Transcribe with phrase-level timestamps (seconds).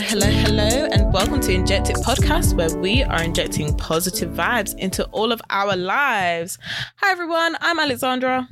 [0.00, 5.04] hello, hello, and welcome to Inject It podcast, where we are injecting positive vibes into
[5.06, 6.58] all of our lives.
[6.96, 7.54] Hi, everyone.
[7.60, 8.48] I'm Alexandra.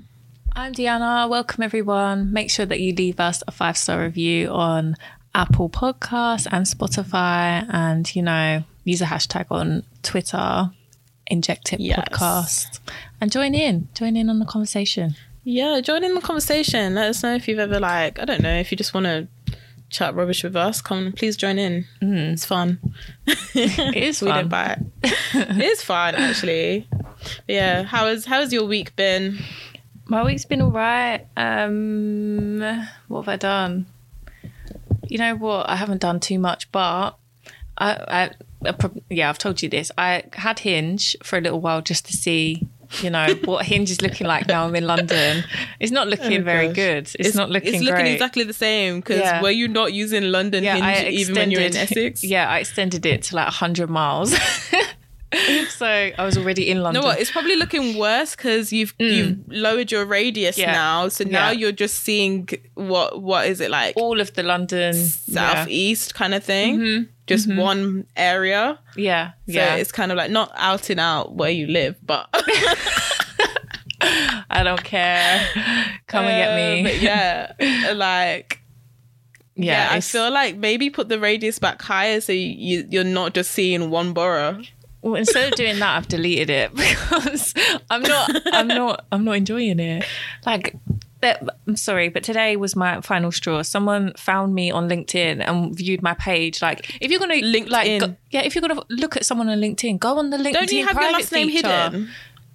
[0.53, 1.29] I'm Deanna.
[1.29, 2.33] Welcome, everyone.
[2.33, 4.97] Make sure that you leave us a five star review on
[5.35, 10.71] Apple Podcasts and Spotify, and you know, use a hashtag on Twitter,
[11.29, 11.99] Inject It Yes.
[11.99, 12.81] Podcast,
[13.23, 13.89] and join in.
[13.95, 15.17] Join in on the conversation.
[15.45, 16.95] Yeah, join in the conversation.
[16.95, 19.29] Let us know if you've ever, like, I don't know, if you just want to
[19.91, 21.87] chat rubbish with us, come, on, please join in.
[22.01, 22.79] It's fun.
[23.27, 24.39] It is we fun.
[24.39, 25.15] don't buy it.
[25.35, 26.87] it is fun, actually.
[26.91, 27.07] But
[27.49, 29.39] yeah, How is has how has your week been?
[30.07, 31.27] My week's been all right.
[31.37, 32.61] Um,
[33.09, 33.87] what have I done?
[35.09, 35.69] You know what?
[35.69, 37.17] I haven't done too much, but
[37.77, 38.31] I, I,
[38.65, 38.71] I
[39.11, 39.91] yeah, I've told you this.
[39.99, 42.67] I had Hinge for a little while just to see,
[43.03, 45.45] you know, what Hinge is looking like now I'm in London.
[45.81, 47.11] It's not looking Oh, very good.
[47.19, 48.13] It's, not looking It's looking great.
[48.15, 49.01] exactly the same.
[49.01, 49.43] Because Yeah.
[49.43, 52.25] were you not using London yeah, Hinge even when you're in Essex?
[52.35, 54.35] Yeah, I extended it to like 100 miles.
[55.69, 57.03] so I was already in London.
[57.03, 57.21] No, what?
[57.21, 60.61] It's probably looking worse because you've you've lowered your radius Mm.
[60.63, 60.73] Yeah.
[60.73, 61.09] now.
[61.09, 61.53] So now Yeah.
[61.61, 65.03] you're just seeing what what is it like all of the London yeah.
[65.55, 68.79] southeast kind of thing, just one area.
[68.97, 69.75] Yeah, So yeah.
[69.77, 72.29] it's kind of like not out and out where you live, but
[74.51, 75.47] I don't care.
[76.07, 76.83] Come and get Uh, me.
[76.85, 78.61] But yeah, like
[79.57, 83.51] yeah, I feel like maybe put the radius back higher so you you're not just
[83.51, 84.63] seeing one borough.
[85.03, 87.55] Well, instead of doing that, I've deleted it because
[87.91, 90.05] I'm not, I'm not, I'm not enjoying it.
[90.45, 90.75] Like,
[91.21, 93.63] that, I'm sorry, but today was my final straw.
[93.63, 96.63] Someone found me on LinkedIn and viewed my page.
[96.63, 97.71] Like, if you're gonna LinkedIn.
[97.71, 100.53] like, go, yeah, if you're gonna look at someone on LinkedIn, go on the LinkedIn.
[100.53, 101.69] Don't you have your last name feature.
[101.69, 102.09] hidden?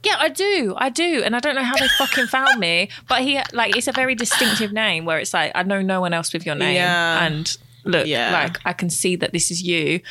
[0.03, 0.73] Yeah, I do.
[0.77, 1.23] I do.
[1.23, 4.15] And I don't know how they fucking found me, but he like it's a very
[4.15, 6.75] distinctive name where it's like I know no one else with your name.
[6.75, 7.25] Yeah.
[7.25, 8.31] And look, Yeah.
[8.33, 10.01] like I can see that this is you.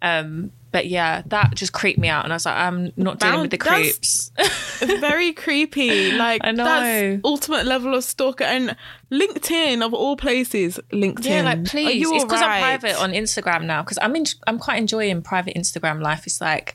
[0.00, 3.42] Um but yeah, that just creeped me out and I was like, I'm not dealing
[3.42, 4.30] with the Bound- creeps.
[5.00, 6.12] very creepy.
[6.16, 6.64] Like I know.
[6.64, 8.74] that's ultimate level of stalker and
[9.10, 10.80] LinkedIn of all places.
[10.92, 11.24] LinkedIn.
[11.24, 12.00] Yeah, like please.
[12.00, 13.82] you It's because I'm private on Instagram now.
[13.82, 16.26] Because I'm in, I'm quite enjoying private Instagram life.
[16.26, 16.74] It's like,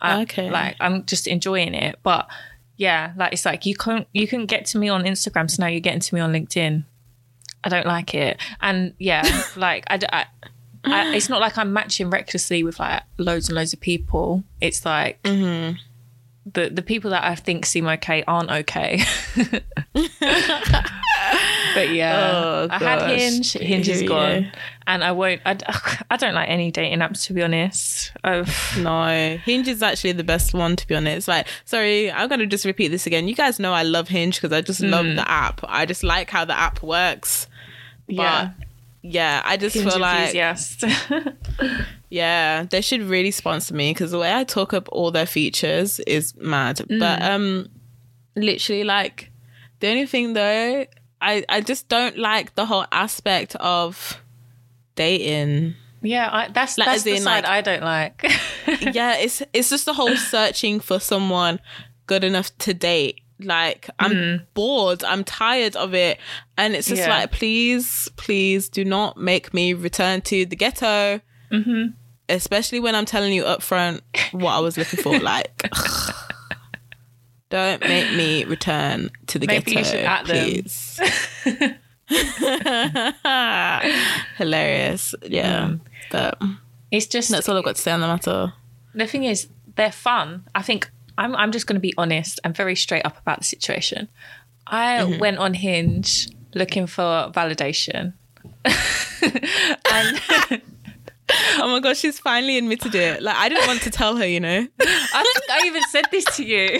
[0.00, 0.50] I, Okay.
[0.50, 1.98] like I'm just enjoying it.
[2.02, 2.28] But
[2.76, 5.68] yeah, like it's like you can't you can get to me on Instagram, so now
[5.68, 6.84] you're getting to me on LinkedIn.
[7.64, 9.22] I don't like it, and yeah,
[9.56, 10.26] like I, I-
[10.84, 14.44] I- it's not like I'm matching recklessly with like loads and loads of people.
[14.60, 15.22] It's like.
[15.22, 15.76] Mm-hmm.
[16.44, 19.00] The, the people that I think seem okay aren't okay.
[21.74, 23.10] but yeah, Oh, I had.
[23.18, 23.52] Hinge.
[23.52, 24.48] Hinge is gone go.
[24.86, 25.40] and I won't.
[25.46, 25.56] I,
[26.10, 28.12] I don't like any dating apps to be honest.
[28.24, 28.42] Oh,
[28.78, 31.28] No, Hinge is actually the best one to be honest.
[31.28, 33.28] Like, sorry, I'm gonna just repeat this again.
[33.28, 35.16] You guys know I love Hinge because I just love Mm.
[35.16, 35.60] the app.
[35.68, 37.46] I just like how the app works.
[38.06, 38.50] But yeah,
[39.44, 40.76] I just Hinge feel like yes,
[42.10, 45.98] yeah, they should really sponsor me because the way I talk up all their features
[46.00, 46.76] is mad.
[46.76, 47.00] Mm.
[47.00, 47.68] But um,
[48.36, 49.30] literally, like
[49.80, 50.86] the only thing though,
[51.20, 54.20] I I just don't like the whole aspect of
[54.94, 55.74] dating.
[56.02, 58.22] yeah, I, that's Like, that's the in, side like- I don't like.
[58.92, 61.58] yeah, it's it's just the whole searching for someone
[62.06, 63.21] good enough to date.
[63.44, 66.18] Like I'm bored, I'm tired of it,
[66.56, 67.06] and it's just Mm.
[67.06, 67.16] Yeah.
[67.18, 71.20] like, please, please, do not make me return to the ghetto.
[71.50, 71.88] Mm-hmm.
[72.28, 74.00] Especially when I'm telling you up front
[74.32, 75.18] what I was looking for.
[75.20, 75.68] Like,
[77.50, 80.46] don't make me return to the Maybe you ghetto, should at them.
[80.46, 81.00] please.
[84.38, 85.74] Hilarious, yeah.
[86.10, 86.40] But
[86.90, 88.52] it's just that's all I've got to say on the matter.
[88.94, 90.44] the thing is they're fun.
[90.54, 92.40] I think I'm I'm just going to be honest.
[92.44, 94.08] I'm very straight up about the situation.
[94.66, 95.18] I Mm-hmm.
[95.20, 98.14] went on Hinge looking for validation.
[98.64, 100.20] and
[101.58, 103.22] Oh my gosh, she's finally admitted it.
[103.22, 104.66] Like I didn't want to tell her, you know.
[104.80, 106.78] I think I even said this to you.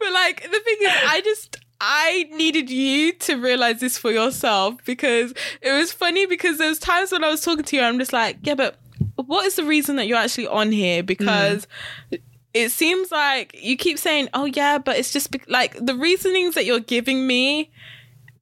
[0.00, 4.74] But like the thing is, I just I needed you to realize this for yourself
[4.84, 5.32] because
[5.62, 8.12] it was funny because there was times when I was talking to you, I'm just
[8.12, 8.76] like, yeah, but
[9.14, 11.02] what is the reason that you're actually on here?
[11.04, 11.66] Because
[12.58, 16.54] it seems like you keep saying, oh yeah, but it's just be- like the reasonings
[16.56, 17.70] that you're giving me.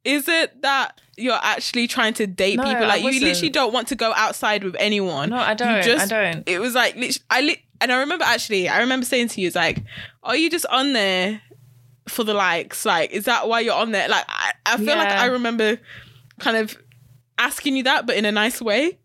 [0.05, 2.87] Is it that you're actually trying to date No, people?
[2.87, 5.31] Like you literally don't want to go outside with anyone.
[5.31, 5.69] No, I don't.
[5.69, 6.49] I don't.
[6.49, 6.97] It was like
[7.29, 9.83] I lit- and I remember actually, I remember saying to you, it's like,
[10.23, 11.43] are you just on there
[12.09, 12.87] for the likes?
[12.87, 14.09] Like, is that why you're on there?
[14.09, 15.79] Like, I, I feel like I remember
[16.39, 16.77] kind of
[17.39, 18.99] asking you that, but in a nice way.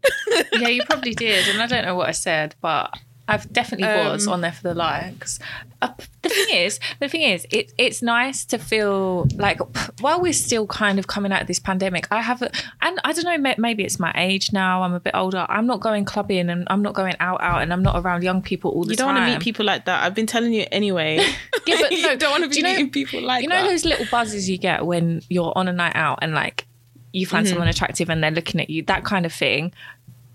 [0.53, 2.95] yeah, you probably did, and I don't know what I said, but
[3.27, 5.39] I've definitely was Um, on there for the likes.
[5.81, 5.89] Uh,
[6.21, 9.59] the thing is, the thing is, it, it's nice to feel like
[10.01, 12.51] while we're still kind of coming out of this pandemic, I have, a,
[12.81, 14.83] and I don't know, maybe it's my age now.
[14.83, 15.45] I'm a bit older.
[15.47, 18.41] I'm not going clubbing and I'm not going out out, and I'm not around young
[18.41, 18.91] people all the time.
[18.91, 20.03] You don't want to meet people like that.
[20.03, 21.25] I've been telling you anyway.
[21.67, 23.69] Yeah, but you don't want to be you know- meeting people like you know that.
[23.69, 26.65] those little buzzes you get when you're on a night out and like
[27.13, 27.51] you find Mm-hmm.
[27.51, 29.73] someone attractive and they're looking at you, that kind of thing.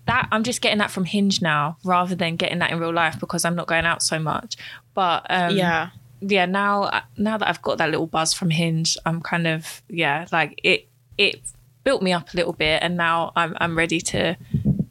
[0.07, 3.19] That I'm just getting that from Hinge now, rather than getting that in real life
[3.19, 4.57] because I'm not going out so much.
[4.93, 5.89] But um, yeah.
[6.21, 10.25] yeah, now now that I've got that little buzz from Hinge, I'm kind of yeah,
[10.31, 10.87] like it
[11.17, 11.41] it
[11.83, 14.37] built me up a little bit, and now I'm I'm ready to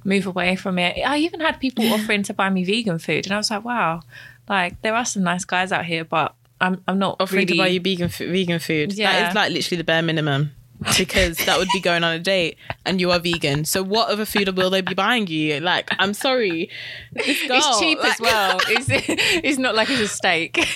[0.05, 0.99] move away from it.
[1.05, 4.03] I even had people offering to buy me vegan food, and I was like, wow,
[4.49, 7.59] like there are some nice guys out here, but I'm I'm not Offering really, to
[7.59, 8.93] buy you vegan, f- vegan food.
[8.95, 9.29] Yeah.
[9.29, 10.53] is like literally the bare minimum.
[10.99, 13.65] Because that would be going on a date and you are vegan.
[13.65, 15.61] So what other food will they be buying you?
[15.61, 16.71] Like, I'm sorry.
[17.13, 18.59] This girl, It's cheap like- as well.
[18.69, 20.67] It's, it's not like it's a steak.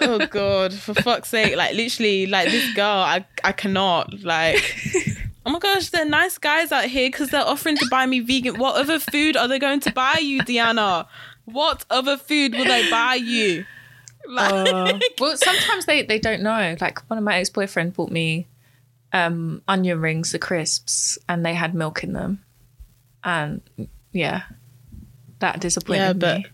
[0.00, 1.56] oh god, for fuck's sake.
[1.56, 4.22] Like literally, like this girl, I I cannot.
[4.22, 4.62] Like
[5.46, 8.58] Oh my gosh, they're nice guys out here because they're offering to buy me vegan.
[8.58, 11.06] What other food are they going to buy you, Diana?
[11.44, 13.66] What other food will they buy you?
[14.26, 16.76] Like, well, sometimes they, they don't know.
[16.80, 18.46] Like one of my ex boyfriends bought me
[19.14, 22.44] um, onion rings, the crisps, and they had milk in them.
[23.22, 23.62] And
[24.12, 24.42] yeah,
[25.38, 26.46] that disappointed Yeah, but- me.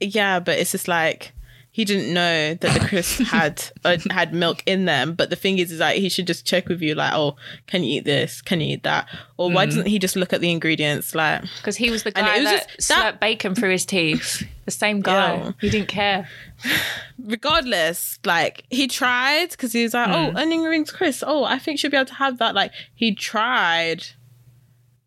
[0.00, 1.32] yeah, but it's just like
[1.76, 5.12] he didn't know that the crisps had uh, had milk in them.
[5.12, 7.36] But the thing is, is like he should just check with you, like, oh,
[7.66, 8.40] can you eat this?
[8.40, 9.06] Can you eat that?
[9.36, 11.14] Or why doesn't he just look at the ingredients?
[11.14, 14.42] Like, Because he was the guy it was that just- that- bacon through his teeth.
[14.64, 15.34] The same guy.
[15.36, 15.52] Yeah.
[15.60, 16.26] He didn't care.
[17.22, 21.22] regardless, like he tried because he was like, oh, onion rings, crisps.
[21.26, 22.54] Oh, I think she'll be able to have that.
[22.54, 24.06] Like he tried.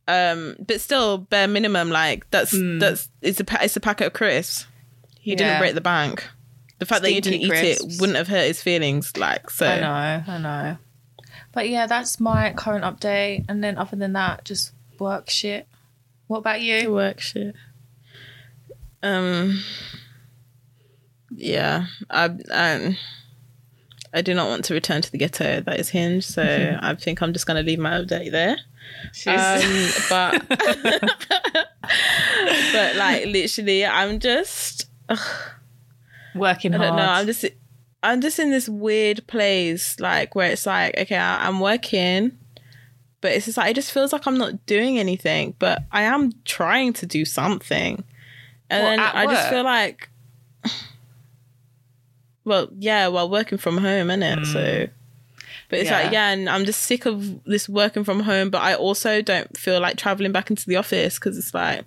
[0.07, 4.67] Um, but still, bare minimum, like that's that's it's a it's a packet of crisps.
[5.19, 6.27] He didn't break the bank.
[6.79, 9.15] The fact that you didn't eat it wouldn't have hurt his feelings.
[9.17, 10.77] Like so, I know, I know.
[11.51, 13.45] But yeah, that's my current update.
[13.49, 15.67] And then other than that, just work shit.
[16.27, 16.91] What about you?
[16.91, 17.55] work shit.
[19.03, 19.61] Um.
[21.35, 22.97] Yeah, I I
[24.13, 27.21] I do not want to return to the ghetto that is Hinge, so I think
[27.21, 28.57] I'm just gonna leave my update there.
[29.27, 30.47] Um, but
[32.73, 34.89] but like literally, I'm just
[36.35, 36.89] Working I hard.
[36.89, 37.11] don't know.
[37.11, 37.45] I'm just
[38.01, 42.37] I'm just in this weird place, like where it's like, okay, I, I'm working,
[43.21, 46.31] but it's just like it just feels like I'm not doing anything, but I am
[46.45, 48.03] trying to do something,
[48.69, 50.09] and What, then I just feel like,
[52.45, 54.45] well, yeah, well, working from home, innit?
[54.45, 54.85] So.
[54.85, 54.91] Hmm.
[55.69, 56.11] But it's like, Yeah.
[56.11, 58.49] yeah, and I'm just sick of this working from home.
[58.49, 61.85] But I also don't feel like traveling back into the office because it's like,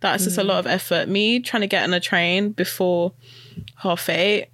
[0.00, 0.48] that's just a hmm.
[0.48, 1.08] lot of effort.
[1.08, 3.12] Me trying to get on a train before
[3.76, 4.48] half eight,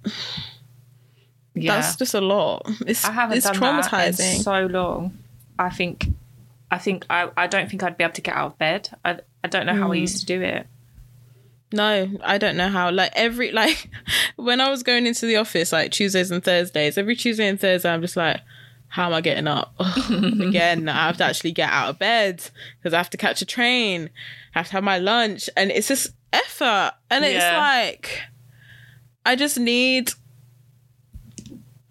[1.53, 1.75] yeah.
[1.75, 2.63] that's just a lot.
[2.85, 4.35] It's I haven't it's done that traumatizing.
[4.37, 5.17] in so long.
[5.57, 6.07] I think,
[6.69, 8.89] I think I, I don't think I'd be able to get out of bed.
[9.05, 10.67] I, I don't know how I used to do it.
[11.71, 12.91] no, I don't know how.
[12.91, 13.89] Like every like
[14.35, 17.89] when I was going into the office like Tuesdays and Thursdays, every Tuesday and Thursday,
[17.89, 18.41] I'm just like.
[18.87, 19.73] How am I getting up?
[20.09, 23.45] Again, I have to actually get out of bed because I have to catch a
[23.45, 24.09] train.
[24.53, 26.93] I have to have my lunch, and it's just effort.
[27.09, 27.57] And it's Yeah.
[27.57, 28.21] like,
[29.25, 30.11] I just need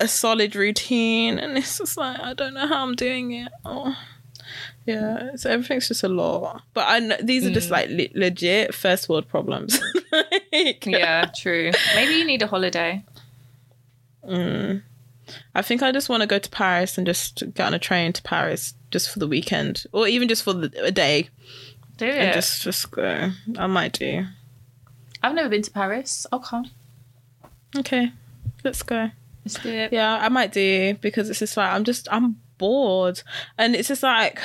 [0.00, 3.52] a solid routine, and it's just like I don't know how I'm doing it.
[3.64, 3.96] Oh.
[4.86, 6.62] Yeah, so everything's just a lot.
[6.74, 7.72] But I know these are just mm.
[7.72, 9.80] like le- legit first world problems.
[10.12, 11.72] Like, Yeah, true.
[11.96, 13.02] Maybe you need a holiday.
[14.24, 14.82] Mm.
[15.56, 18.12] I think I just want to go to Paris and just get on a train
[18.12, 21.30] to Paris just for the weekend, or even just for the, a day,
[21.96, 22.14] Do it.
[22.14, 23.30] and just just go.
[23.58, 24.26] I might do.
[25.22, 26.26] I've never been to Paris.
[26.30, 26.70] I'll come.
[27.76, 28.12] Okay,
[28.62, 29.10] let's go.
[29.44, 29.92] Let's do it.
[29.92, 33.22] Yeah, I might do because it's just like I'm just I'm bored,
[33.58, 34.40] and it's just like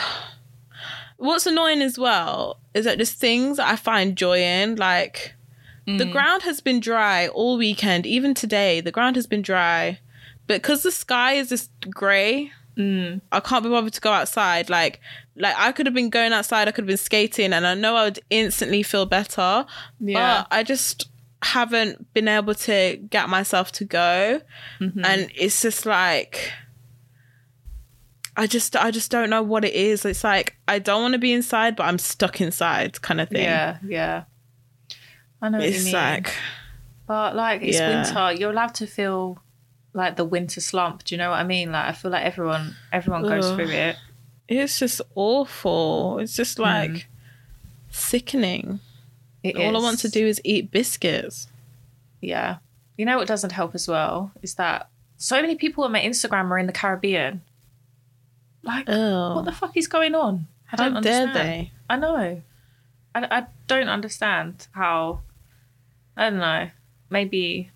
[1.18, 5.34] what's annoying as well is that just things that I find joy in, like
[5.98, 6.12] the mm.
[6.12, 8.80] ground has been dry all weekend, even today.
[8.80, 10.00] The ground has been dry,
[10.46, 13.22] but because the sky is just grey, mm.
[13.32, 14.70] I can't be bothered to go outside.
[14.70, 15.00] Like,
[15.36, 17.96] like I could have been going outside, I could have been skating, and I know
[17.96, 19.66] I would instantly feel better.
[20.00, 20.44] Yeah.
[20.44, 21.10] But I just
[21.42, 24.42] haven't been able to get myself to go,
[24.80, 26.52] and it's just like.
[28.38, 30.06] I just I just don't know what it is.
[30.06, 33.44] It's like I don't want to be inside, but I'm stuck inside kind of thing.
[33.44, 34.24] Yeah, yeah.
[35.42, 35.94] I know what you It's mean.
[35.94, 36.34] like
[37.06, 38.04] but like it's Yeah.
[38.04, 38.40] winter.
[38.40, 39.40] You're allowed to feel
[39.94, 41.04] like the winter slump.
[41.04, 41.74] Do you know what I mean?
[41.74, 43.58] Like I feel like everyone everyone goes Ugh.
[43.58, 43.98] through it.
[44.48, 46.20] it's just awful.
[46.20, 46.64] It's just Hmm.
[46.64, 47.08] like
[47.90, 48.80] sickening.
[49.44, 51.48] It All I want to do is eat biscuits.
[52.22, 52.58] Yeah.
[52.98, 56.50] You know what doesn't help as well is that so many people on my Instagram
[56.52, 57.42] are in the Caribbean.
[58.64, 60.48] Like, Oh, what the fuck is going on?
[60.72, 61.36] I how don't dare understand.
[61.50, 61.72] they?
[61.90, 62.42] I know.
[63.16, 65.22] I, I don't understand how.
[66.18, 66.70] I don't know.
[67.10, 67.72] Maybe.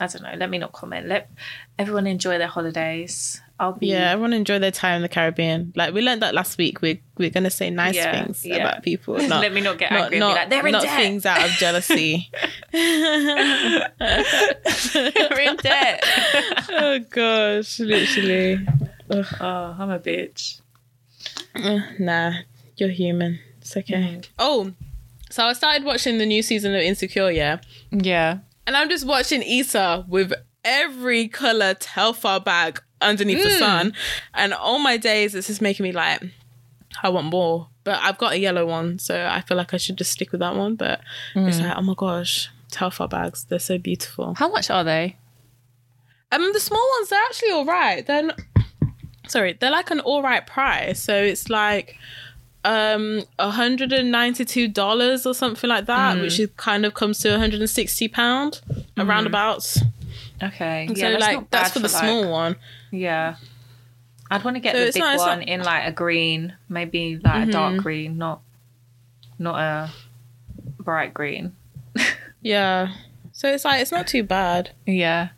[0.00, 0.34] I don't know.
[0.36, 1.06] Let me not comment.
[1.06, 1.30] Let
[1.78, 3.40] everyone enjoy their holidays.
[3.60, 3.88] I'll be.
[3.88, 5.72] Yeah, everyone enjoy their time in the Caribbean.
[5.74, 6.80] Like we learned that last week.
[6.80, 8.56] We're we're gonna say nice Yeah, things yeah.
[8.56, 9.16] about people.
[9.28, 10.18] Not, Let me not get not, angry.
[10.20, 10.96] not, like, they're in not debt.
[11.00, 12.30] things out of jealousy.
[12.72, 13.90] they're
[15.40, 16.04] in debt.
[16.70, 18.66] oh gosh, literally.
[19.10, 20.60] oh, I'm a bitch.
[21.54, 22.32] Uh, nah,
[22.76, 23.38] you're human.
[23.60, 23.94] It's okay.
[23.94, 24.20] Mm-hmm.
[24.38, 24.72] Oh,
[25.30, 27.58] so I started watching the new season of Insecure, yeah,
[27.90, 28.38] Yeah.
[28.66, 30.32] and I'm just watching Issa with
[30.64, 33.58] every color Telfar bag underneath the Mm.
[33.58, 33.92] sun,
[34.34, 36.22] and all my days it's just making me like,
[37.02, 37.68] I want more.
[37.84, 40.40] But I've got a yellow one, so I feel like I should just stick with
[40.40, 40.74] that one.
[40.74, 41.00] But
[41.34, 41.48] Mm.
[41.48, 44.34] it's like, oh my gosh, Telfar bags, they're so beautiful.
[44.36, 45.16] How much are they?
[46.30, 48.06] Um, the small ones they're actually all right.
[48.06, 48.32] Then,
[49.26, 51.00] sorry, they're like an all right price.
[51.02, 51.96] So it's like
[52.64, 57.20] um hundred and ninety two dollars or something like that, which is kind of comes
[57.20, 58.60] to one hundred and sixty pound
[58.98, 59.80] around abouts.
[60.42, 60.86] Okay.
[60.88, 62.56] so that's like not that's bad for the like- small one.
[62.90, 63.36] Yeah.
[64.30, 67.18] I'd want to get So the big not- one not- in like a green, maybe
[67.22, 67.82] like a dark Mm-hmm.
[67.82, 68.40] green, not
[69.38, 69.90] not a
[70.82, 71.52] bright green.
[72.40, 72.92] Yeah.
[73.32, 74.70] So it's like it's not too bad.
[74.86, 75.30] Yeah.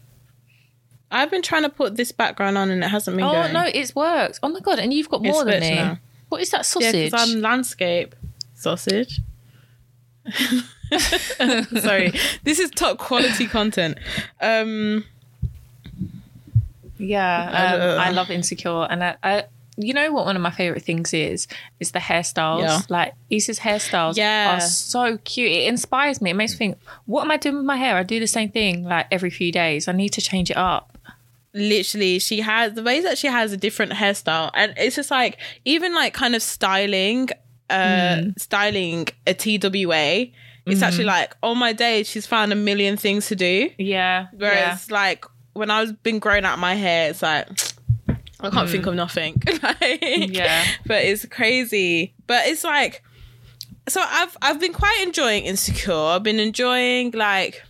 [1.11, 3.53] I've been trying to put this background on and it hasn't been Oh going.
[3.53, 4.39] no, it's worked.
[4.43, 5.75] Oh my god, and you've got It's more than me.
[5.75, 5.99] now.
[6.29, 7.11] What is that sausage?
[7.11, 8.15] because I'm landscape
[8.55, 9.21] sausage.
[11.81, 12.13] Sorry,
[12.45, 13.99] this is top quality content.
[14.41, 15.05] Um,
[17.01, 19.45] yeah, um, Uh, I love Insecure, and I, I,
[19.77, 20.27] you know what?
[20.27, 21.49] One of my favorite things is
[21.81, 22.61] is the hairstyles.
[22.63, 22.81] Yeah.
[22.89, 24.57] Like Issa's hairstyles Yeah.
[24.57, 25.51] are so cute.
[25.51, 26.31] It inspires me.
[26.31, 27.97] It makes me think, what am I doing with my hair?
[27.97, 29.89] I do the same thing like every few days.
[29.89, 30.99] I need to change it up.
[31.53, 35.37] literally, she has the way that she has a different hairstyle, and it's just like
[35.65, 37.29] even like kind of styling,
[37.69, 40.27] uh, styling a TWA.
[40.67, 43.71] It's actually like on my day, she's found a million things to do.
[43.79, 44.27] Yeah.
[44.37, 47.49] Whereas like when I was been growing out my hair, it's like
[48.41, 48.97] I can't think of mm.
[48.97, 49.43] nothing.
[49.63, 50.65] Like, Yeah.
[50.87, 52.15] But it's crazy.
[52.27, 53.03] But it's like
[53.89, 55.93] so I've I've been quite enjoying Insecure.
[55.93, 57.63] I've been enjoying like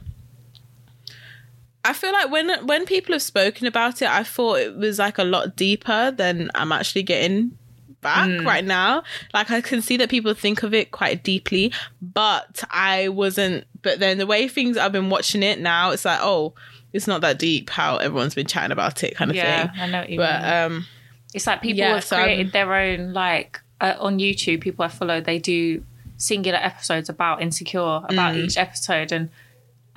[1.85, 5.19] I feel like when when people have spoken about it, I thought it was like
[5.19, 7.57] a lot deeper than I'm actually getting
[8.01, 8.45] back mm.
[8.45, 9.03] right now.
[9.33, 11.73] Like I can see that people think of it quite deeply,
[12.03, 13.67] but I wasn't.
[13.83, 16.55] But then the way things I've been watching it now, it's like oh,
[16.93, 17.71] it's not that deep.
[17.71, 19.81] How everyone's been chatting about it, kind of Yeah, thing.
[19.81, 20.53] I know what you But mean.
[20.53, 20.87] um,
[21.35, 24.61] It's like people Yeah, have so I'm- created their own like uh, on YouTube.
[24.61, 25.85] People I follow, they do
[26.17, 28.45] singular episodes about insecure about Mm.
[28.45, 29.31] each episode, and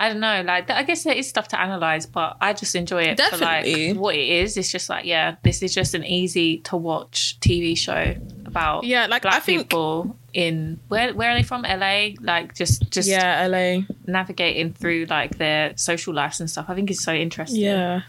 [0.00, 0.42] I don't know.
[0.46, 3.96] Like I guess there is stuff to analyze, but I just enjoy it for like
[3.96, 4.56] what it is.
[4.56, 8.14] It's just like yeah, this is just an easy to watch TV show
[8.46, 11.62] about Yeah, like, black I think- people in where where are they from?
[11.62, 12.08] LA.
[12.20, 13.82] Like just just yeah, LA.
[14.06, 16.66] navigating through like their social lives and stuff.
[16.68, 17.60] I think it's so interesting.
[17.60, 18.02] Yeah,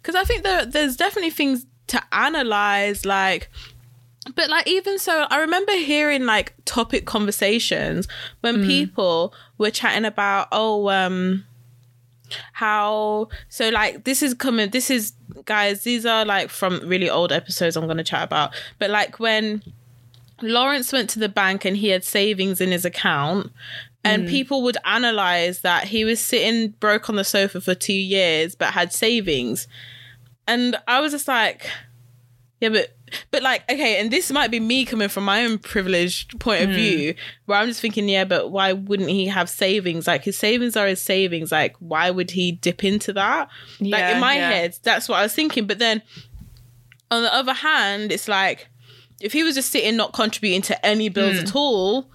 [0.00, 3.50] because I think there there's definitely things to analyze, like.
[4.36, 8.06] But like even so, I remember hearing like topic conversations
[8.42, 11.46] when people were chatting about oh um
[12.52, 15.14] how so like this is coming this is
[15.46, 19.62] guys these are like from really old episodes I'm gonna chat about but like when
[20.42, 23.50] Lawrence went to the bank and he had savings in his account
[24.04, 24.28] and hmm.
[24.28, 28.72] people would analyze that he was sitting broke on the sofa for two years but
[28.72, 29.68] had savings.
[30.46, 31.70] And i was just like
[32.60, 32.94] yeah but
[33.30, 36.68] but like okay and this might be me coming from my own privileged point of
[36.68, 36.74] hmm.
[36.74, 37.14] view
[37.46, 40.06] where i'm just thinking yeah but why wouldn't he have savings?
[40.06, 41.50] Like his savings are his savings.
[41.50, 43.48] Like why would he dip into that?
[43.80, 44.50] Like in my yeah.
[44.50, 45.66] head that's what i was thinking.
[45.66, 46.02] But then
[47.10, 48.68] on the other hand it's like
[49.20, 51.44] if he was just sitting not contributing to any bills Hmm.
[51.44, 52.10] at all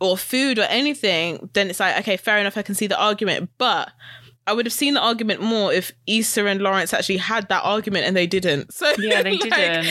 [0.00, 3.50] or food or anything, then it's like, okay, fair enough, I can see the argument.
[3.58, 3.90] But
[4.46, 8.06] I would have seen the argument more if Issa and Lawrence actually had that argument
[8.06, 8.72] and they didn't.
[8.74, 9.86] So Yeah, they like, didn't.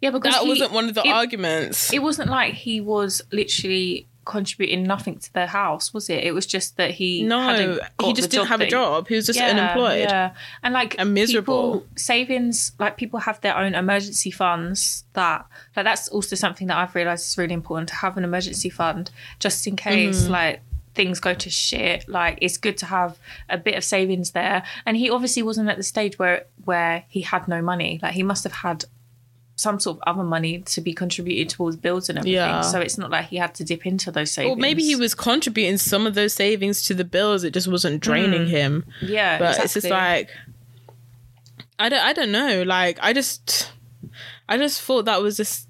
[0.00, 1.92] Yeah, because That he- wasn't one of the it- arguments.
[1.92, 6.24] It wasn't like he was literally contributing nothing to their house, was it?
[6.24, 9.08] It was just that he no, he just didn't have a job.
[9.08, 10.00] He was just Yeah, unemployed.
[10.08, 11.72] Yeah, and like And miserable.
[11.80, 15.04] people- savings, like people have their own emergency funds.
[15.14, 18.70] That like that's also something that I've realised is really important to have an emergency
[18.70, 20.32] fund just in case Mm-hmm.
[20.32, 20.60] like
[20.94, 22.08] things go to shit.
[22.08, 24.62] Like it's good to have a bit of savings there.
[24.86, 27.98] And he obviously wasn't at the stage where where he had no money.
[28.02, 28.84] Like he must have had
[29.56, 32.34] some sort of other money to be contributed towards bills and everything.
[32.34, 32.60] Yeah.
[32.62, 34.56] So it's not like he had to dip into those savings.
[34.56, 37.44] Or maybe he was contributing some of those savings to the bills.
[37.44, 38.48] It just wasn't draining mm.
[38.48, 38.84] him.
[39.00, 40.30] Yeah, But it's just like
[41.78, 42.62] I don't I don't know.
[42.62, 43.72] Like I just
[44.48, 45.68] I just thought that was just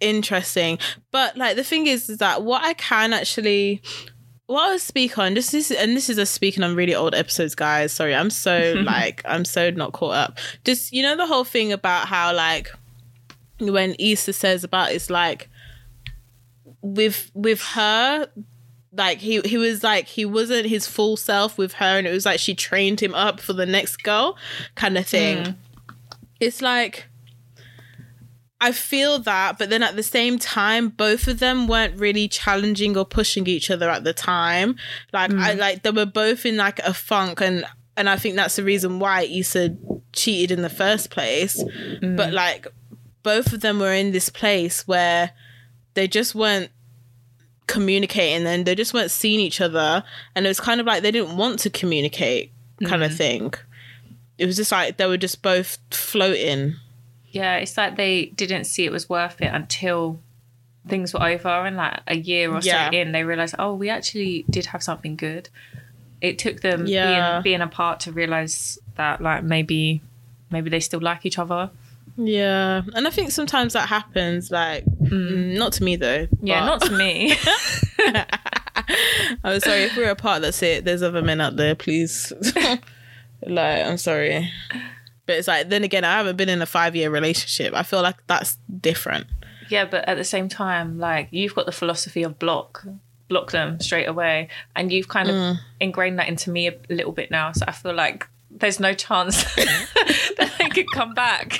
[0.00, 0.78] interesting.
[1.10, 3.82] But like the thing is, is that what I can actually
[4.54, 7.14] what I was speak on this is and this is a speaking on really old
[7.14, 7.92] episodes, guys.
[7.92, 10.38] Sorry, I'm so like I'm so not caught up.
[10.64, 12.70] Just you know the whole thing about how like
[13.60, 15.48] when Issa says about it's like
[16.82, 18.28] with with her
[18.92, 22.26] like he he was like he wasn't his full self with her and it was
[22.26, 24.36] like she trained him up for the next girl
[24.74, 25.54] kind of thing mm.
[26.40, 27.06] it's like
[28.60, 32.96] I feel that, but then at the same time, both of them weren't really challenging
[32.96, 34.76] or pushing each other at the time.
[35.12, 35.58] Like I mm.
[35.58, 37.64] like they were both in like a funk, and
[37.96, 39.76] and I think that's the reason why Issa
[40.12, 41.62] cheated in the first place.
[41.62, 42.16] Mm.
[42.16, 42.66] But like
[43.22, 45.32] both of them were in this place where
[45.94, 46.70] they just weren't
[47.66, 51.10] communicating and they just weren't seeing each other, and it was kind of like they
[51.10, 52.52] didn't want to communicate,
[52.84, 53.16] kind of mm.
[53.16, 53.54] thing.
[54.38, 56.76] It was just like they were just both floating.
[57.34, 60.20] Yeah, it's like they didn't see it was worth it until
[60.86, 62.90] things were over and like a year or Yeah.
[62.90, 65.48] so in, they realized, oh, we actually did have something good.
[66.20, 67.40] It took them Yeah.
[67.40, 70.00] being being apart to realize that like maybe
[70.50, 71.70] maybe they still like each other.
[72.16, 74.50] Yeah, and I think sometimes that happens.
[74.52, 76.28] Like, mm, not to me though.
[76.40, 77.34] Yeah, but- not to me.
[79.44, 80.42] I'm sorry if we're apart.
[80.42, 80.84] That's it.
[80.84, 82.32] There's other men out there, please.
[83.46, 84.50] like, I'm sorry,
[85.26, 87.74] but it's like then again, I haven't been in a five year relationship.
[87.74, 89.26] I feel like that's different.
[89.70, 92.84] yeah, but at the same time, like you've got the philosophy of block
[93.28, 95.58] block them straight away and you've kind of Mm.
[95.80, 97.52] ingrained that into me a little bit now.
[97.52, 101.58] So I feel like there's no chance that they could come back.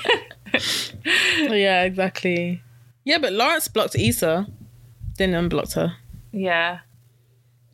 [1.03, 2.61] yeah, exactly.
[3.03, 4.47] Yeah, but Lawrence blocked Issa,
[5.17, 5.95] then unblocked her.
[6.31, 6.79] Yeah,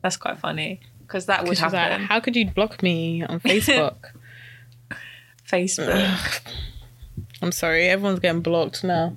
[0.02, 2.06] that's quite funny because that would was like, happen.
[2.06, 3.96] How could you block me on Facebook?
[5.52, 6.40] Facebook,
[7.42, 9.16] I'm sorry, everyone's getting blocked now.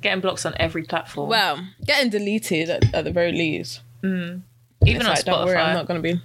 [0.00, 1.28] Getting blocks on every platform.
[1.28, 3.80] Well, getting deleted at, at the very least.
[4.02, 4.42] Mm.
[4.86, 5.24] even It's on like, Spotify.
[5.24, 6.20] don't worry, I'm not gonna be.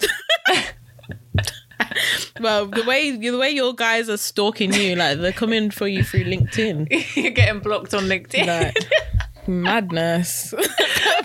[2.40, 6.02] well, the way the way your guys are stalking you, like they're coming for you
[6.02, 8.46] through LinkedIn, You're getting blocked on LinkedIn.
[8.46, 8.76] like
[9.46, 10.54] madness.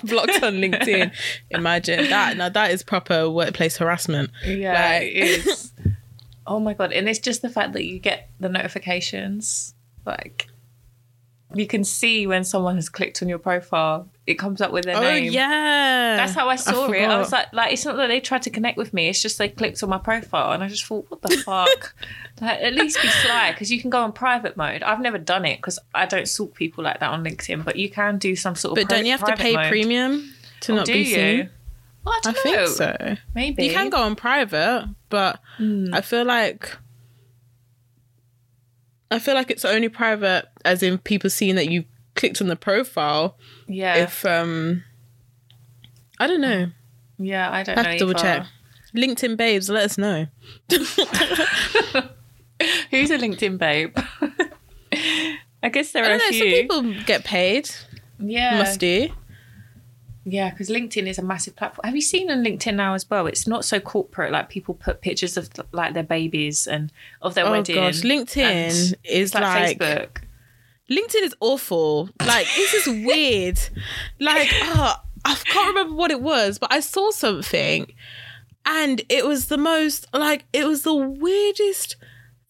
[0.03, 1.13] Blocked on LinkedIn.
[1.51, 2.35] Imagine that.
[2.37, 4.31] Now that is proper workplace harassment.
[4.45, 5.71] yeah, Like- it is.
[6.49, 6.91] Oh my god!
[6.91, 9.73] And it's just the fact that you get the notifications,
[10.05, 10.47] like.
[11.55, 14.07] You can see when someone has clicked on your profile.
[14.27, 15.31] It comes up with their Oh name.
[15.31, 17.01] yeah, That's how I saw it.
[17.01, 19.09] I was like, like it's not that they tried to connect with me.
[19.09, 21.95] It's just they clicked on my profile, and I just thought, what the fuck?
[22.39, 24.83] like, at least be sly, because you can go on private mode.
[24.83, 27.65] I've never done it because I don't stalk people like that on LinkedIn.
[27.65, 28.87] But you can do some sort of.
[28.87, 29.69] but don't you have to pay mode.
[29.69, 30.31] premium
[30.61, 31.05] to Oh, not be you?
[31.15, 31.49] seen?
[32.09, 32.65] Well, I I don't know.
[32.65, 33.17] think so.
[33.35, 35.93] Maybe You can go on private, but Hmm.
[35.93, 36.75] I feel like
[39.11, 42.55] I feel like it's only private as in people seeing that you clicked on the
[42.55, 43.37] profile.
[43.67, 44.83] Yeah, If um
[46.19, 46.71] I don't know.
[47.17, 47.51] yeah.
[47.51, 47.91] I don't have know.
[47.93, 48.39] to double either.
[48.43, 48.47] check.
[48.95, 50.25] LinkedIn babes, let us know.
[52.91, 53.97] Who's a LinkedIn babe?
[55.63, 56.51] I guess there I are don't a know, some few.
[56.61, 57.69] people get paid.
[58.19, 59.09] yeah, Must do.
[60.31, 61.85] Yeah, because LinkedIn is a massive platform.
[61.85, 63.25] Have you seen on LinkedIn now as well?
[63.27, 64.31] It's not so corporate.
[64.31, 67.75] Like people put pictures of like their babies and of their Oh wedding.
[67.75, 70.21] gosh, LinkedIn is like, like, Facebook.
[70.89, 72.09] LinkedIn is awful.
[72.25, 73.59] Like this is weird.
[74.19, 77.91] Like oh, I can't remember what it was, but I saw something,
[78.65, 81.95] and it was the most like it was the weirdest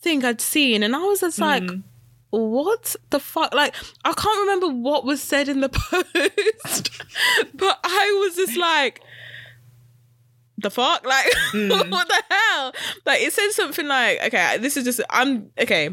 [0.01, 1.63] thing I'd seen, and I was just like.
[1.63, 1.83] Mm.
[2.31, 3.53] What the fuck?
[3.53, 3.73] Like,
[4.05, 7.03] I can't remember what was said in the post,
[7.53, 9.01] but I was just like,
[10.57, 11.05] the fuck?
[11.05, 11.89] Like, mm.
[11.89, 12.73] what the hell?
[13.05, 15.87] Like, it said something like, okay, this is just, I'm, okay.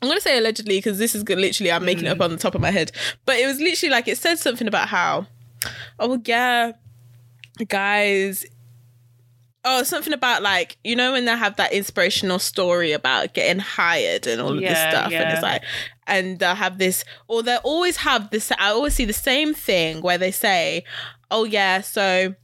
[0.00, 2.24] I'm gonna say allegedly because this is literally I'm making it up mm.
[2.24, 2.92] on the top of my head,
[3.26, 5.26] but it was literally like it said something about how,
[5.98, 6.72] oh yeah,
[7.66, 8.44] guys,
[9.70, 14.26] oh something about like you know when they have that inspirational story about getting hired
[14.26, 15.62] and all of this Yeah, stuff, and it's like,
[16.06, 18.50] and they'll have this, or they always have this.
[18.52, 20.84] I always see the same thing where they say,
[21.30, 22.34] oh yeah, so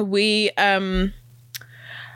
[0.00, 1.12] we um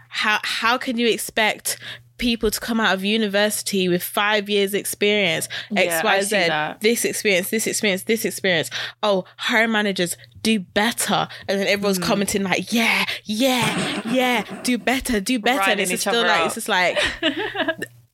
[0.08, 1.78] how how can you expect
[2.18, 5.48] people to come out of university with five years experience?
[5.70, 8.70] Yeah, x I y see z this experience this experience this experience.
[9.02, 12.02] Oh hiring managers do better and then everyone's Hmm.
[12.04, 16.46] commenting like yeah yeah yeah do better do better and it's just still like up.
[16.46, 16.98] it's just like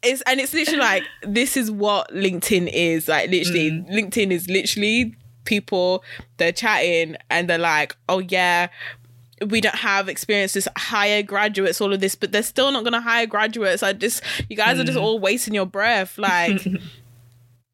[0.02, 3.08] it's and it's literally like this is what LinkedIn is.
[3.08, 6.04] Like literally, LinkedIn is literally people
[6.36, 8.68] they're chatting and they're like, oh yeah.
[9.46, 13.00] We don't have experiences, hire graduates, all of this, but they're still not going to
[13.00, 13.84] hire graduates.
[13.84, 16.18] I just, you guys are just all wasting your breath.
[16.18, 16.60] Like,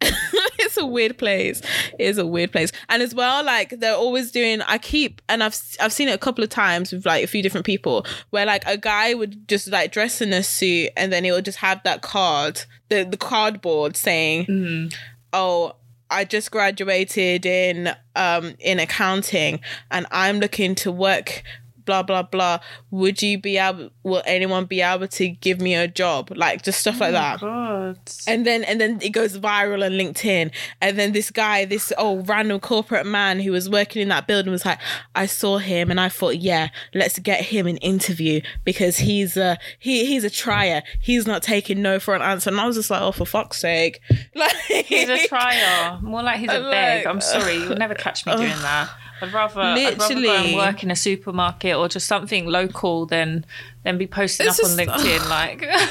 [0.58, 1.60] it's a weird place.
[1.98, 2.72] It is a weird place.
[2.88, 4.62] And as well, like they're always doing.
[4.62, 7.42] I keep and I've I've seen it a couple of times with like a few
[7.42, 11.24] different people where like a guy would just like dress in a suit and then
[11.24, 14.90] he would just have that card, the the cardboard saying,
[15.32, 15.76] "Oh."
[16.10, 21.42] I just graduated in um in accounting and I'm looking to work
[21.84, 22.58] blah blah blah
[22.90, 26.80] would you be able will anyone be able to give me a job like just
[26.80, 27.98] stuff like oh that God.
[28.26, 30.50] and then and then it goes viral on LinkedIn.
[30.80, 34.52] And then this guy, this oh random corporate man who was working in that building
[34.52, 34.78] was like,
[35.14, 39.58] I saw him and I thought, yeah, let's get him an interview because he's a
[39.78, 40.82] he he's a trier.
[41.00, 42.50] He's not taking no for an answer.
[42.50, 44.00] And I was just like, oh for fuck's sake.
[44.34, 45.98] Like He's a trier.
[46.02, 47.06] More like he's a Like, beg.
[47.06, 48.90] I'm sorry, you'll never catch me doing that.
[49.20, 50.54] I'd rather, I'd rather go and Literally.
[50.54, 53.44] work in a supermarket or just something local than
[53.82, 55.28] than be posting It's up on LinkedIn.
[55.28, 55.64] Like,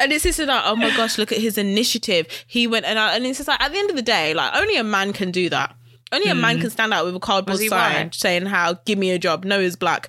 [0.00, 2.26] And it's just like, oh my gosh, look at his initiative.
[2.46, 4.54] He went and I, and it's just like at the end of the day, like
[4.54, 5.74] only a man can do that.
[6.12, 6.62] Only a man mm.
[6.62, 8.14] can stand out with a cardboard sign white?
[8.14, 9.44] saying how give me a job.
[9.44, 10.08] No, he's black.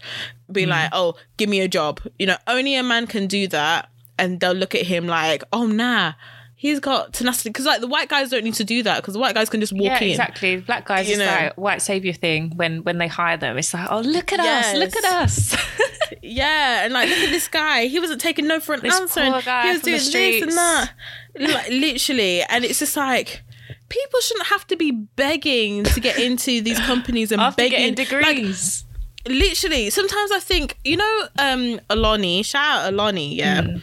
[0.51, 0.69] Be mm.
[0.69, 1.99] like, oh, give me a job.
[2.17, 5.65] You know, only a man can do that, and they'll look at him like, oh
[5.65, 6.13] nah,
[6.61, 7.49] he's got tenacity.
[7.49, 9.61] Because like the white guys don't need to do that because the white guys can
[9.61, 10.09] just walk yeah, in.
[10.09, 10.57] exactly.
[10.57, 11.25] Black guys You is know.
[11.25, 13.57] like white savior thing when when they hire them.
[13.57, 15.55] It's like, oh look at us, look at us.
[16.21, 17.85] Yeah, and like look at this guy.
[17.85, 19.23] He wasn't taking no for an This answer.
[19.23, 20.91] he was doing this and that.
[21.39, 23.41] Like literally, and it's just like
[23.89, 28.21] people shouldn't have to be begging to get into these companies and After begging getting
[28.21, 28.85] Like, degrees.
[29.27, 32.43] literally, sometimes I think you know, um, Alani.
[32.43, 33.61] Shout out Alani, yeah.
[33.61, 33.81] Mm.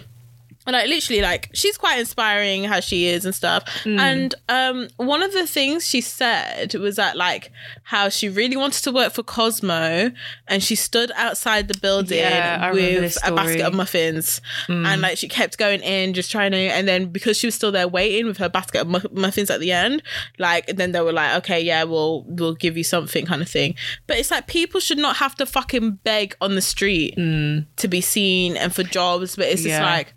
[0.66, 3.64] And, Like literally, like she's quite inspiring how she is and stuff.
[3.84, 3.98] Mm.
[4.00, 7.52] And um, one of the things she said was that like
[7.84, 10.10] how she really wanted to work for Cosmo,
[10.48, 13.60] and she stood outside the building Yeah, with a basket.
[13.60, 13.66] Mm.
[13.68, 16.56] of muffins, and like she kept going in, just trying to.
[16.58, 19.60] And then because she was still there waiting with her basket of mu- muffins at
[19.60, 20.02] the end,
[20.38, 23.76] like then they were like, okay, yeah, we'll we'll give you something, kind of thing.
[24.08, 28.00] But it's like people should not have to fucking beg on the street to be
[28.00, 29.36] seen and for jobs.
[29.36, 29.80] But it's just Mm.
[29.80, 29.84] Yeah.
[29.96, 30.14] like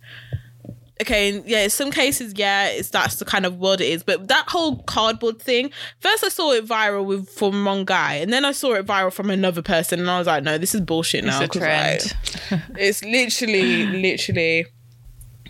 [1.01, 4.03] okay, yeah, in some cases, yeah, it's that's the kind of world it is.
[4.03, 8.31] But that whole cardboard thing, first I saw it viral with from one guy, and
[8.33, 10.81] then I saw it viral from another person, and I was like, no, this is
[10.81, 11.41] bullshit now.
[11.41, 12.63] It's a 'cause, like, trend.
[12.77, 14.65] it's literally, literally.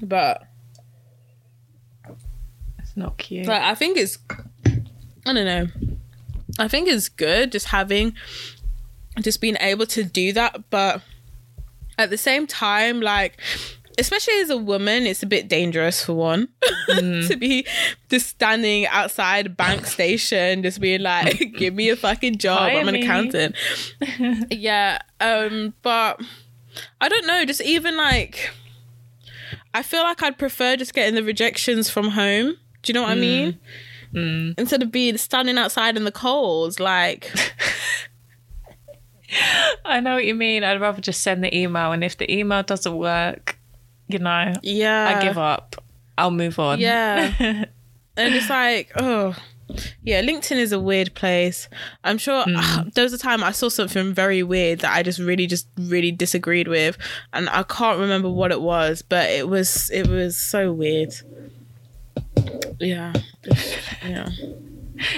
[0.01, 0.43] But
[2.79, 3.45] It's not cute.
[3.45, 4.17] like, I think it's,
[5.25, 5.67] I don't know.
[6.57, 8.13] I think it's good just having,
[9.21, 11.01] just being able to do that, but
[11.97, 13.38] at the same time, like,
[13.99, 16.47] especially as a woman, it's a bit dangerous for one
[16.88, 17.39] to mm.
[17.39, 17.65] be
[18.09, 22.59] just standing outside a bank station, just being like, "Give me a fucking job.
[22.59, 23.55] Hire I'm an me." accountant."
[24.49, 26.21] yeah, um, but
[27.01, 27.45] I don't know.
[27.45, 28.51] Just even like,
[29.73, 32.55] I feel like I'd prefer just getting the rejections from home.
[32.81, 33.53] Do you know what I mean?
[33.53, 33.59] Mm.
[34.13, 34.55] Mm.
[34.57, 37.31] Instead of being standing outside in the cold, like
[39.85, 40.63] I know what you mean.
[40.63, 43.59] I'd rather just send the email, and if the email doesn't work,
[44.10, 45.76] you know, yeah, I give up.
[46.17, 46.80] I'll move on.
[46.80, 47.32] Yeah.
[47.39, 47.67] and
[48.17, 49.36] it's like, oh,
[50.04, 51.69] yeah, LinkedIn is a weird place.
[52.04, 52.89] I'm sure hmm.
[52.95, 56.12] there was a time I saw something very weird that I just really, just really
[56.12, 56.98] disagreed with,
[57.32, 61.13] and I can't remember what it was, but it was, it was so weird.
[62.80, 63.13] Yeah,
[64.04, 64.30] yeah.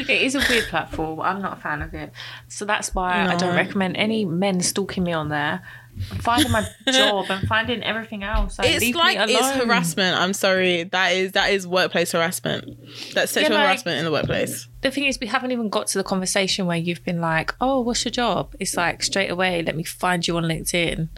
[0.02, 1.22] It is a weird platform.
[1.22, 2.12] I'm not a fan of it.
[2.48, 5.64] So that's why I don't recommend any men stalking me on there.
[6.12, 8.58] I'm finding my job and finding everything else.
[8.58, 10.18] Like, It's like it's harassment.
[10.18, 10.84] I'm sorry.
[10.84, 12.78] That is that is workplace harassment.
[13.14, 14.68] That's sexual like- harassment in the workplace.
[14.82, 17.82] The thing is, we haven't even got to the conversation where you've been like, "Oh,
[17.82, 19.62] what's your job?" It's like straight away.
[19.62, 21.10] Let me find you on LinkedIn.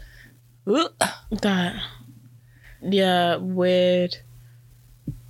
[0.66, 1.82] That.
[2.82, 4.16] Yeah, weird.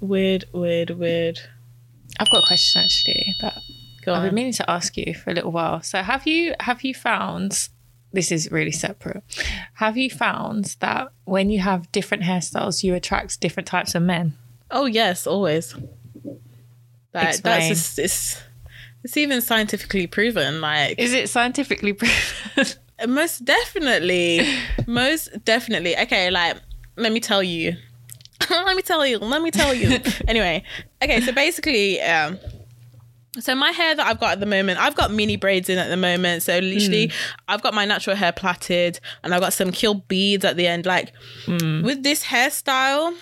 [0.00, 1.38] Weird, weird, weird.
[2.18, 3.54] I've got a question actually that
[4.06, 5.82] I've been meaning to ask you for a little while.
[5.82, 7.68] So have you have you found
[8.14, 9.22] this is really separate.
[9.74, 14.34] Have you found that when you have different hairstyles, you attract different types of men?
[14.70, 15.74] Oh yes, always.
[17.12, 17.58] Like, Explain.
[17.60, 18.42] that's just it's
[19.02, 20.60] it's even scientifically proven.
[20.60, 22.66] Like Is it scientifically proven?
[23.08, 24.46] most definitely,
[24.86, 25.96] most definitely.
[25.98, 26.56] Okay, like
[26.96, 27.76] let me tell you.
[28.50, 29.18] let me tell you.
[29.18, 29.98] Let me tell you.
[30.28, 30.62] anyway,
[31.02, 31.20] okay.
[31.20, 32.38] So basically, um,
[33.40, 35.88] so my hair that I've got at the moment, I've got mini braids in at
[35.88, 36.42] the moment.
[36.42, 37.12] So literally, hmm.
[37.48, 40.86] I've got my natural hair plaited, and I've got some kill beads at the end.
[40.86, 41.12] Like
[41.46, 41.82] hmm.
[41.82, 43.14] with this hairstyle,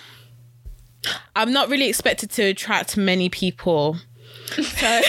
[1.35, 3.97] I'm not really expected to attract many people.
[4.53, 5.01] So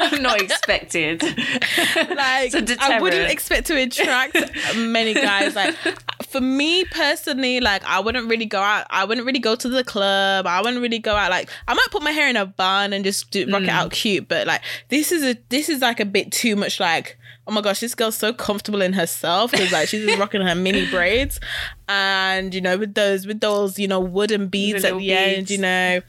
[0.00, 1.22] I'm not expected.
[1.22, 4.36] like I wouldn't expect to attract
[4.76, 5.54] many guys.
[5.54, 5.74] Like
[6.30, 8.86] for me personally, like I wouldn't really go out.
[8.90, 10.46] I wouldn't really go to the club.
[10.46, 11.30] I wouldn't really go out.
[11.30, 13.70] Like I might put my hair in a bun and just do, rock it mm.
[13.70, 14.28] out cute.
[14.28, 16.78] But like this is a this is like a bit too much.
[16.78, 20.40] Like oh my gosh, this girl's so comfortable in herself because like she's just rocking
[20.40, 21.40] her mini braids,
[21.88, 25.50] and you know with those with those you know wooden beads at little the end.
[25.50, 26.00] You know,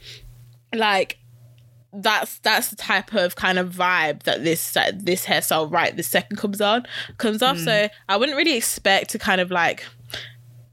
[0.72, 1.18] like
[1.92, 6.08] that's that's the type of kind of vibe that this that this hairstyle right this
[6.08, 6.86] second comes on
[7.18, 7.56] comes off.
[7.56, 7.64] Mm.
[7.64, 9.84] So I wouldn't really expect to kind of like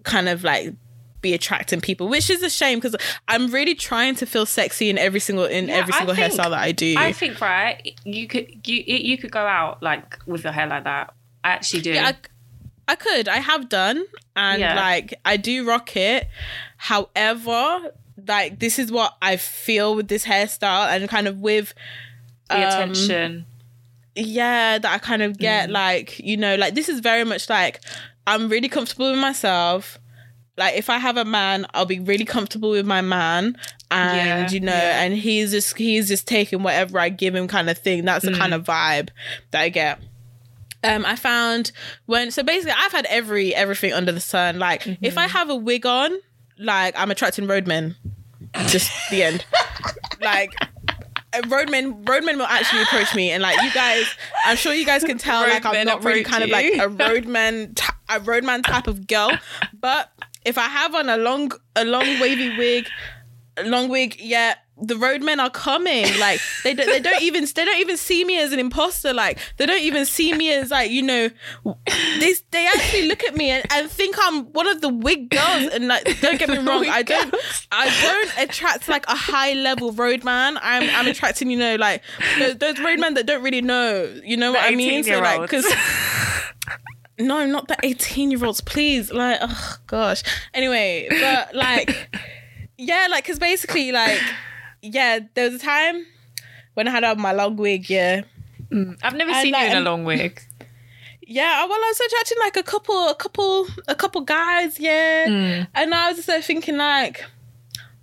[0.04, 0.74] kind of like
[1.22, 2.96] be attracting people, which is a shame because
[3.28, 6.52] I'm really trying to feel sexy in every single in Yeah, every single think- hairstyle
[6.52, 6.96] that I do.
[6.98, 10.86] I think right, you could you you could go out like with your hair like
[10.86, 11.14] that.
[11.44, 11.92] I actually do.
[11.94, 12.08] Yeah,
[12.88, 13.28] I, I could.
[13.28, 14.04] I have done,
[14.36, 14.76] and Yeah.
[14.76, 16.28] like I do rock it.
[16.78, 17.92] However,
[18.28, 21.74] like this is what I feel with this hairstyle, and kind of with
[22.50, 23.46] the um, attention.
[24.16, 27.80] yeah that i kind of get like you know like this is very much like
[28.34, 29.98] i'm really comfortable with myself.
[30.58, 33.58] Like if i have a man i'll be really comfortable with my man.
[33.92, 35.02] And Yeah, you know yeah.
[35.04, 38.06] and he's just he's just taking whatever i give him kind of thing.
[38.06, 39.10] That's the kind of vibe
[39.52, 40.00] that i get.
[40.84, 41.72] Um i found
[42.06, 44.60] when so basically i've had every everything under the sun.
[44.60, 46.12] Like if i have a wig on
[46.58, 47.96] like i'm attracting roadmen.
[48.68, 49.46] Just the end.
[50.22, 50.54] Like
[51.48, 54.06] roadmen roadmen will actually approach me and like you guys
[54.46, 57.74] i'm sure you guys can tell like i'm not really kind of like a roadman
[57.76, 59.32] t- a roadman type of girl.
[59.80, 60.12] But
[60.46, 62.88] if i have on a long a long wavy wig
[63.66, 66.06] long wig yeah the roadmen are coming.
[66.20, 69.14] Like they don't they don't even they don't even see me as an imposter.
[69.14, 71.30] Like they don't even see me as like you know
[71.86, 75.70] they they actually look at me and, and think i'm one of the wig girls.
[75.74, 77.36] And like don't get me wrong i don't
[77.72, 82.02] i don't attract like a high level roadman i'm i'm attracting you know like
[82.38, 85.04] those, those roadmen that don't really know you know what i mean?
[85.04, 85.66] So like because
[87.20, 89.12] no, not the 18 year olds, please.
[89.12, 90.24] Like, oh gosh.
[90.54, 92.16] Anyway, but like,
[92.78, 94.20] yeah, like, because basically, like,
[94.82, 96.06] yeah, there was a time
[96.74, 98.22] when I had on my long wig, yeah.
[98.72, 100.42] I've never and seen like- you in a long wig.
[101.32, 105.28] Yeah, well, I was attracting like a couple, a couple, a couple guys, yeah.
[105.28, 105.68] Mm.
[105.76, 107.24] And I was just like thinking, like,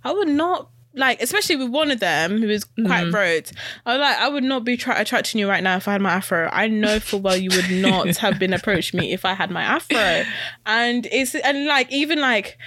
[0.04, 3.10] I would not like, especially with one of them who was quite mm-hmm.
[3.10, 3.50] broad.
[3.84, 6.00] I was like, I would not be try- attracting you right now if I had
[6.00, 6.48] my afro.
[6.50, 9.62] I know full well you would not have been approached me if I had my
[9.62, 10.24] afro.
[10.64, 12.58] And it's and like even like.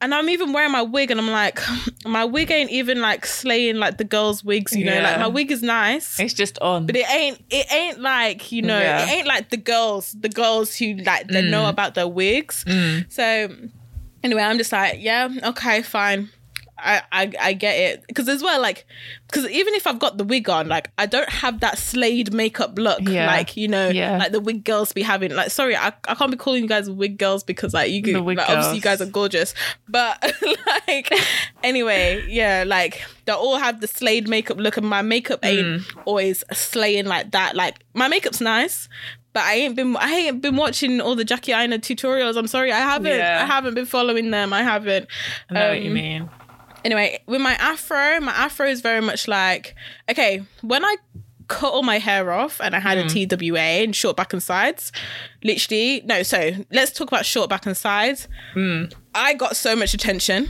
[0.00, 1.60] And I'm even wearing my wig, and I'm like,
[2.04, 5.00] my wig ain't even like slaying like the girls' wigs, you know.
[5.00, 6.86] Like my wig is nice, It's just on.
[6.86, 9.04] but it ain't it ain't like you know Yeah.
[9.04, 11.68] it ain't like the girls the girls who like they know mm.
[11.68, 13.10] about their wigs mm.
[13.12, 13.54] so
[14.24, 16.30] anyway i'm just like yeah okay fine
[16.84, 18.86] I, I, I get it because as well like
[19.28, 22.76] because even if I've got the wig on like I don't have that slayed makeup
[22.78, 23.26] look Yeah.
[23.26, 24.18] like you know Yeah.
[24.18, 26.90] like the wig girls be having like sorry I, I can't be calling you guys
[26.90, 29.54] wig girls because like you wig like, obviously you guys are gorgeous
[29.88, 30.20] but
[30.88, 31.12] like
[31.62, 35.84] anyway yeah like they all have the slayed makeup look and my makeup ain't Mm.
[36.06, 38.88] always slaying like that like my makeup's nice
[39.32, 42.36] but I ain't been I ain't been watching all the Jackie Aina tutorials.
[42.36, 43.16] I'm sorry, I haven't.
[43.16, 43.40] Yeah.
[43.42, 44.52] I haven't been following them.
[44.52, 45.06] I haven't.
[45.48, 46.30] I know what you Um, mean.
[46.84, 49.74] Anyway, with my afro, my afro is very much like
[50.10, 50.96] okay, when I
[51.48, 53.26] cut all my hair off and I had a hmm.
[53.28, 54.92] TWA and short back and sides,
[55.44, 56.22] literally no.
[56.22, 58.28] So let's talk about short back and sides.
[58.54, 58.84] Hmm.
[59.14, 60.48] I got so much attention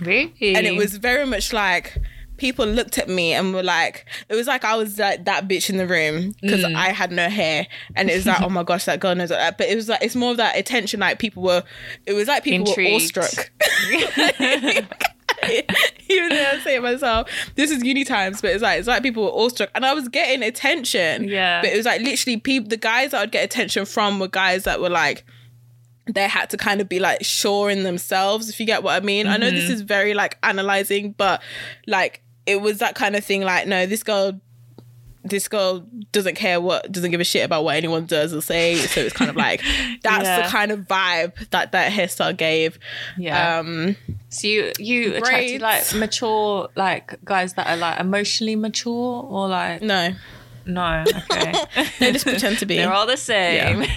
[0.00, 0.54] Really?
[0.54, 1.98] and it was very much like
[2.36, 5.70] people looked at me and were like it was like i was like that bitch
[5.70, 6.74] in the room because hmm.
[6.74, 9.56] i had no hair and it was like oh my gosh that girl knows that
[9.58, 11.62] but it was like it's more of that attention like people were
[12.06, 13.16] it was like people Intrigued.
[13.16, 13.50] were awestruck
[16.08, 19.02] even though I say it myself, this is uni times, but it's like it's like
[19.02, 21.24] people were awestruck, and I was getting attention.
[21.28, 21.60] Yeah.
[21.62, 22.68] but it was like literally people.
[22.68, 25.24] The guys that I'd get attention from were guys that were like
[26.12, 29.04] they had to kind of be like sure in themselves, if you get what I
[29.04, 29.26] mean.
[29.26, 29.72] I know this Mm-hmm.
[29.74, 31.40] is very like analyzing, but
[31.86, 33.42] like it was that kind of thing.
[33.42, 34.40] Like, no, this girl,
[35.24, 38.74] this girl doesn't care what, doesn't give a shit about what anyone does or say.
[38.76, 39.60] So it's kind of like
[40.02, 40.42] that's Yeah.
[40.42, 42.78] the kind of vibe that that hairstyle gave.
[43.16, 43.58] Yeah.
[43.58, 43.96] Um,
[44.28, 45.62] so you you attracted braids.
[45.62, 50.12] like mature like guys that are like emotionally mature or like no,
[50.66, 51.52] no okay
[52.00, 52.76] they just pretend to be.
[52.76, 53.82] they're all the same.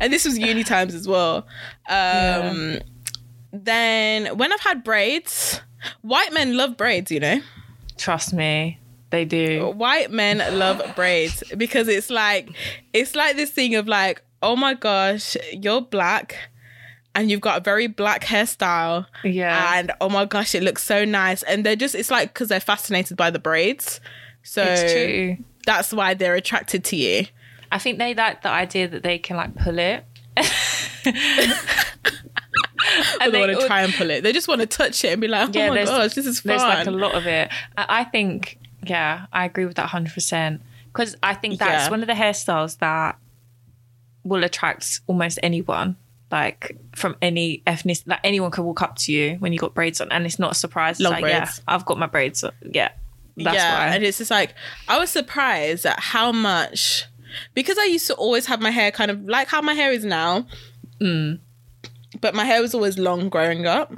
[0.00, 1.46] and this was uni times as well.
[1.88, 2.78] Um,
[3.52, 5.60] Then when I've had braids,
[6.00, 7.40] white men love braids, you know.
[7.98, 8.78] Trust me,
[9.12, 9.70] they do.
[9.76, 12.50] White men love braids because it's like
[12.92, 16.36] it's like this thing of like, oh my gosh, you're black
[17.14, 19.06] and you've got a very black hairstyle.
[19.22, 19.78] Yeah.
[19.78, 21.42] And oh my gosh, it looks so nice.
[21.42, 24.00] And they're just, it's like because they're fascinated by the braids.
[24.42, 25.36] So it's true.
[25.66, 27.26] that's why they're attracted to you.
[27.70, 30.04] I think they like the idea that they can like pull it.
[33.20, 34.22] Or they, want to try and pull it.
[34.22, 36.48] They just want to touch it and be like, oh my gosh, this is fun.
[36.48, 37.48] There's like a lot of it.
[37.76, 40.60] I, I think, yeah, I agree with that 100%.
[40.92, 41.90] Because I think that's Yeah.
[41.90, 43.16] one of the hairstyles that
[44.24, 45.96] will attract almost anyone.
[46.30, 50.00] Like from any ethnicity, like anyone can walk up to you when you got braids
[50.00, 50.96] on, and it's not a surprise.
[50.96, 51.34] It's Long like, braids.
[51.58, 52.52] yeah, I've got my braids on.
[52.62, 52.88] Yeah,
[53.36, 53.94] that's yeah, why.
[53.94, 54.54] and it's just like
[54.88, 57.04] I was surprised at how much
[57.52, 60.06] because I used to always have my hair kind of like how my hair is
[60.06, 60.46] now,
[61.02, 61.38] Mm.
[62.22, 63.92] but my hair was always long growing up.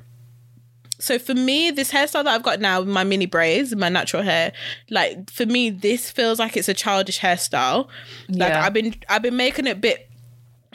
[0.98, 4.22] So for me, this hairstyle that I've got now with my mini braids my natural
[4.22, 4.52] hair,
[4.90, 7.88] like for me, this feels like it's a childish hairstyle.
[8.28, 8.64] Like Yeah.
[8.64, 10.08] I've been I've been making it a bit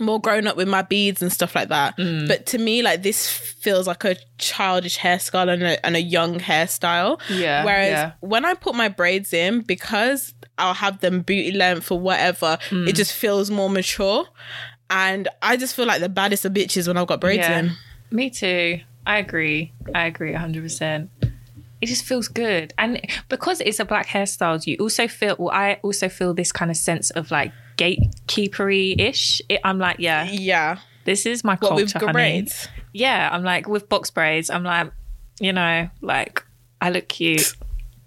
[0.01, 1.97] more grown up with my beads and stuff like that.
[1.97, 2.27] Mm.
[2.27, 6.39] But to me, like this feels like a childish hairstyle and a, and a young
[6.39, 7.19] hairstyle.
[7.29, 8.11] Yeah, Whereas yeah.
[8.21, 12.87] when I put my braids in, because I'll have them booty length or whatever, Mm.
[12.87, 14.25] it just feels more mature.
[14.89, 17.59] And I just feel like the baddest of bitches when I've got braids Yeah.
[17.59, 17.71] in.
[18.11, 18.79] Me too.
[19.05, 19.73] I agree.
[19.95, 21.09] I agree 100%.
[21.81, 22.73] It just feels good.
[22.77, 26.69] And because it's a black hairstyle, you also feel, well, I also feel this kind
[26.69, 29.41] of sense of like gatekeepery ish.
[29.63, 30.79] I'm like, yeah, Yeah.
[31.05, 32.11] this is my What culture, with honey.
[32.11, 32.67] braids?
[32.93, 34.91] Yeah, I'm like, with box braids, I'm like,
[35.39, 36.43] you know, like,
[36.81, 37.53] I look cute.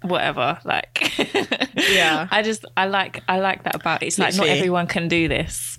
[0.03, 1.13] Whatever, like,
[1.77, 2.27] Yeah.
[2.29, 4.07] I just I like I like that about it.
[4.07, 5.77] It's like not everyone can do this.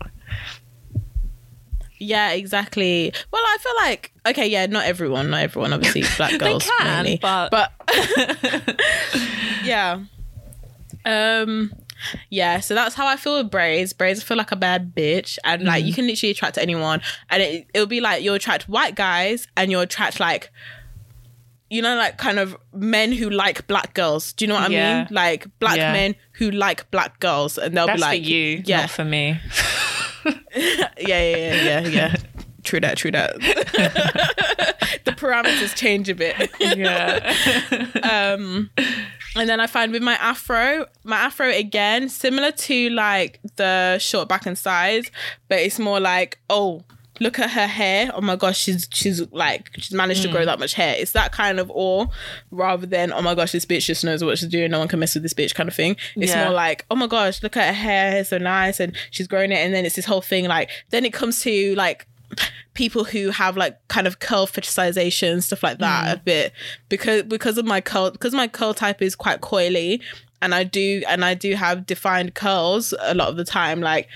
[2.04, 3.12] Yeah, exactly.
[3.32, 7.18] Well, I feel like okay, yeah, not everyone, not everyone, obviously, black girls can, mainly,
[7.20, 7.72] but- but
[9.64, 10.00] yeah,
[11.04, 11.72] um,
[12.30, 12.60] yeah.
[12.60, 13.92] So that's how I feel with braids.
[13.92, 15.94] Braids feel like a bad bitch, and like you Mm-hmm.
[15.96, 19.80] can literally attract anyone, and it it'll be like you'll attract white guys, and you'll
[19.82, 20.50] attract like.
[21.70, 24.32] You know, like kind of men who like black girls.
[24.34, 24.98] Do you know what I Yeah.
[24.98, 25.08] mean?
[25.10, 25.92] Like black Yeah.
[25.92, 29.04] men who like black girls, and they'll That's be like, for you, yeah, not for
[29.04, 29.40] me.
[30.56, 32.16] yeah, yeah, yeah, yeah, yeah.
[32.62, 33.34] True that, true that.
[35.04, 36.50] the parameters change a bit.
[36.60, 37.34] Yeah.
[38.02, 38.70] Um,
[39.36, 44.28] and then I find with my afro, my afro again, similar to like the short
[44.28, 45.10] back and sides,
[45.48, 46.82] but it's more like, oh,
[47.20, 48.10] look at her hair.
[48.14, 50.46] Oh my gosh, she's she's like she's managed to grow mm.
[50.46, 50.94] that much hair.
[50.98, 52.06] It's that kind of awe
[52.50, 54.70] rather than oh my gosh, this bitch just knows what she's doing.
[54.70, 55.96] No one can mess with this bitch kind of thing.
[56.16, 56.44] It's Yeah.
[56.44, 58.20] more like oh my gosh, look at her hair.
[58.20, 59.58] It's so nice, and she's growing it.
[59.58, 62.06] And then it's this whole thing like then it comes to like
[62.74, 66.20] people who have like kind of curl fetishization stuff like that mm.
[66.20, 66.52] a bit
[66.88, 70.00] because because of my curl because my curl type is quite coily
[70.42, 74.08] and I do and I do have defined curls a lot of the time like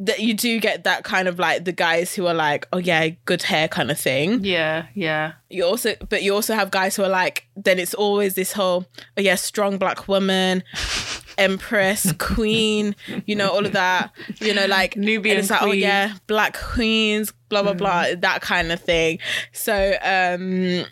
[0.00, 3.10] that you do get that kind of like the guys who are like oh yeah
[3.26, 4.42] good hair kind of thing.
[4.42, 5.34] Yeah, yeah.
[5.50, 8.86] you also but you also have guys who are like then it's always this whole
[9.16, 10.64] oh yeah strong black woman
[11.38, 14.10] empress queen you know all of that.
[14.40, 18.40] You know like Nubian and it's like oh yeah black queens blah blah blah that
[18.40, 19.18] kind of thing.
[19.52, 20.86] So um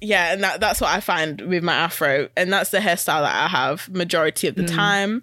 [0.00, 3.44] yeah and that, that's what i find with my afro and that's the hairstyle that
[3.44, 5.22] i have majority of the time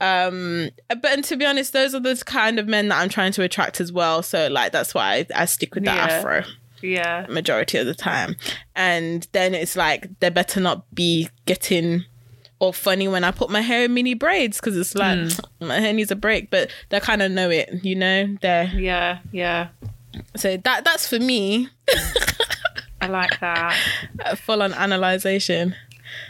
[0.00, 3.32] um but and to be honest those are the kind of men that i'm trying
[3.32, 6.04] to attract as well so like that's why i, I stick with the Yeah.
[6.06, 6.44] afro
[6.80, 7.26] Yeah.
[7.28, 8.36] majority of the time.
[8.76, 12.04] And then it's like they better not be getting
[12.60, 15.18] all funny when I put my hair in mini braids because it's like
[15.60, 16.50] my hair needs a break.
[16.50, 18.36] But they kind of know it, you know.
[18.40, 19.68] They Yeah, yeah.
[20.36, 21.68] so that that's for me.
[23.00, 23.76] I like that.
[24.44, 25.74] Full on analyzation.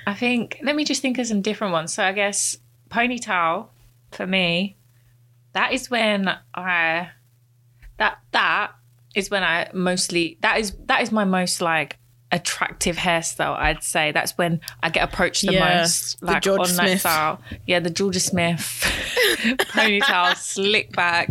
[0.06, 1.92] I think let me just think of some different ones.
[1.92, 2.56] So I guess
[2.88, 3.68] ponytail
[4.10, 4.76] for me,
[5.52, 7.10] that is when I
[7.98, 8.72] that that
[9.14, 11.98] is when I mostly that is that is my most like
[12.30, 13.56] attractive hairstyle.
[13.56, 16.76] I'd say that's when I get approached the Yeah, most like Jorja Smith.
[16.76, 17.40] that style.
[17.66, 18.60] Yeah, the Jorja Smith
[19.72, 21.30] ponytail, slick back,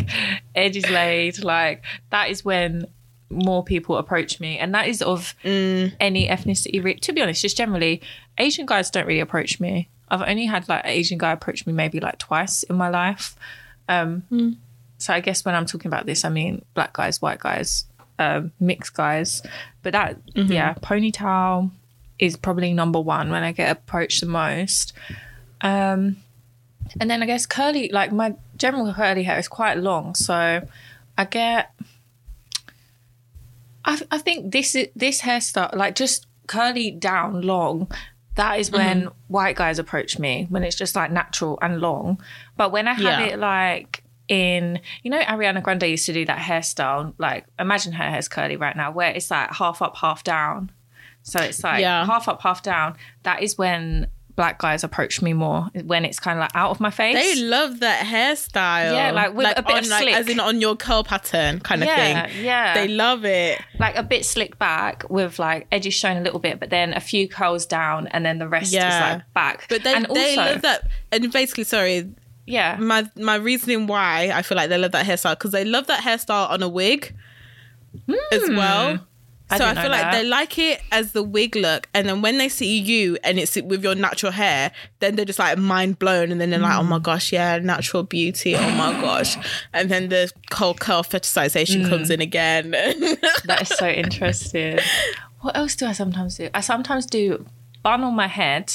[0.56, 1.43] edges laid.
[1.43, 2.88] Like that is when
[3.30, 5.93] more people approach me, and that is of mm.
[6.00, 7.00] any ethnicity.
[7.02, 8.02] To be honest, just generally,
[8.38, 9.89] Asian guys don't really approach me.
[10.10, 13.36] I've only had like an Asian guy approach me maybe like twice in my life.
[13.89, 14.24] Um,
[15.00, 17.86] So I guess when I'm talking about this, I mean black guys, white guys,
[18.18, 19.43] um, mixed guys.
[19.84, 21.70] But that, yeah, ponytail
[22.18, 24.93] is probably number one when I get approached the most.
[25.62, 26.18] Um,
[26.99, 30.68] and then I guess curly, like my general curly hair is quite long, so
[31.18, 31.72] I get.
[33.86, 37.91] I, I think this is this hairstyle, like just curly down long.
[38.38, 39.08] That is when Mm-hmm.
[39.28, 42.22] white guys approach me when it's just like natural and long.
[42.56, 43.34] But when I have Yeah.
[43.34, 47.14] it like in you know Ariana Grande used to do that hairstyle.
[47.18, 50.72] Like imagine her hair's curly right now, where it's like half up, half down.
[51.24, 52.06] So it's like Yeah.
[52.06, 52.96] half up, half down.
[53.24, 54.08] That is when
[54.38, 55.68] black guys approach me more.
[55.84, 57.16] When it's kind of like out of my face.
[57.16, 58.94] They love that hairstyle.
[58.94, 61.82] Yeah, like with a bit on, of like, as in on your curl pattern kind
[61.82, 62.46] of yeah, thing.
[62.46, 62.74] yeah.
[62.74, 63.60] They love it.
[63.80, 67.02] like a bit slick back with like edges showing a little bit, but then a
[67.02, 68.88] few curls down, and then the rest Yeah.
[68.88, 69.66] is like back.
[69.68, 70.88] But they and they also, love that.
[71.12, 72.10] And basically, sorry,
[72.46, 75.88] yeah, my my reasoning why I feel like they love that hairstyle because they love
[75.88, 77.14] that hairstyle on a wig
[78.32, 78.56] as hmm.
[78.56, 79.00] well.
[79.50, 80.12] I So I, feel like that.
[80.12, 83.56] they like it as the wig look, and then when they see you and it's
[83.56, 86.84] with your natural hair, then they're just like mind blown, and then they're like, "Oh
[86.84, 89.38] my gosh, yeah, natural beauty, oh my gosh,"
[89.74, 91.89] and then the whole curl fetishization Hmm.
[91.89, 92.72] comes in again.
[93.45, 94.80] that is so interesting.
[95.41, 96.50] What else do I sometimes do?
[96.54, 97.45] I sometimes do
[97.84, 98.74] bun on my head,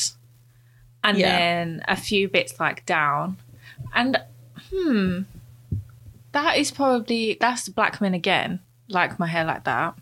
[1.05, 1.37] and Yeah.
[1.37, 3.37] then a few bits like down,
[3.95, 4.16] and
[4.70, 5.23] hmm,
[6.33, 8.61] that is probably that's black men again.
[8.89, 9.95] Like my hair like that.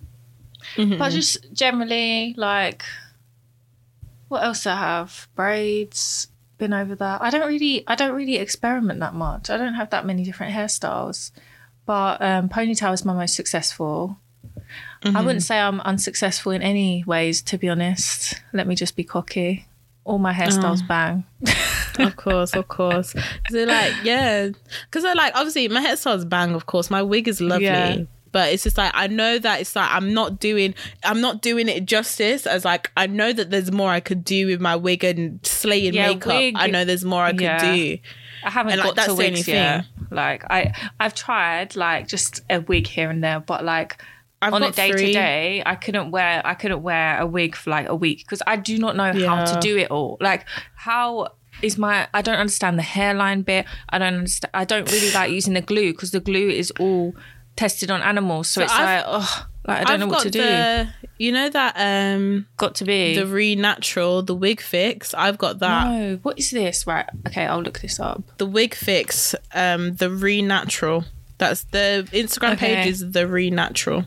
[0.77, 0.99] Mm-hmm.
[0.99, 2.85] But just generally, like,
[4.29, 5.29] what else do I have?
[5.35, 6.29] Braids.
[6.59, 7.23] Been over that.
[7.23, 9.49] I don't really, I don't really experiment that much.
[9.49, 11.31] I don't have that many different hairstyles.
[11.87, 14.19] But um, ponytail is my most successful.
[15.03, 15.17] Mm-hmm.
[15.17, 18.35] I wouldn't say I'm unsuccessful in any ways, to be honest.
[18.53, 19.67] Let me just be cocky.
[20.05, 20.35] All my Oh.
[20.35, 21.25] hairstyles bang.
[21.99, 23.15] of course, of course.
[23.51, 24.51] So like, yeah,
[24.85, 26.55] because I like obviously my hairstyle's bang.
[26.55, 27.65] Of course, my wig is lovely.
[27.65, 28.03] Yeah.
[28.33, 30.75] But it's just like I know that it's like I'm not doing
[31.05, 34.47] I'm not doing it justice as like I know that there's more I could do
[34.47, 36.27] with my wig and slaying Yeah, makeup.
[36.29, 37.75] wig- I know there's more I could Yeah.
[37.75, 37.99] do.
[38.45, 39.85] I haven't And, like, got to wigs yet.
[40.11, 44.03] Like I, I've tried like just a wig here and there, but like
[44.43, 45.07] I've on a day three.
[45.09, 48.43] to day, I couldn't wear I couldn't wear a wig for like a week because
[48.47, 50.17] I do not know how to do it all.
[50.21, 51.29] Like how
[51.63, 53.67] is my I don't understand the hairline bit.
[53.91, 54.51] I don't understand.
[54.55, 57.15] I don't really like using the glue because the glue is all
[57.57, 58.49] tested on animals.
[58.49, 60.91] So, it's I've- like oh, like I don't I've know what to do.
[61.19, 63.15] you know that um Got2b.
[63.17, 65.13] the re natural the wig fix.
[65.15, 65.85] I've got that.
[65.91, 66.87] no, what is this?
[66.87, 67.07] Right.
[67.29, 68.23] Okay, I'll look this up.
[68.39, 69.35] The wig fix.
[69.55, 71.05] Um, the re natural.
[71.39, 72.75] That's the Instagram Okay.
[72.77, 74.05] page is the re natural.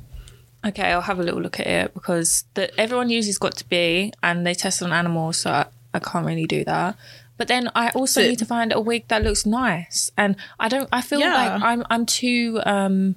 [0.65, 4.53] Okay, I'll have a little look at it because the, everyone uses Got2b and they
[4.53, 6.95] test on animals, so I, I can't really do that.
[7.37, 10.69] But then I also So- need to find a wig that looks nice, and I
[10.69, 10.87] don't.
[10.93, 11.33] I feel Yeah.
[11.35, 13.15] like I'm I'm too um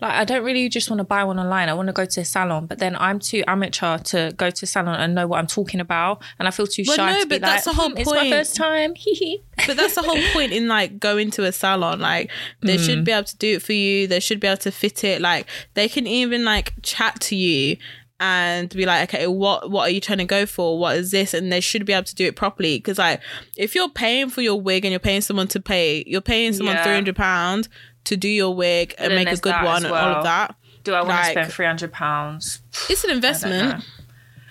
[0.00, 1.68] like I don't really just want to buy one online.
[1.68, 4.64] I want to go to a salon, but then I'm too amateur to go to
[4.64, 7.20] a salon and know what I'm talking about, and I feel too Well, shy no,
[7.22, 8.94] to but that's like, the whole "Hmm, It's my first time.
[9.66, 12.30] But that's the whole point in like going to a salon like
[12.60, 15.02] they should be able to do it for you they should be able to fit
[15.02, 17.78] it like they can even like chat to you
[18.20, 21.32] and be like okay what what are you trying to go for what is this
[21.34, 23.20] and they should be able to do it properly because like
[23.56, 26.76] if you're paying for your wig and you're paying someone to pay you're paying someone
[26.76, 26.84] Yeah.
[26.84, 27.68] 300 pounds
[28.06, 30.54] to do your wig and then make a good one as and all of that
[30.84, 32.60] Do I want Like- to spend three hundred pounds?
[32.88, 33.84] it's an investment know.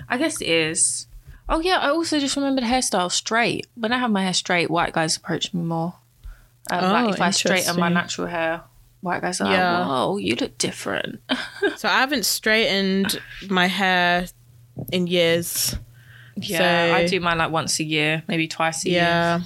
[0.07, 1.07] I guess it is.
[1.49, 3.65] Oh yeah, I also just remembered hairstyle straight.
[3.75, 5.95] When I have my hair straight, white guys approach me more.
[6.71, 8.61] Um, Oh, like if I straighten my natural hair,
[9.01, 9.79] white guys are Yeah.
[9.79, 11.21] like, "Whoa, you look different."
[11.77, 14.27] so i haven't straightened my hair
[14.91, 15.75] in years
[16.37, 16.57] yeah,
[16.89, 19.43] So- I do mine like once a year, maybe twice a year.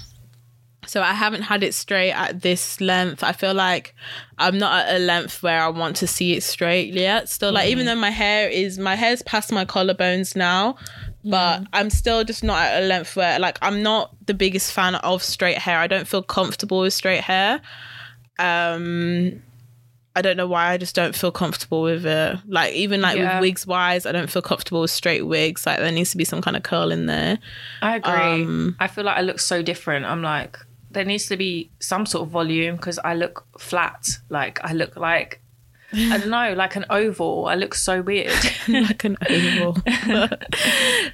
[0.90, 3.24] So I haven't had it straight at this length.
[3.24, 3.94] I feel like
[4.38, 7.30] I'm not at a length where I want to see it straight yet.
[7.30, 10.78] Still, like even though my hair is my hair's past my collarbones now,
[11.24, 14.96] but I'm still just not at a length where like I'm not the biggest fan
[14.96, 15.78] of straight hair.
[15.78, 17.62] I don't feel comfortable with straight hair.
[18.40, 19.42] Um
[20.16, 22.38] I don't know why I just don't feel comfortable with it.
[22.48, 23.36] Like even like Yeah.
[23.36, 25.66] with wigs wise, I don't feel comfortable with straight wigs.
[25.66, 27.38] Like there needs to be some kind of curl in there.
[27.82, 28.12] I agree.
[28.12, 30.06] Um, I feel like I look so different.
[30.06, 30.58] I'm like,
[30.92, 34.08] there needs to be some sort of volume because I look flat.
[34.30, 35.42] Like I look like
[35.92, 37.48] I don't know, like an oval.
[37.48, 38.32] I look so weird.
[38.68, 39.76] like an oval.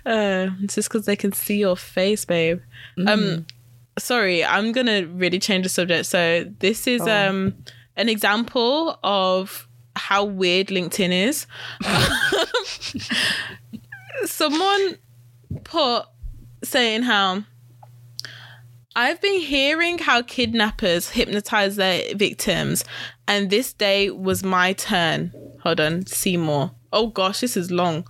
[0.05, 2.59] uh, it's just because they can see your face, babe.
[3.07, 3.45] Um,
[3.97, 6.05] sorry, I'm gonna really change the subject.
[6.07, 7.09] So this is Oh.
[7.29, 7.55] um
[7.95, 11.47] an example of how weird LinkedIn is.
[14.25, 14.97] Someone
[15.63, 16.05] put
[16.63, 17.43] saying how
[18.95, 22.85] I've been hearing how kidnappers hypnotize their victims,
[23.27, 25.31] and this day was my turn.
[25.63, 26.71] Hold on, see more.
[26.93, 28.07] Oh gosh, this is long.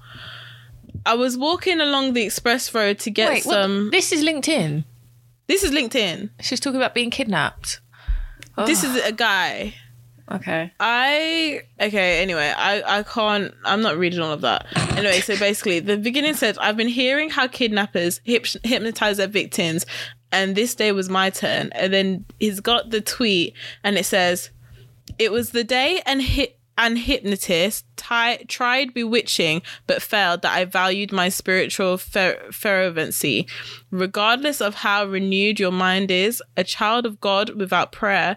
[1.06, 3.54] I was walking along the express road to get Wait, what?
[3.54, 3.90] some.
[3.92, 4.86] this is LinkedIn.
[5.48, 6.30] This is LinkedIn.
[6.42, 7.80] She's talking about being kidnapped.
[8.66, 9.74] This is a guy.
[10.32, 10.72] Okay.
[10.80, 12.22] I okay.
[12.22, 13.54] Anyway, I I can't.
[13.64, 14.66] I'm not reading all of that.
[14.98, 19.86] Anyway, so basically, the beginning says I've been hearing how kidnappers hyp- hypnotize their victims,
[20.36, 21.72] and this day was my turn.
[21.72, 24.52] And then he's got the tweet, and it says,
[25.18, 30.66] "It was the day and hit." And hypnotist ti- tried bewitching but failed that I
[30.66, 33.48] valued my spiritual fer- fervency.
[33.92, 38.36] Regardless of how renewed your mind is, a child of God without prayer,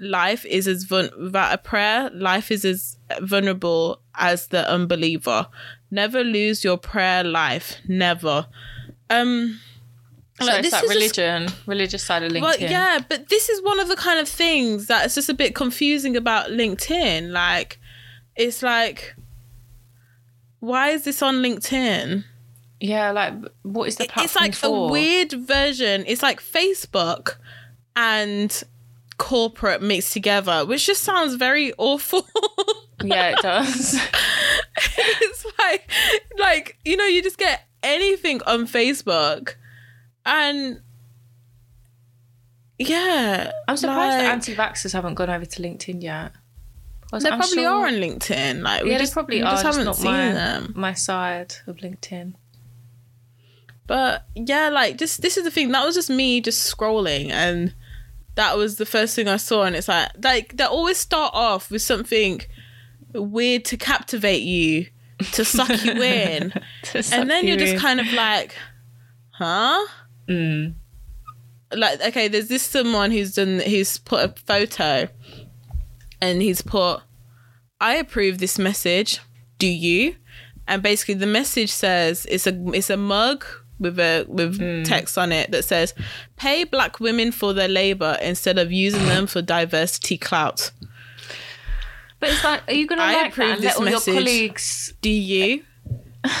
[0.00, 5.46] life is as without a prayer, life is as vulnerable as the unbeliever.
[5.90, 7.76] Never lose your prayer life.
[7.86, 8.46] Never.
[9.10, 9.60] Um
[10.40, 12.42] So like, this like is just- religion, religious side of LinkedIn.
[12.42, 15.54] well, yeah, but this is one of the kind of things that's just a bit
[15.54, 17.30] confusing about LinkedIn.
[17.30, 17.78] Like,
[18.34, 19.14] it's like,
[20.60, 22.24] why is this on LinkedIn?
[22.80, 23.32] Yeah, like
[23.62, 24.88] what is the platform It's like for?
[24.88, 26.04] a weird version.
[26.06, 27.36] It's like Facebook
[27.96, 28.62] and
[29.16, 32.26] corporate mixed together, which just sounds very awful.
[33.02, 34.00] Yeah, it does.
[34.96, 35.90] it's like,
[36.38, 39.56] like you know, you just get anything on Facebook,
[40.24, 40.80] and
[42.78, 46.32] yeah, I'm surprised like- anti-vaxxers haven't gone over to LinkedIn yet.
[47.12, 48.62] They I'm probably sure- are on LinkedIn.
[48.62, 49.50] Like we Yeah, just they probably we are.
[49.52, 50.72] just Just haven't seen my them.
[50.74, 52.34] my side of LinkedIn.
[53.86, 55.70] But yeah, like just this is the thing.
[55.70, 57.72] That was just me just scrolling, and
[58.34, 59.62] that was the first thing I saw.
[59.62, 62.40] And it's like like they always start off with something
[63.12, 64.86] weird to captivate you,
[65.32, 66.52] to suck you in,
[67.12, 68.56] and then you're just kind of like,
[69.32, 69.86] huh?
[70.28, 70.74] Mm.
[71.74, 75.08] like okay there's this someone who's done who's put a photo
[76.20, 77.00] and he's put
[77.80, 79.20] i approve this message
[79.58, 80.14] do you
[80.66, 83.44] and basically the message says it's a it's a mug
[83.78, 85.92] with a with text on it that says
[86.36, 90.70] pay black women for their labor instead of using them for diversity clout
[92.20, 94.06] But it's like, are you going to I like that approve let all message.
[94.06, 94.94] your colleagues?
[95.02, 95.64] do you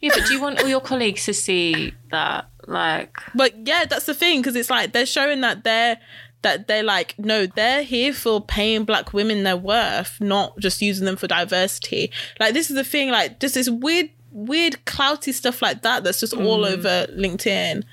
[0.00, 2.50] Yeah, but do you want all your colleagues to see that?
[2.66, 5.98] Like, But yeah, that's the thing because it's like they're showing that they're
[6.42, 11.06] that they're like no, they're here for paying black women their worth, not just using
[11.06, 12.10] them for diversity.
[12.38, 16.20] Like this is the thing, like just this weird, weird, clouty stuff like that that's
[16.20, 17.84] just all over LinkedIn.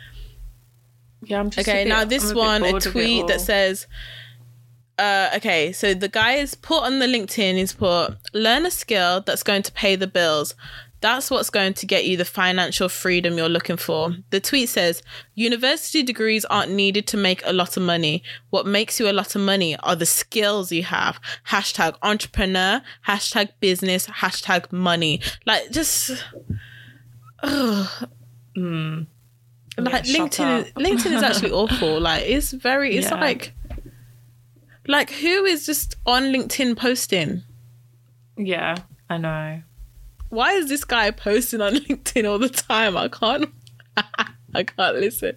[1.24, 3.41] yeah, I'm just a Okay, bit- now I'm this bit one, a bored tweet that
[3.41, 3.88] says.
[4.97, 7.55] Uh, okay, so the guy is put on the LinkedIn.
[7.55, 10.53] He's put learn a skill that's going to pay the bills.
[11.02, 14.16] That's what's going to get you the financial freedom you're looking for.
[14.30, 15.02] The tweet says
[15.34, 18.22] university degrees aren't needed to make a lot of money.
[18.52, 21.20] What makes you a lot of money are the skills you have.
[21.47, 25.22] Hashtag entrepreneur, hashtag business, hashtag money.
[25.47, 26.24] Like just,
[27.41, 28.08] ugh.
[28.56, 29.08] Mm.
[29.78, 30.66] like Yeah, LinkedIn.
[30.66, 31.99] Is, LinkedIn is actually awful.
[31.99, 32.95] Like it's very.
[32.95, 33.20] It's Yeah.
[33.20, 33.54] like,
[34.88, 37.43] like who is just on LinkedIn posting?
[38.38, 38.76] Yeah,
[39.10, 39.62] I know.
[40.32, 42.97] Why is this guy posting on LinkedIn all the time?
[42.97, 43.49] I can't.
[44.55, 45.36] I can't listen.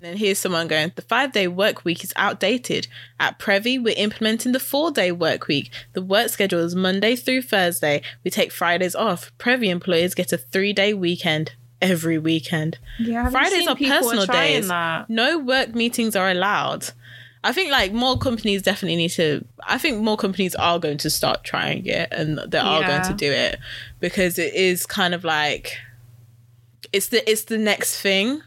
[0.00, 2.86] Then here's someone going, the five day work week is outdated.
[3.18, 5.70] At Previ, we're implementing the four day work week.
[5.92, 8.02] The work schedule is Monday through Thursday.
[8.24, 9.32] We take Fridays off.
[9.38, 12.78] Previ employees get a three day weekend every weekend.
[12.98, 14.68] Yeah, Fridays are personal days.
[14.68, 15.10] That?
[15.10, 16.90] No work meetings are allowed.
[17.44, 19.44] I think like more companies definitely need to.
[19.66, 23.14] I think more companies are going to start trying it, and they are going to
[23.14, 23.58] do it
[24.00, 25.76] because it is kind of like
[26.92, 28.42] it's the it's the next thing.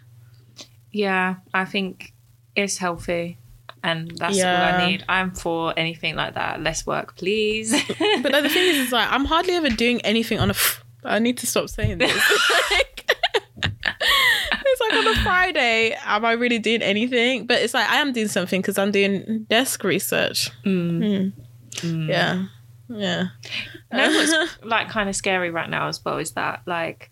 [0.91, 2.13] Yeah, I think
[2.55, 3.37] it's healthy,
[3.83, 4.45] and that's all
[4.81, 5.05] I need.
[5.07, 6.61] I'm for anything like that.
[6.61, 7.71] Less work, please.
[7.71, 10.53] But like, the thing is, is like I'm hardly ever doing anything on a.
[10.53, 12.11] F- I need to stop saying this.
[12.71, 13.05] Like,
[14.65, 17.45] it's like on a Friday, am I really doing anything?
[17.45, 20.49] But it's like I am doing something because I'm doing desk research.
[20.63, 21.33] Mm.
[21.71, 22.07] Mm.
[22.07, 22.45] Yeah,
[22.93, 23.27] yeah.
[23.91, 27.11] You know what's like kind of scary right now as well is that like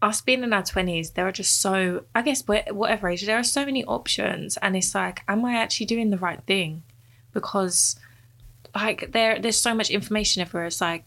[0.00, 3.44] us being in our twenties, there are just so I guess whatever age, there are
[3.44, 6.82] so many options, and it's like, am I actually doing the right thing?
[7.32, 7.96] Because
[8.74, 10.66] like there, there's so much information everywhere.
[10.66, 11.04] It's like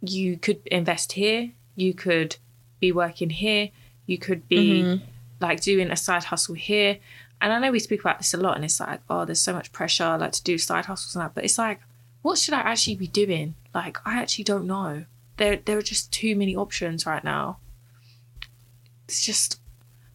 [0.00, 2.36] you could invest here, you could
[2.80, 3.70] be working here,
[4.06, 5.04] you could be mm-hmm.
[5.40, 6.98] like doing a side hustle here.
[7.40, 9.52] And I know we speak about this a lot, and it's like, oh, there's so
[9.52, 11.34] much pressure, like to do side hustles and that.
[11.34, 11.80] But it's like,
[12.24, 13.54] what should I actually be doing?
[13.74, 15.04] Like, I actually don't know.
[15.36, 17.58] There, there are just too many options right now.
[19.06, 19.60] It's just,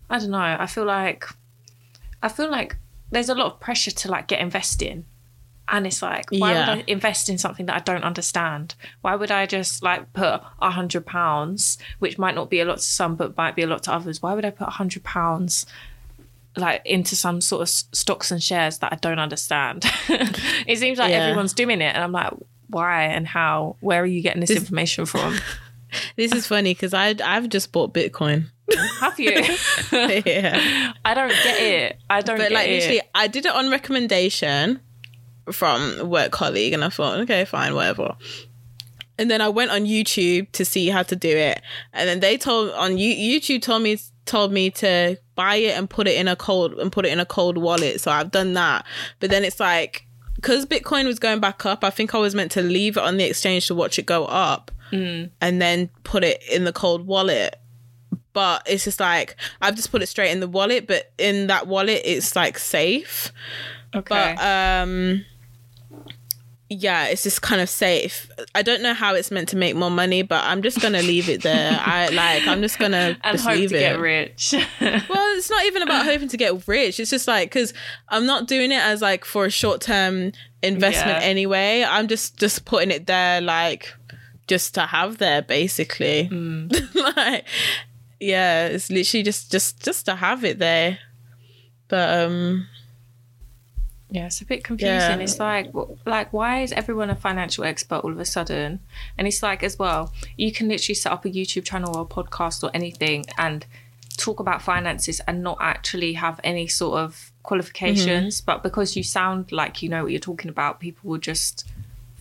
[0.09, 0.57] I don't know.
[0.59, 1.25] I feel like,
[2.23, 2.77] I feel like
[3.11, 5.05] there's a lot of pressure to like get investing,
[5.67, 6.59] and it's like, why Yeah.
[6.75, 8.73] would I invest in something that I don't understand?
[9.01, 12.77] Why would I just like put a hundred pounds, which might not be a lot
[12.77, 14.19] to some, but might be a lot to others?
[14.19, 15.67] Why would I put a hundred pounds?
[16.59, 19.83] Like into some sort of stocks and shares that I don't understand.
[20.67, 21.23] it seems like Yeah.
[21.25, 22.33] everyone's doing it, and I'm like,
[22.67, 23.77] why and how?
[23.79, 25.35] Where are you getting this, information from?
[26.15, 28.45] This is funny because I I've just bought Bitcoin.
[28.99, 29.31] Have you?
[29.91, 30.93] yeah.
[31.03, 31.97] I don't get it.
[32.11, 32.73] I don't But like it.
[32.73, 34.81] literally, I did it on recommendation
[35.51, 38.15] from a work colleague, and I thought, okay, fine, whatever.
[39.19, 41.61] And then I went on YouTube to see how to do it,
[41.93, 45.89] and then they told on you YouTube told me told me to buy it and
[45.89, 47.99] put it in a cold and put it in a cold wallet.
[47.99, 48.85] So I've done that,
[49.19, 50.05] but then it's like
[50.35, 53.17] because Bitcoin was going back up, I think I was meant to leave it on
[53.17, 54.71] the exchange to watch it go up,
[55.41, 57.55] and then put it in the cold wallet
[58.31, 61.67] but it's just like I've just put it straight in the wallet, but in that
[61.67, 63.33] wallet it's like safe.
[63.93, 64.35] okay.
[64.37, 65.25] But um
[66.71, 68.29] yeah, it's just kind of safe.
[68.53, 71.27] I don't know how it's meant to make more money, but I'm just gonna leave
[71.27, 71.77] it there.
[71.83, 73.79] I like I'm just gonna and just hope leave to it.
[73.79, 74.53] get rich.
[74.79, 76.99] Well, it's not even about hoping to get rich.
[76.99, 77.73] It's just like because
[78.09, 81.27] I'm not doing it as like for a short term investment Yeah.
[81.27, 81.83] anyway.
[81.83, 83.93] I'm just just putting it there like
[84.47, 86.29] just to have there basically.
[86.31, 87.15] Mm.
[87.15, 87.45] like
[88.19, 90.99] yeah, it's literally just just just to have it there.
[91.87, 92.67] But um
[94.11, 94.97] Yeah, it's a bit confusing.
[94.97, 95.17] Yeah.
[95.17, 95.71] It's like,
[96.05, 98.79] like, why is everyone a financial expert all of a sudden?
[99.17, 102.05] And it's like, as well, you can literally set up a YouTube channel or a
[102.05, 103.65] podcast or anything and
[104.17, 108.41] talk about finances and not actually have any sort of qualifications.
[108.41, 108.45] Mm-hmm.
[108.45, 111.67] But because you sound like you know what you're talking about, people will just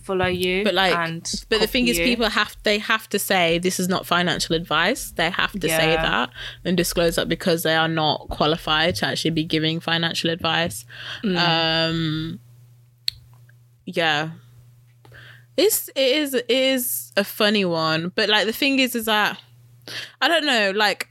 [0.09, 0.63] follow you.
[0.63, 2.03] but like and but the thing is you.
[2.03, 5.11] people have they have to say this is not financial advice.
[5.11, 6.31] They have to say that
[6.65, 10.85] and disclose that because they are not qualified to actually be giving financial advice.
[11.23, 11.37] Mm.
[11.37, 12.39] Um
[13.85, 14.31] yeah.
[15.57, 19.39] It's it is it is a funny one, but like the thing is is that
[20.21, 21.09] I don't know, like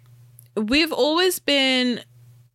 [0.57, 2.03] we've always been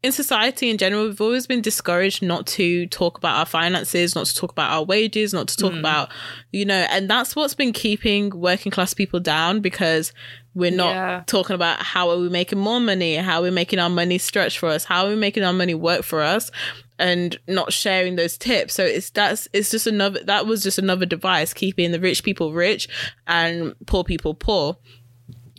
[0.03, 4.25] in society in general, we've always been discouraged not to talk about our finances, not
[4.25, 5.79] to talk about our wages, not to talk mm.
[5.79, 6.09] about,
[6.51, 10.11] you know, and that's what's been keeping working class people down because
[10.53, 11.23] we're not Yeah.
[11.25, 14.59] talking about how are we making more money, how are we making our money stretch
[14.59, 16.51] for us, how are we making our money work for us,
[16.99, 18.73] and not sharing those tips.
[18.73, 22.53] So it's that's it's just another that was just another device keeping the rich people
[22.53, 22.87] rich
[23.25, 24.77] and poor people poor.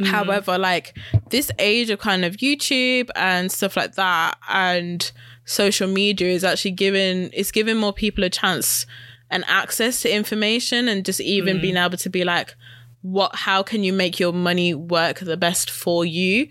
[0.01, 0.07] Mm.
[0.07, 0.97] However, like
[1.31, 5.11] this age of kind of YouTube and stuff like that and
[5.45, 8.87] social media is actually giving it's giving more people a chance
[9.31, 11.85] and access to information and just even being mm.
[11.85, 12.55] able to be like
[13.03, 16.49] what how can you make your money work the best for you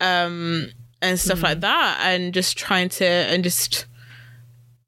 [0.00, 0.68] um
[1.00, 1.62] and stuff like mm.
[1.62, 3.86] that and just trying to and just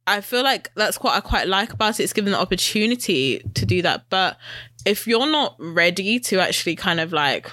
[0.06, 2.02] I feel like that's what I quite like about it.
[2.02, 4.04] It's given the opportunity to do that.
[4.10, 4.36] But
[4.84, 7.50] if you're not ready to actually kind of like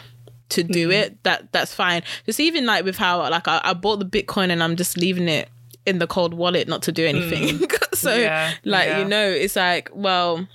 [0.52, 0.92] to do Mm-hmm.
[1.14, 2.04] it, that that's fine.
[2.26, 5.28] Just even like with how like I, I bought the Bitcoin and I'm just leaving
[5.28, 5.50] it
[5.86, 7.60] in the cold wallet not to do anything.
[7.94, 8.22] so Mm.
[8.22, 9.00] Yeah, like yeah.
[9.00, 10.48] you know, it's like well,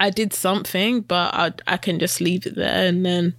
[0.00, 3.34] I did something, but I I can just leave it there and then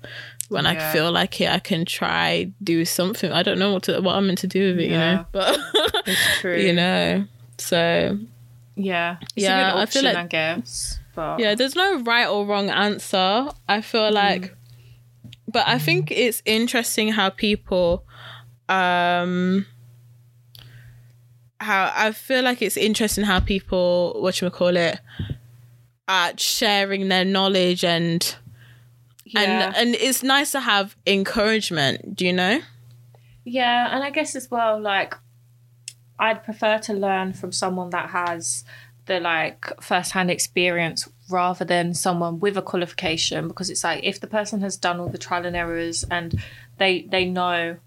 [0.50, 3.32] when I feel like it, I can try do something.
[3.32, 5.26] I don't know what to what I'm meant to do with it, you know.
[5.32, 5.60] But
[6.08, 6.58] It's true.
[6.58, 7.26] you know,
[7.60, 8.18] so
[8.76, 9.18] Yeah.
[9.22, 11.00] It's Yeah, good I option, feel I, like- guess.
[11.16, 13.50] But yeah, there's no right or wrong answer.
[13.68, 14.56] I feel like,
[15.52, 18.06] but I think it's interesting how people,
[18.68, 19.66] um,
[21.60, 25.00] how I feel like it's interesting how people, what you call it,
[26.08, 28.36] are sharing their knowledge and
[29.26, 29.42] yeah.
[29.42, 32.16] and and it's nice to have encouragement.
[32.16, 32.62] Do you know?
[33.46, 35.16] Yeah, and I guess as well, like,
[36.20, 38.64] I'd prefer to learn from someone that has
[39.06, 44.28] the like first-hand experience rather than someone with a qualification because it's like if the
[44.28, 46.42] person has done all the trial and errors and
[46.78, 47.78] they they know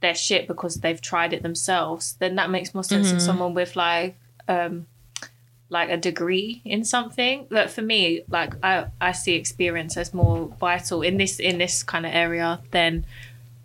[0.00, 3.76] their shit because they've tried it themselves, then that makes more sense than someone with
[3.76, 4.14] like
[4.48, 4.86] um
[5.68, 7.46] like a degree in something.
[7.50, 11.82] But for me, like I I see experience as more vital in this in this
[11.82, 13.04] kind of area than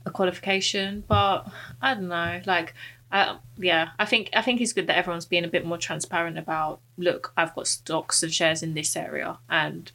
[0.05, 1.03] a qualification.
[1.07, 1.47] But
[1.81, 2.73] I don't know, like.
[3.11, 6.37] Uh, yeah, I think I think it's good that everyone's being a bit more transparent
[6.37, 6.79] about.
[6.97, 9.91] Look, I've got stocks and shares in this area, and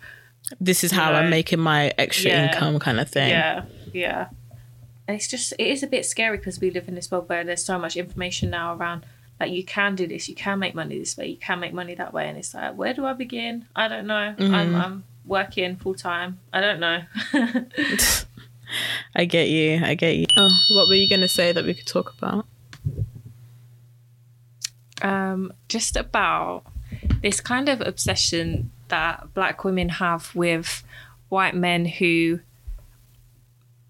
[0.61, 2.47] This is how I'm making my extra Yeah.
[2.53, 3.31] income, kind of thing.
[3.31, 4.29] yeah, yeah.
[5.09, 7.43] And it's just it is a bit scary because we live in this world where
[7.45, 9.07] there's so much information now around.
[9.41, 11.95] Like you can do this, you can make money this way, you can make money
[11.95, 13.67] that way, and it's like, where do I begin?
[13.77, 14.35] I don't know.
[14.39, 16.41] I'm I'm working full time.
[16.53, 17.03] I don't know.
[19.15, 19.81] I get you.
[19.85, 20.27] I get you.
[20.37, 22.47] Oh, what were you gonna say that we could talk about?
[25.03, 26.65] Um, just about
[27.23, 30.85] this kind of obsession that black women have with
[31.29, 32.41] white men who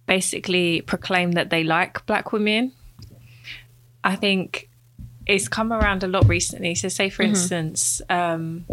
[0.06, 2.72] basically proclaim that they like black women.
[4.02, 4.68] I think
[5.26, 6.74] it's come around a lot recently.
[6.74, 8.64] So, say for instance, um,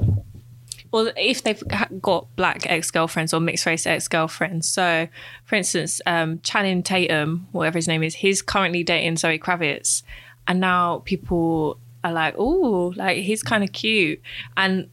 [0.92, 1.64] or if they've
[2.00, 4.70] got black ex girlfriends or mixed race ex girlfriends.
[4.70, 5.08] So,
[5.44, 10.04] for instance, um, Channing Tatum, whatever his name is, he's currently dating Zoe Kravitz,
[10.48, 14.22] and now people are like, "Oh, like he's kind of cute,"
[14.58, 14.89] and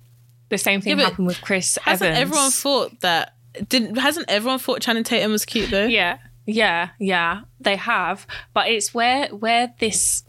[0.48, 2.20] the same thing Yeah, happened with Chris Hasn't Evans.
[2.22, 3.34] everyone thought that?
[3.68, 5.86] Didn't hasn't everyone thought Channing Tatum was cute though?
[5.86, 7.42] Yeah, yeah, yeah.
[7.60, 10.22] They have, but it's where where this.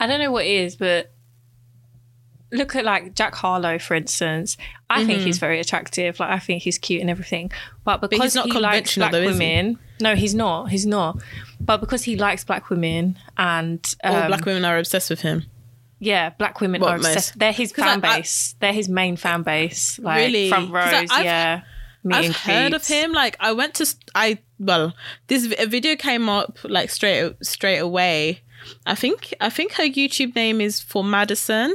[0.00, 1.10] I don't know what it is, but
[2.52, 4.56] look at like Jack Harlow, for instance.
[4.90, 6.20] I think he's very attractive.
[6.20, 7.50] Like I think he's cute and everything.
[7.84, 8.24] But because Mm-hmm.
[8.24, 9.44] he's not he likes black though, is he?
[9.44, 10.70] women, no, he's not.
[10.70, 11.20] He's not.
[11.60, 15.44] But because he likes black women and All um, black women are obsessed with him.
[16.04, 17.30] Yeah, black women What, are obsessed.
[17.32, 17.38] most?
[17.38, 18.54] They're his 'Cause, fan like, I- base.
[18.60, 19.98] They're his main fan base.
[19.98, 20.48] Like Really?
[20.48, 20.92] front 'Cause, rows.
[20.92, 21.60] like, I've- yeah.
[22.04, 23.12] meet I've and heard of him.
[23.12, 24.94] Like I went to I well,
[25.28, 28.42] this v- a video came up like straight straight away.
[28.86, 31.70] I think I think her YouTube name is for Madison.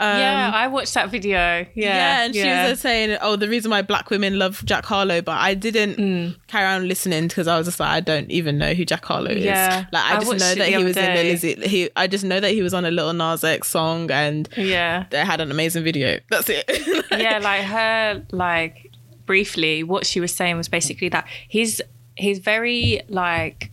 [0.00, 1.38] Um, yeah, I watched that video.
[1.38, 5.20] Yeah, yeah, and she was saying, "Oh, the reason why black women love Jack Harlow,"
[5.22, 6.36] but I didn't Mm.
[6.46, 9.30] carry on listening because I was just like, I don't even know who Jack Harlow
[9.30, 9.44] is.
[9.44, 9.86] Yeah.
[9.92, 11.22] like I just know that he was in the.
[11.22, 11.54] Lizzie.
[11.68, 15.06] He, I just know that he was on a Lil Nas X song, and yeah.
[15.10, 16.18] they had an amazing video.
[16.30, 16.64] That's it.
[17.10, 18.90] yeah, like her, like
[19.26, 21.80] briefly, what she was saying was basically that he's
[22.16, 23.70] he's very like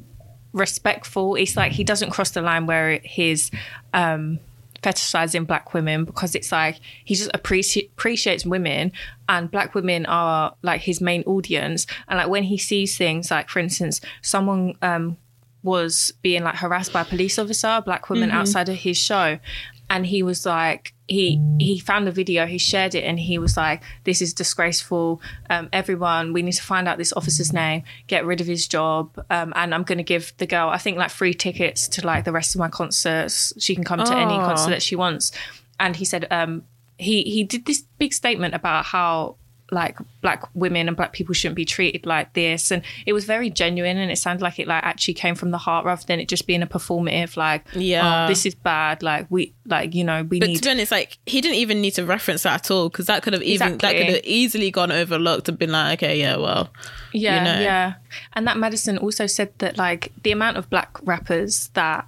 [0.56, 1.36] respectful.
[1.36, 3.51] It's like he doesn't cross the line where he's
[3.93, 4.39] um
[4.82, 8.91] fetishizing black women because it's like he just appreci- appreciates women
[9.28, 13.49] and black women are like his main audience and like when he sees things like
[13.49, 15.18] for instance someone um
[15.66, 19.39] was being like harassed by a police officer, a black woman outside of his show.
[19.90, 23.56] And he was like, he he found the video, he shared it, and he was
[23.56, 25.22] like, "This is disgraceful.
[25.50, 29.24] Um, everyone, we need to find out this officer's name, get rid of his job,
[29.30, 32.24] um, and I'm going to give the girl, I think, like free tickets to like
[32.24, 33.54] the rest of my concerts.
[33.60, 35.32] She can come to any concert that she wants."
[35.80, 36.64] And he said, um,
[36.98, 39.36] he he did this big statement about how
[39.72, 43.49] like black women and black people shouldn't be treated like this and it was very
[43.49, 46.28] genuine and it sounded like it like actually came from the heart rather than it
[46.28, 48.26] just being a performative like oh, Yeah.
[48.26, 50.91] oh, this is bad like we like you know we But need to be honest,
[50.91, 53.80] like he didn't even need to reference that at all because that could have even
[53.80, 56.70] that could have easily gone overlooked and been like, okay, yeah, well,
[57.11, 57.59] yeah know.
[57.59, 57.93] yeah
[58.34, 62.05] and that madison also said that like the amount of black rappers that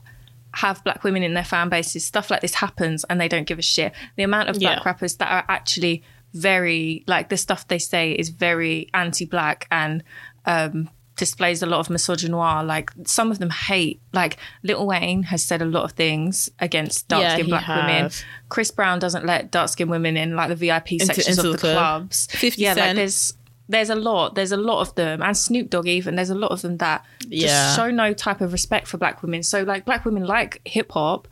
[0.53, 3.59] have black women in their fan bases stuff like this happens and they don't give
[3.59, 4.83] a shit the amount of black Yeah.
[4.85, 6.03] rappers that are actually
[6.33, 10.03] very like the stuff they say is very anti-black and
[10.45, 15.43] um displays a lot of misogynoir like some of them hate like Lil Wayne has
[15.43, 18.11] said a lot of things against dark skinned he black women.
[18.49, 21.51] Chris Brown doesn't let dark skinned women in like the VIP sections into of the
[21.53, 21.75] the club.
[22.01, 23.33] clubs 50 yeah like there's
[23.67, 26.51] there's a lot there's a lot of them and Snoop Dogg even there's a lot
[26.51, 27.75] of them that just Yeah.
[27.75, 31.27] show no type of respect for black women so like black women like hip hop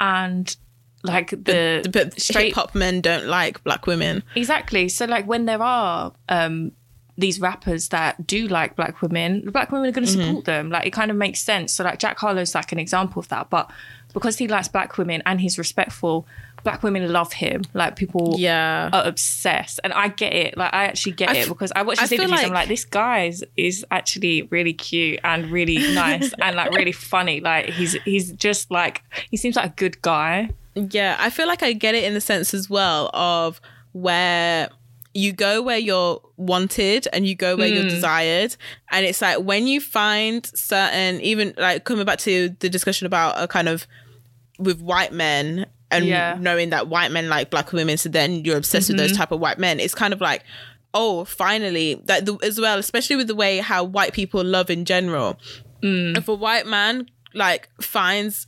[0.00, 0.56] and
[1.06, 4.22] like the but straight hip hop men don't like black women.
[4.34, 4.88] Exactly.
[4.88, 6.72] So like when there are um
[7.18, 10.26] these rappers that do like black women, black women are going to Mm-hmm.
[10.26, 10.68] support them.
[10.70, 11.72] Like it kind of makes sense.
[11.72, 13.48] So like Jack Harlow's like an example of that.
[13.48, 13.70] But
[14.12, 16.26] because he likes black women and he's respectful,
[16.62, 17.62] black women love him.
[17.72, 18.90] Like people Yeah.
[18.92, 20.58] are obsessed, and I get it.
[20.58, 22.40] Like I actually get I it because I watch I his feel interviews.
[22.44, 26.72] I'm like- like, this guy is, is actually really cute and really nice and like
[26.72, 27.40] really funny.
[27.40, 30.50] Like he's he's just like he seems like a good guy.
[30.76, 33.60] Yeah, I feel like I get it in the sense as well of
[33.92, 34.68] where
[35.14, 37.74] you go where you're wanted and you go where Hmm.
[37.74, 38.54] you're desired.
[38.90, 43.42] And it's like when you find certain, even like coming back to the discussion about
[43.42, 43.86] a kind of
[44.58, 46.34] with white men and Yeah.
[46.34, 46.42] Mm-hmm.
[46.42, 49.40] knowing that white men like black women, so then you're obsessed with those type of
[49.40, 49.80] white men.
[49.80, 50.42] It's kind of like,
[50.92, 54.84] oh, finally, that the, as well, especially with the way how white people love in
[54.84, 55.38] general.
[55.82, 56.18] Mm.
[56.18, 58.46] If a white man like finds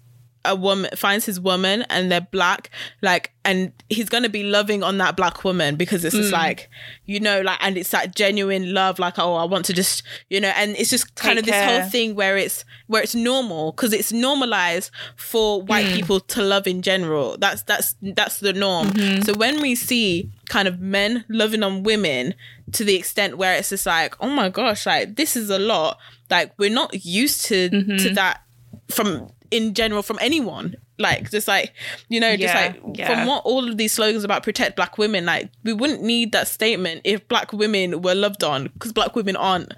[0.48, 2.70] a woman finds his woman and they're black
[3.02, 6.20] like and he's gonna be loving on that black woman because it's Mm.
[6.20, 6.68] just like
[7.06, 10.40] you know like and it's that genuine love like oh i want to just you
[10.40, 13.72] know and it's just kind Take of this whole thing where it's where it's normal
[13.72, 15.94] because it's normalized for white Mm.
[15.94, 19.22] people to love in general that's that's that's the norm Mm-hmm.
[19.22, 22.34] so when we see kind of men loving on women
[22.72, 25.98] to the extent where it's just like oh my gosh like this is a lot
[26.30, 27.96] like we're not used to Mm-hmm.
[27.98, 28.42] to that
[28.90, 31.72] from in general from anyone like just like
[32.08, 33.06] you know just Yeah, like yeah.
[33.08, 36.48] from what all of these slogans about protect black women like we wouldn't need that
[36.48, 39.72] statement if black women were loved on because black women aren't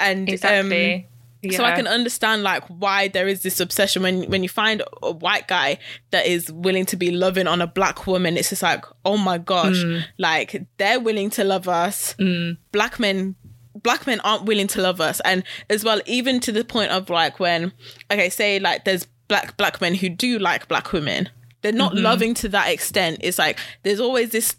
[0.00, 1.08] and um, Exactly.
[1.52, 5.12] so I can understand like why there is this obsession when when you find a
[5.12, 5.78] white guy
[6.10, 8.36] that is willing to be loving on a black woman.
[8.38, 10.04] It's just like, oh my gosh, Mm.
[10.18, 12.14] like they're willing to love us.
[12.72, 13.34] Black men,
[13.74, 17.10] black men aren't willing to love us, and as well, even to the point of
[17.10, 17.72] like when,
[18.10, 21.28] okay, say like there's black black men who do like black women.
[21.62, 22.02] They're not Mm-hmm.
[22.04, 23.18] loving to that extent.
[23.22, 24.54] It's like there's always this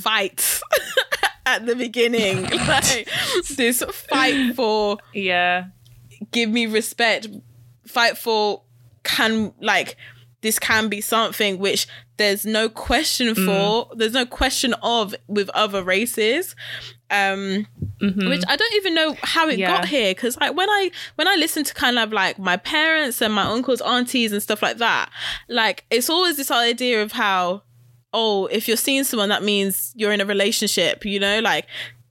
[0.00, 0.60] fight
[1.46, 2.42] at the beginning.
[2.68, 3.08] like
[3.56, 5.66] this fight for Yeah.
[6.32, 7.28] give me respect,
[7.86, 8.62] fight for
[9.02, 9.96] can like
[10.42, 15.82] this can be something which there's no question for, there's no question of with other
[15.82, 16.54] races.
[17.14, 17.66] Um
[18.28, 19.68] which I don't even know how it Yeah.
[19.68, 23.22] got here because like when I when I listen to kind of like my parents
[23.22, 25.10] and my uncles, aunties and stuff like that,
[25.48, 27.62] like it's always this idea of how
[28.12, 31.66] oh if you're seeing someone that means you're in a relationship, you know, like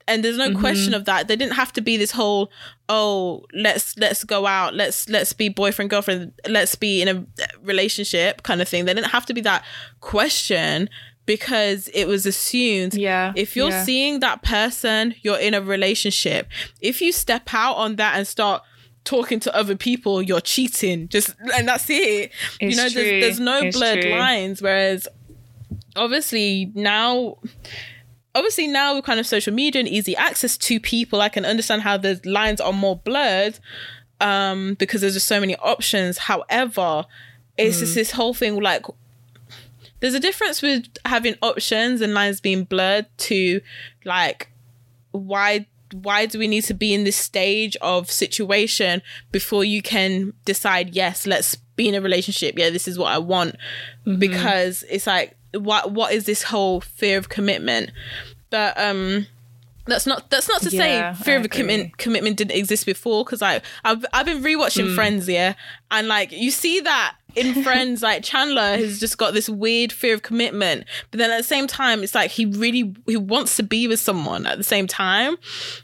[0.07, 1.27] and there's no question of that.
[1.29, 2.51] There didn't have to be this whole
[2.89, 7.25] oh let's let's go out let's let's be boyfriend girlfriend let's be in a
[7.61, 8.85] relationship kind of thing.
[8.85, 9.63] There didn't have to be that
[10.01, 10.89] question
[11.25, 13.83] because it was assumed Yeah, if you're yeah.
[13.83, 16.47] seeing that person you're in a relationship
[16.81, 18.61] if you step out on that and start
[19.05, 23.01] talking to other people you're cheating just and that's it you know true.
[23.03, 24.11] there's, there's no It's blurred true.
[24.15, 25.07] lines whereas
[25.95, 27.37] obviously now
[28.35, 31.81] obviously now with kind of social media and easy access to people i can understand
[31.81, 33.59] how the lines are more blurred
[34.21, 37.05] um because there's just so many options however
[37.57, 37.79] it's Mm.
[37.81, 38.85] just this whole thing like
[40.03, 43.61] there's a difference with having options and lines being blurred to
[44.03, 44.49] like
[45.11, 49.01] why why do we need to be in this stage of situation
[49.31, 52.59] before you can decide yes let's be in a relationship.
[52.59, 53.55] Yeah this is what i want.
[54.05, 54.19] Mm-hmm.
[54.19, 57.91] because it's like what what is this whole fear of commitment?
[58.49, 59.27] But um
[59.85, 63.23] that's not that's not to Yeah, say fear I of commitment commitment didn't exist before
[63.23, 64.95] because like I've I've been rewatching Mm.
[64.95, 65.53] Friends yeah?
[65.91, 70.13] And like you see that in Friends like Chandler has just got this weird fear
[70.13, 73.63] of commitment but then at the same time it's like he really he wants to
[73.63, 75.35] be with someone at the same time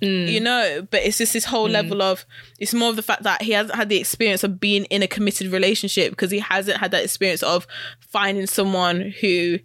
[0.01, 0.27] Mm.
[0.31, 2.25] you know but it's just this whole level of
[2.59, 5.07] it's more of the fact that he hasn't had the experience of being in a
[5.07, 7.65] committed relationship because he hasn't had that experience of
[7.99, 9.57] finding someone who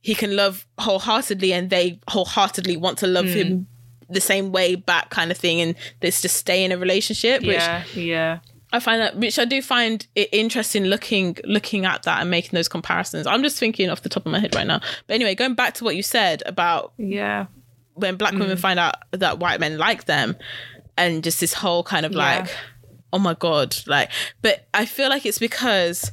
[0.00, 3.66] he can love wholeheartedly and they wholeheartedly want to love him
[4.10, 7.56] the same way back kind of thing and let's just stay in a relationship which
[7.56, 8.38] Yeah, yeah.
[8.72, 12.50] I find that which i do find it interesting looking looking at that and making
[12.52, 15.34] those comparisons i'm just thinking off the top of my head right now but anyway
[15.34, 17.46] going back to what you said about Yeah.
[17.94, 18.40] when black Mm.
[18.40, 20.36] women find out that white men like them
[20.96, 22.18] and just this whole kind of Yeah.
[22.40, 22.56] like
[23.12, 24.10] oh my god like
[24.40, 26.10] but i feel like it's because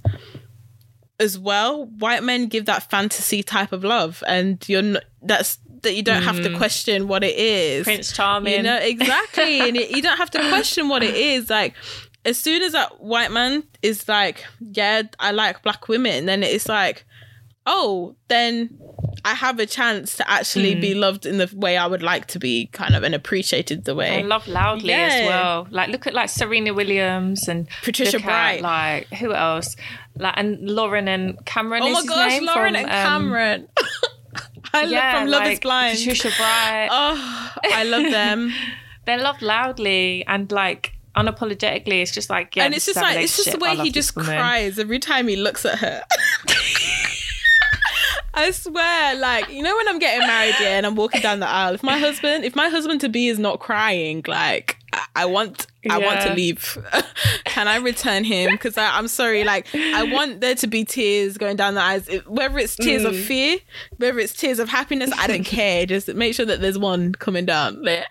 [1.20, 5.94] as well white men give that fantasy type of love and you're not that's that
[5.96, 7.86] you don't have to question what it is Mm.
[7.86, 8.54] Prince Charming.
[8.54, 11.74] you know exactly and it, you don't have to question what it is like
[12.26, 16.68] as soon as that white man is like yeah i like black women then it's
[16.68, 17.06] like
[17.66, 18.70] oh then
[19.26, 21.00] i have a chance to actually be Mm.
[21.00, 24.20] loved in the way i would like to be kind of and appreciated the way
[24.20, 25.68] And love loudly as well.
[25.72, 28.58] Like look at like Serena Williams and Patricia Bright.
[28.60, 29.76] At, like who else?
[30.16, 31.84] Like and Lauren and Cameron.
[31.84, 33.68] oh my gosh lauren from, and um, cameron
[34.74, 36.90] i love from love is blind Patricia Bright.
[36.92, 38.52] oh i love them
[39.06, 42.02] They love loudly and like unapologetically.
[42.02, 44.32] It's just like yeah, and it's just like it's just the way he just woman.
[44.38, 46.04] cries every time he looks at her
[48.34, 51.48] I swear, like you know, when I'm getting married, yeah, and I'm walking down the
[51.48, 51.74] aisle.
[51.74, 55.68] If my husband, if my husband to be is not crying, like I, I want,
[55.90, 56.78] I want to leave.
[57.46, 58.52] Can I return him?
[58.52, 62.08] Because I'm sorry, like I want there to be tears going down the eyes.
[62.28, 63.24] Whether it's tears of Mm.
[63.26, 63.58] fear,
[63.98, 65.86] whether it's tears of happiness, I don't care.
[65.86, 67.84] Just make sure that there's one coming down.
[67.84, 68.06] Like,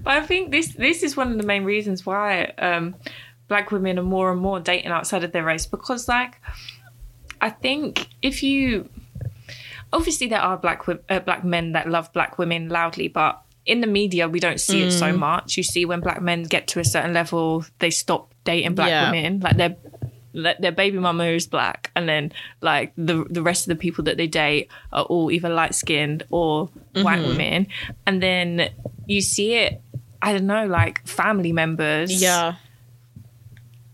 [0.00, 2.94] But I think this this is one of the main reasons why um,
[3.48, 6.40] black women are more and more dating outside of their race because, like,
[7.40, 8.88] I think if you
[9.92, 13.86] obviously there are black uh, black men that love black women loudly, but in the
[13.86, 15.18] media we don't see it so Mm.
[15.18, 15.56] much.
[15.56, 19.04] You see when black men get to a certain level, they stop dating black Yeah.
[19.10, 19.76] women, like their
[20.34, 24.04] like, their baby mama is black, and then like the the rest of the people
[24.04, 27.28] that they date are all either light skinned or white Mm-hmm.
[27.28, 27.66] women,
[28.06, 28.70] and then
[29.08, 29.80] you see it.
[30.22, 32.54] I don't know, like family members, yeah,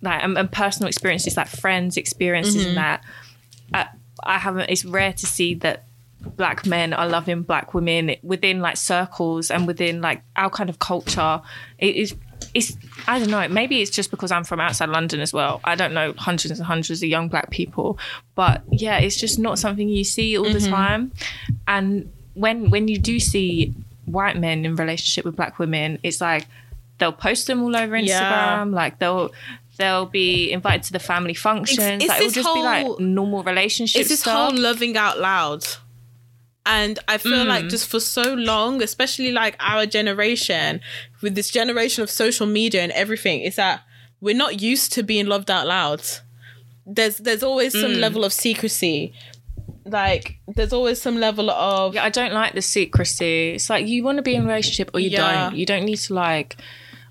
[0.02, 2.68] like and, and personal experiences, like friends' experiences, Mm-hmm.
[2.68, 3.04] and that.
[3.72, 3.88] I,
[4.22, 4.70] I haven't.
[4.70, 5.84] It's rare to see that
[6.36, 10.78] black men are loving black women within like circles and within like our kind of
[10.78, 11.40] culture.
[11.78, 12.14] It is.
[12.54, 12.76] It's.
[13.06, 13.46] I don't know.
[13.48, 15.60] Maybe it's just because I'm from outside London as well.
[15.64, 17.98] I don't know hundreds and hundreds of young black people,
[18.34, 21.12] but yeah, it's just not something you see all the time.
[21.68, 23.74] And when when you do see
[24.06, 26.46] white men in relationship with black women, it's like
[26.98, 28.06] they'll post them all over Instagram.
[28.06, 28.64] Yeah.
[28.70, 29.30] Like they'll
[29.76, 31.80] they'll be invited to the family functions.
[32.02, 34.50] it's like it'll just be like normal relationship it's this stuff.
[34.52, 35.64] whole loving out loud
[36.64, 37.46] and i feel Mm.
[37.48, 40.80] like just for so long especially like our generation
[41.22, 43.82] with this generation of social media and everything is that
[44.20, 46.02] we're not used to being loved out loud
[46.86, 47.80] there's there's always Mm.
[47.80, 49.12] some level of secrecy
[49.84, 53.50] like there's always some level of Yeah, I don't like the secrecy.
[53.54, 55.50] It's like you want to be in a relationship or you Yeah.
[55.50, 55.56] don't.
[55.58, 56.56] You don't need to like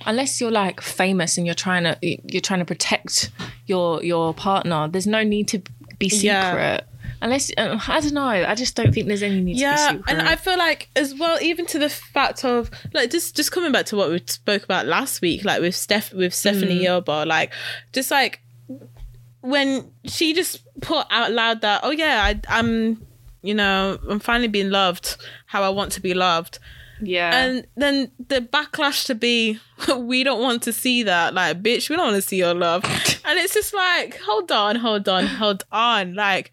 [0.05, 3.31] unless you're like famous and you're trying to you're trying to protect
[3.67, 4.87] your your partner.
[4.87, 5.61] There's no need to
[5.99, 6.25] be secret.
[6.25, 6.79] Yeah.
[7.21, 8.25] Unless uh, I don't know.
[8.27, 10.03] I just don't think there's any need to be yeah secret.
[10.09, 13.71] and i feel like as well even to the fact of like just just coming
[13.71, 17.25] back to what we spoke about last week like with steph with stephanie Mm.
[17.27, 17.53] Like
[17.93, 18.41] just like
[19.43, 23.05] when she just put out loud that oh yeah I, i'm
[23.41, 26.59] you know i'm finally being loved how i want to be loved.
[27.01, 27.35] Yeah.
[27.35, 29.59] and then the backlash to be
[29.97, 31.33] we don't want to see that.
[31.33, 32.85] Like bitch we don't want to see your love.
[33.25, 36.13] And it's just like hold on hold on hold on.
[36.13, 36.51] Like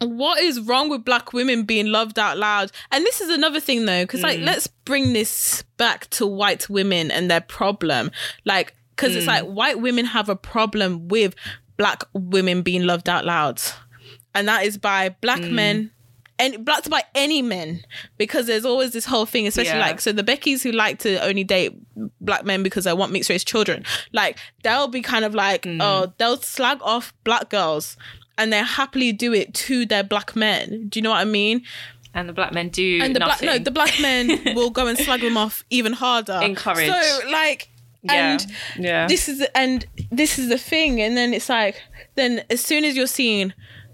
[0.00, 2.72] what is wrong with black women being loved out loud?
[2.90, 4.44] And this is another thing though because like mm.
[4.44, 8.10] let's bring this back to white women and their problem.
[8.44, 9.28] Like because it's mm.
[9.28, 11.34] like white women have a problem with
[11.80, 13.58] black women being loved out loud
[14.34, 15.50] and that is by black mm.
[15.52, 15.90] men
[16.38, 17.82] and black by any men
[18.18, 19.86] because there's always this whole thing especially Yeah.
[19.86, 21.72] like so the beckys who like to only date
[22.20, 25.78] black men because they want mixed race children like they'll be kind of like mm.
[25.80, 27.96] oh they'll slag off black girls
[28.36, 31.62] and they happily do it to their black men do you know what i mean
[32.12, 33.46] and the black men do and the black nothing.
[33.46, 36.90] no the black men will go and slag them off even harder Encourage.
[36.90, 37.70] so like
[38.02, 38.32] yeah.
[38.32, 38.46] and
[38.78, 39.06] yeah.
[39.06, 41.00] this is and this is the thing.
[41.00, 41.82] And then it's like
[42.14, 43.52] then as soon as you're seeing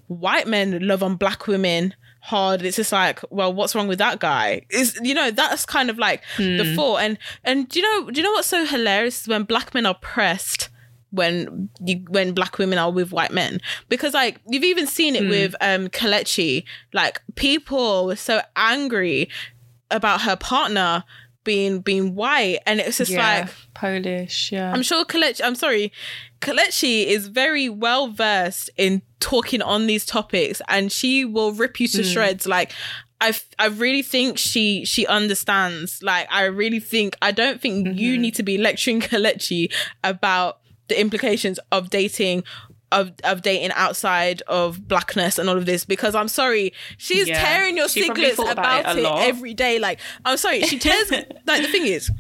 [0.09, 4.19] white men love on black women hard it's just like well what's wrong with that
[4.19, 4.63] guy?
[4.71, 7.01] Is you know that's kind of like the thought.
[7.01, 9.87] And and do you know do you know what's so hilarious is when black men
[9.87, 10.69] are pressed
[11.11, 13.61] when you when black women are with white men?
[13.89, 16.65] Because like you've even seen it with um Kelechi.
[16.93, 19.29] Like people were so angry
[19.91, 21.05] about her partner
[21.47, 23.41] being being white and it's just yeah.
[23.41, 24.53] like Polish.
[24.53, 24.71] Yeah.
[24.73, 25.93] I'm sure Kelechi, I'm sorry,
[26.43, 31.89] Kelechi is very well versed in talking on these topics and she will rip you
[31.89, 32.13] to mm.
[32.13, 32.47] shreds.
[32.47, 32.73] Like,
[33.21, 36.03] I, f- I really think she she understands.
[36.03, 38.23] Like, I really think, I don't think you mm-hmm.
[38.23, 39.73] need to be lecturing Kelechi
[40.05, 42.45] about the implications of dating.
[42.93, 47.43] Of, of dating outside of blackness and all of this because I'm sorry she's Yeah.
[47.45, 51.11] tearing your She singlets about, about it it, every day like I'm sorry she tears
[51.47, 52.11] like the thing is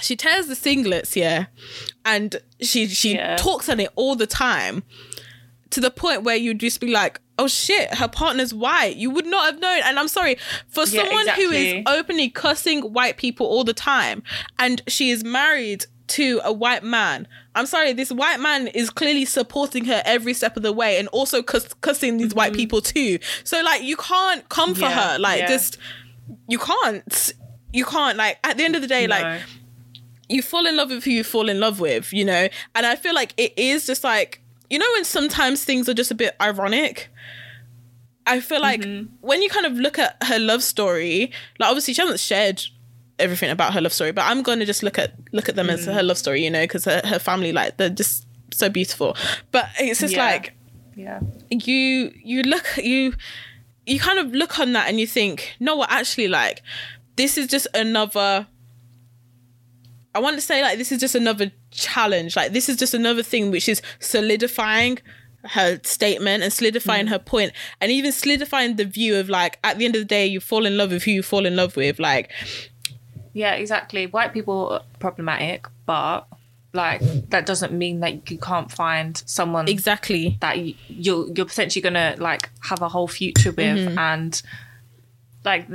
[0.00, 1.46] she tears the singlets, yeah,
[2.06, 3.36] and she she Yeah.
[3.36, 4.82] talks on it all the time
[5.68, 8.96] to the point where you'd just be like, oh shit, her partner's white.
[8.96, 9.80] You would not have known.
[9.84, 10.36] And I'm sorry,
[10.68, 14.22] for Yeah, someone who is openly cussing white people all the time
[14.58, 17.26] and she is married to a white man.
[17.54, 21.08] I'm sorry, this white man is clearly supporting her every step of the way and
[21.08, 23.18] also cuss- cussing these white people too.
[23.44, 24.90] So like you can't come for Mm-hmm.
[24.98, 25.18] Yeah, her.
[25.18, 25.48] Like yeah.
[25.48, 25.78] just
[26.48, 27.32] you can't.
[27.72, 29.42] You can't like at the end of the day, like
[30.28, 32.48] you fall in love with who you fall in love with, you know?
[32.74, 36.10] And I feel like it is just like, you know, when sometimes things are just
[36.12, 37.08] a bit ironic?
[38.26, 39.14] I feel like Mm-hmm.
[39.20, 42.62] when you kind of look at her love story, like obviously she hasn't shared
[43.20, 45.70] everything about her love story, but I'm going to just look at look at them
[45.70, 45.94] as Mm.
[45.94, 49.16] her love story, you know, because her, her family, like, they're just so beautiful.
[49.52, 50.24] But it's just Yeah.
[50.24, 50.52] like,
[50.96, 51.20] yeah.
[51.50, 53.14] you you look you
[53.86, 56.62] you kind of look on that and you think no what actually like
[57.16, 58.46] this is just another
[60.14, 63.22] i want to say like this is just another challenge like this is just another
[63.22, 64.98] thing which is solidifying
[65.44, 69.84] her statement and solidifying her point and even solidifying the view of like at the
[69.86, 71.98] end of the day you fall in love with who you fall in love with
[71.98, 72.30] like
[73.32, 74.06] Yeah, exactly.
[74.06, 76.26] White people are problematic, but
[76.72, 77.00] like
[77.30, 82.14] that doesn't mean that you can't find someone exactly that you, you're you're potentially gonna
[82.18, 83.98] like have a whole future with, Mm-hmm.
[83.98, 84.42] and
[85.44, 85.66] like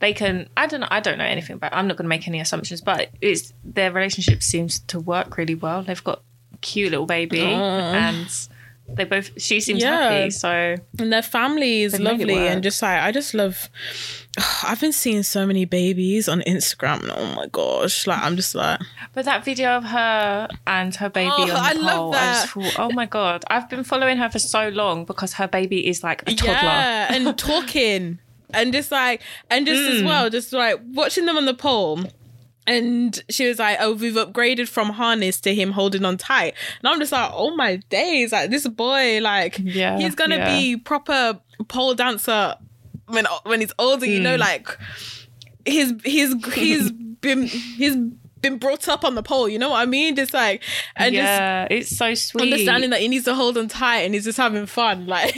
[0.00, 0.48] they can.
[0.56, 0.88] I don't know.
[0.90, 1.72] I don't know anything about.
[1.74, 5.82] I'm not gonna make any assumptions, but it's their relationship seems to work really well.
[5.82, 6.22] They've got
[6.54, 8.48] a cute little baby, and
[8.96, 9.30] they both.
[9.40, 10.10] She seems Yeah.
[10.10, 13.34] happy, so and their family is They make it lovely and just like i just
[13.34, 13.68] love
[14.64, 18.54] i've been seeing so many babies on instagram and oh my gosh like i'm just
[18.54, 18.80] like
[19.12, 22.46] But that video of her and her baby Oh, on the I love pole, I
[22.46, 26.02] thought, oh my god, I've been following her for so long because her baby is
[26.02, 26.52] like a toddler.
[26.54, 28.18] Yeah, and talking
[28.52, 29.96] and just like and just Mm.
[29.96, 32.00] as well, just like watching them on the pole.
[32.74, 36.88] And she was like, "Oh, we've upgraded from harness to him holding on tight." And
[36.88, 38.32] I'm just like, "Oh my days!
[38.32, 40.56] Like this boy, like Yeah, he's gonna yeah.
[40.58, 42.54] be proper pole dancer
[43.06, 44.06] when when he's older.
[44.06, 44.22] You Mm.
[44.22, 44.68] know, like
[45.64, 46.90] he's he's he's
[47.20, 47.96] been he's
[48.40, 49.48] been brought up on the pole.
[49.48, 50.16] You know what I mean?
[50.16, 50.62] Just like
[50.96, 52.42] and just yeah, it's so sweet.
[52.52, 55.34] understanding that he needs to hold on tight and he's just having fun like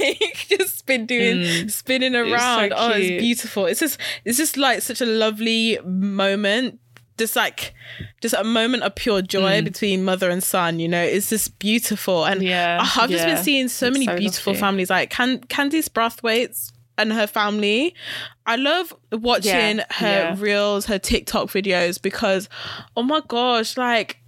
[0.48, 5.00] just been doing spinning so around oh it's beautiful it's just it's just like such
[5.00, 6.78] a lovely moment
[7.22, 7.72] just like
[8.20, 10.78] just a moment of pure joy between mother and son.
[10.80, 14.16] You know, it's just beautiful, and Yeah, I've just been seeing so It's many so
[14.16, 14.60] beautiful lovely.
[14.60, 17.94] families like Can- Candice Brathwaite's and her family.
[18.46, 20.36] I love watching Yeah, her yeah.
[20.38, 22.48] reels, her TikTok videos because,
[22.96, 24.18] oh my gosh, like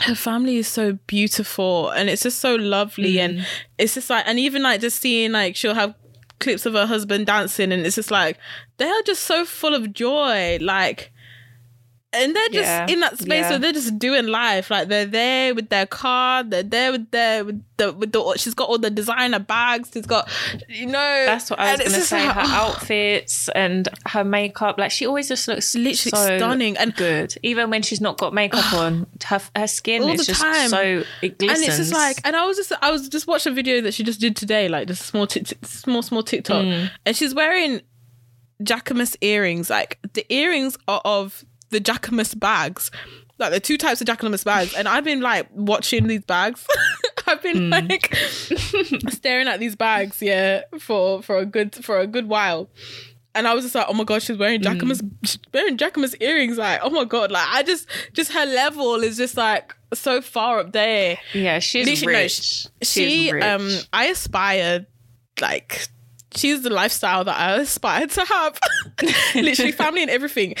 [0.00, 3.24] her family is so beautiful and it's just so lovely Mm.
[3.24, 3.46] and
[3.78, 5.94] it's just like and even like just seeing like she'll have
[6.38, 8.36] clips of her husband dancing and it's just like
[8.76, 11.10] they are just so full of joy like
[12.12, 13.50] and they're just Yeah, in that space yeah.
[13.50, 17.44] where they're just doing life like they're there with their car they're there with their
[17.44, 20.30] with the with the she's got all the designer bags she's got
[20.68, 20.92] you know
[21.26, 22.24] That's what I was going to say.
[22.26, 26.76] like, her oh, outfits and her makeup, like she always just looks Literally so stunning.
[26.78, 27.34] And- good.
[27.42, 30.68] Even when she's not got makeup on, her her skin All is the just time.
[30.70, 31.58] so it glistens.
[31.60, 33.92] and it's just like and i was just i was just watching a video that
[33.92, 36.90] she just did today like a small tic- small small tiktok Mm.
[37.04, 37.82] and she's wearing
[38.62, 42.90] jacquemus earrings like the earrings are of the jacquemus bags
[43.38, 46.66] like the two types of jacquemus bags and i've been like watching these bags
[47.26, 47.88] i've been Mm.
[47.90, 48.14] like
[49.12, 52.68] staring at these bags yeah for for a good for a good while
[53.34, 55.10] and I was just like, oh my god, she's wearing Jacquemus, Mm.
[55.26, 56.56] she's wearing Jacquemus earrings.
[56.56, 60.60] Like, oh my god, like I just, just her level is just like so far
[60.60, 61.18] up there.
[61.34, 62.32] yeah, she's Literally, no, rich.
[62.32, 63.44] She's she rich.
[63.44, 64.86] um i aspire
[65.38, 65.86] like
[66.36, 68.58] she's the lifestyle that i aspire to have
[69.34, 70.54] literally family and everything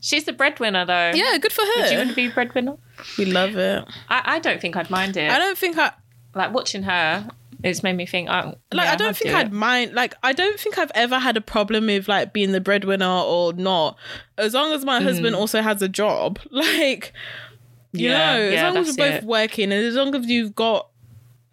[0.00, 1.12] she's the breadwinner though.
[1.14, 1.86] yeah good for her.
[1.88, 2.76] Do you want to be breadwinner?
[3.18, 5.30] we love it I, I don't think I'd mind it.
[5.30, 5.92] i don't think i
[6.34, 7.26] like watching her,
[7.64, 8.28] it's made me think.
[8.28, 9.52] Oh, like yeah, i don't I'd think do i'd it.
[9.52, 13.06] mind like i don't think i've ever had a problem with like being the breadwinner
[13.08, 13.96] or not
[14.38, 17.12] as long as my husband also has a job like
[17.92, 18.12] you Mm.
[18.12, 19.24] Yeah, know as long as we're both it.
[19.24, 20.88] working and as long as you've got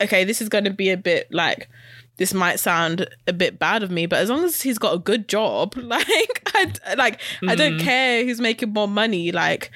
[0.02, 1.70] okay this is going to be a bit like
[2.18, 5.00] this might sound a bit bad of me but as long as he's got a
[5.00, 6.08] good job like
[6.56, 7.82] i like i don't Mm.
[7.82, 9.72] care who's making more money like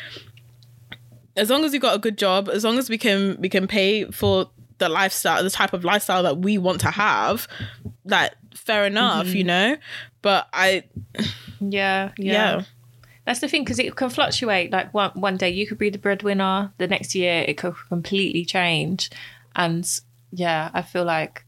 [1.36, 3.68] as long as you got a good job as long as we can we can
[3.68, 7.48] pay for the lifestyle the type of lifestyle that we want to have
[8.06, 9.36] like fair enough Mm-hmm.
[9.38, 9.78] you know
[10.22, 10.84] but i
[11.60, 12.34] Yeah, yeah.
[12.58, 12.62] yeah,
[13.26, 14.72] That's the thing because it can fluctuate.
[14.72, 18.46] Like one one day you could be the breadwinner, the next year it could completely
[18.46, 19.10] change.
[19.56, 19.84] And
[20.32, 21.44] yeah, I feel like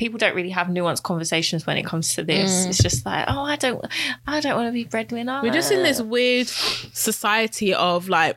[0.00, 2.64] people don't really have nuanced conversations when it comes to this.
[2.64, 2.70] Mm.
[2.70, 3.84] It's just like, oh, I don't,
[4.26, 5.40] I don't want to be breadwinner.
[5.42, 8.36] we're just in this weird society of like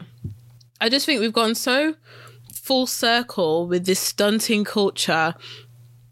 [0.82, 1.96] i just think we've gone so
[2.54, 5.34] full circle with this stunting culture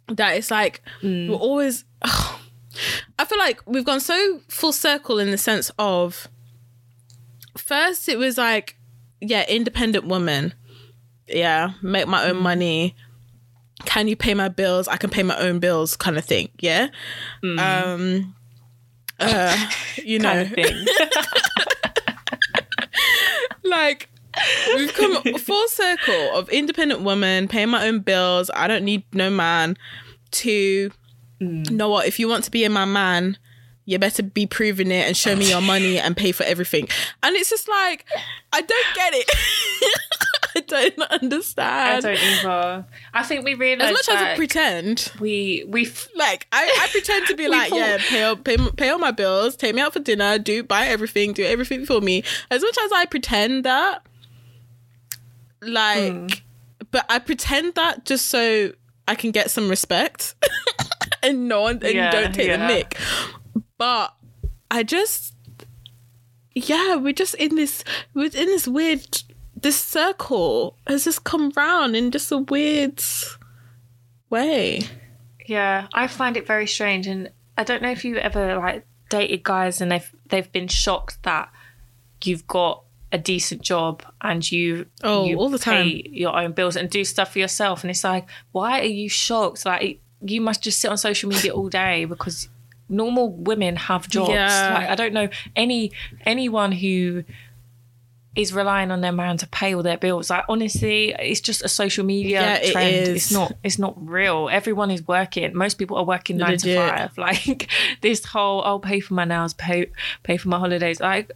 [0.08, 1.30] that it's like mm.
[1.30, 6.28] we're always i feel like we've gone so full circle in the sense of
[7.58, 8.78] first it was like
[9.20, 10.54] yeah independent woman.
[11.28, 12.42] Yeah make my own mm.
[12.42, 12.96] money
[13.86, 14.88] can you pay my bills?
[14.88, 16.88] I can pay my own bills kind of thing yeah?
[17.44, 18.36] Um
[19.20, 19.70] uh
[20.04, 20.46] you know.
[23.64, 24.10] like
[24.76, 28.50] we've come full circle of independent woman paying my own bills.
[28.54, 29.78] I don't need no man
[30.32, 30.92] to
[31.42, 31.72] Mm.
[31.72, 33.36] know what if you want to be in my man
[33.86, 36.88] you better be proving it and show me your money and pay for everything.
[37.24, 38.06] And it's just like
[38.54, 39.28] i don't get it
[40.74, 42.06] i don't understand.
[42.06, 42.86] I don't either.
[43.14, 46.88] I think we realize as much as i pretend we we f- like I, I
[46.92, 49.82] pretend to be like thought- yeah pay all, pay pay all my bills take me
[49.82, 53.64] out for dinner do buy everything do everything for me as much as I pretend
[53.66, 54.06] that
[55.62, 56.28] like Hmm.
[56.92, 58.72] but I pretend that just so
[59.08, 60.36] I can get some respect
[61.24, 62.58] and no one and Yeah, don't take yeah.
[62.58, 62.98] the mic
[63.78, 64.14] but
[64.70, 65.36] I just
[66.54, 69.24] yeah we're just in this we're in this weird
[69.62, 73.02] this circle has just come round in just a weird
[74.30, 74.82] way
[75.46, 79.44] Yeah, I find it very strange, and I don't know if you ever like dated
[79.44, 81.52] guys and they've they've been shocked that
[82.24, 85.84] you've got a decent job and you Oh, you all the time.
[85.84, 89.10] pay your own bills and do stuff for yourself, and it's like, why are you
[89.10, 89.66] shocked?
[89.66, 92.48] Like you must just sit on social media all day because
[92.88, 94.30] normal women have jobs.
[94.30, 94.74] Yeah.
[94.76, 95.92] Like I don't know any
[96.26, 97.26] anyone who
[98.36, 100.30] is relying on their man to pay all their bills.
[100.30, 102.96] Like honestly, it's just a social media Yeah, trend.
[102.96, 103.10] is.
[103.10, 104.48] It's not it's not real.
[104.50, 105.54] Everyone is working.
[105.56, 106.78] Most people are working nine Legit.
[106.78, 107.18] to five.
[107.18, 107.70] Like
[108.02, 109.88] this whole I'll pay for my nails, pay
[110.24, 111.00] pay for my holidays.
[111.02, 111.32] Like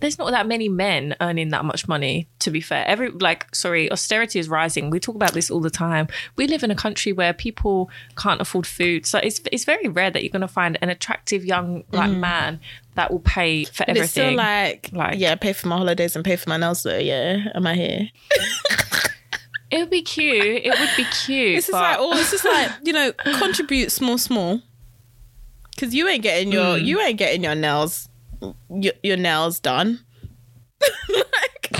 [0.00, 2.28] there's not that many men earning that much money.
[2.40, 4.90] To be fair, every like sorry, austerity is rising.
[4.90, 6.08] We talk about this all the time.
[6.36, 10.10] We live in a country where people can't afford food, so it's it's very rare
[10.10, 12.60] that you're going to find an attractive young like man
[12.96, 14.02] that will pay for But everything.
[14.04, 16.98] it's still like, Like- yeah, pay for my holidays and pay for my nails though.
[16.98, 18.08] Yeah, am I here?
[19.70, 20.62] it would be cute.
[20.64, 21.56] It would be cute.
[21.56, 24.60] Just but like, oh, it's just like you know, contribute small, small.
[25.74, 26.84] Because you ain't getting your Hmm.
[26.84, 28.08] you ain't getting your nails
[28.70, 30.00] your, your nails done.
[31.08, 31.70] like,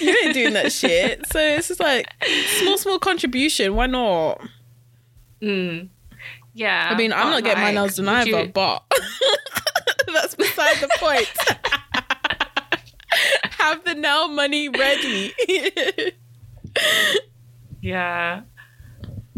[0.00, 1.26] you ain't doing that shit.
[1.28, 2.06] So it's just like
[2.60, 3.74] small, small contribution.
[3.74, 4.40] Why not?
[5.40, 5.88] Mm.
[6.54, 6.88] Yeah.
[6.90, 8.82] I mean, I'm not getting my nails done either, you- but
[10.12, 11.28] that's beside the point.
[13.58, 15.32] Have the nail money ready.
[17.80, 18.42] Yeah.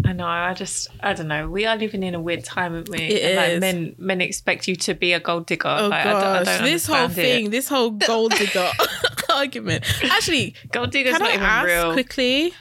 [0.07, 0.27] I know.
[0.27, 1.49] I just, I don't know.
[1.49, 2.99] We are living in a weird time, aren't we?
[2.99, 3.61] It And, like, is.
[3.61, 5.69] men, men expect you to be a gold digger.
[5.69, 7.15] Oh like, I don't, I don't this whole understand it.
[7.35, 8.71] thing, this whole gold digger
[9.35, 9.85] argument.
[10.05, 11.93] Actually, gold digger's can not I even ask real.
[11.93, 12.55] quickly?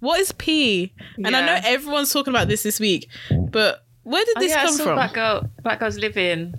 [0.00, 0.92] What is P?
[1.24, 3.08] And I know everyone's talking about this this week,
[3.50, 4.94] but where did Oh, this yeah, I come saw from?
[4.94, 6.54] Black girl, black girls living.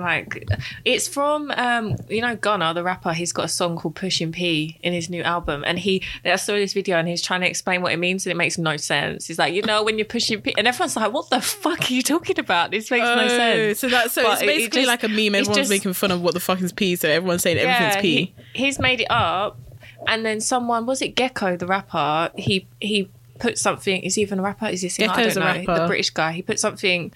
[0.00, 0.46] Like,
[0.84, 3.12] it's from um, you know Gunna the rapper.
[3.12, 6.02] He's got a song called "Pushing P" in his new album, and he.
[6.24, 8.58] I saw this video, and he's trying to explain what it means, and it makes
[8.58, 9.26] no sense.
[9.26, 11.92] He's like, you know, when you're pushing P, and everyone's like, what the fuck are
[11.94, 12.70] you talking about?
[12.70, 13.78] This makes no Oh, sense.
[13.80, 15.34] So that's so But it's it- it basically just- like a meme.
[15.34, 18.34] Everyone's just- making fun of what the fuck is P, so everyone's saying everything's P.
[18.52, 19.58] He, he's made it up,
[20.06, 22.30] and then someone was it Geko, the rapper.
[22.36, 24.00] He he put something.
[24.02, 24.66] Is he even a rapper?
[24.66, 25.08] Is he a singer?
[25.12, 25.72] Geko's I don't know.
[25.72, 25.82] rapper.
[25.82, 26.32] The British guy.
[26.32, 27.12] He put something.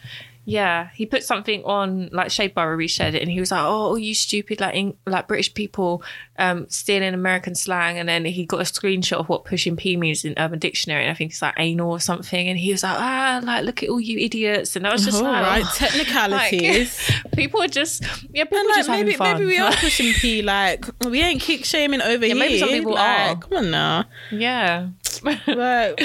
[0.47, 3.97] Yeah, he put something on like Shade Borough reshared it, and he was like, "Oh,
[3.97, 6.03] you stupid like Eng- like British people
[6.39, 10.25] um, stealing American slang." And then he got a screenshot of what pushing P means
[10.25, 12.49] in Urban Dictionary, and I think it's like anal or something.
[12.49, 15.21] And he was like, "Ah, like look at all you idiots," and I was just
[15.23, 15.73] like, right, oh.
[15.77, 17.11] technicalities.
[17.25, 18.03] Like, people are just
[18.33, 19.35] yeah, people and like just having maybe fun.
[19.35, 20.43] maybe we are pushing P.
[20.43, 22.35] Like we ain't kick shaming over here.
[22.35, 23.37] maybe some people like, are.
[23.37, 24.05] Come on now.
[24.31, 24.89] yeah.
[25.23, 26.01] Like,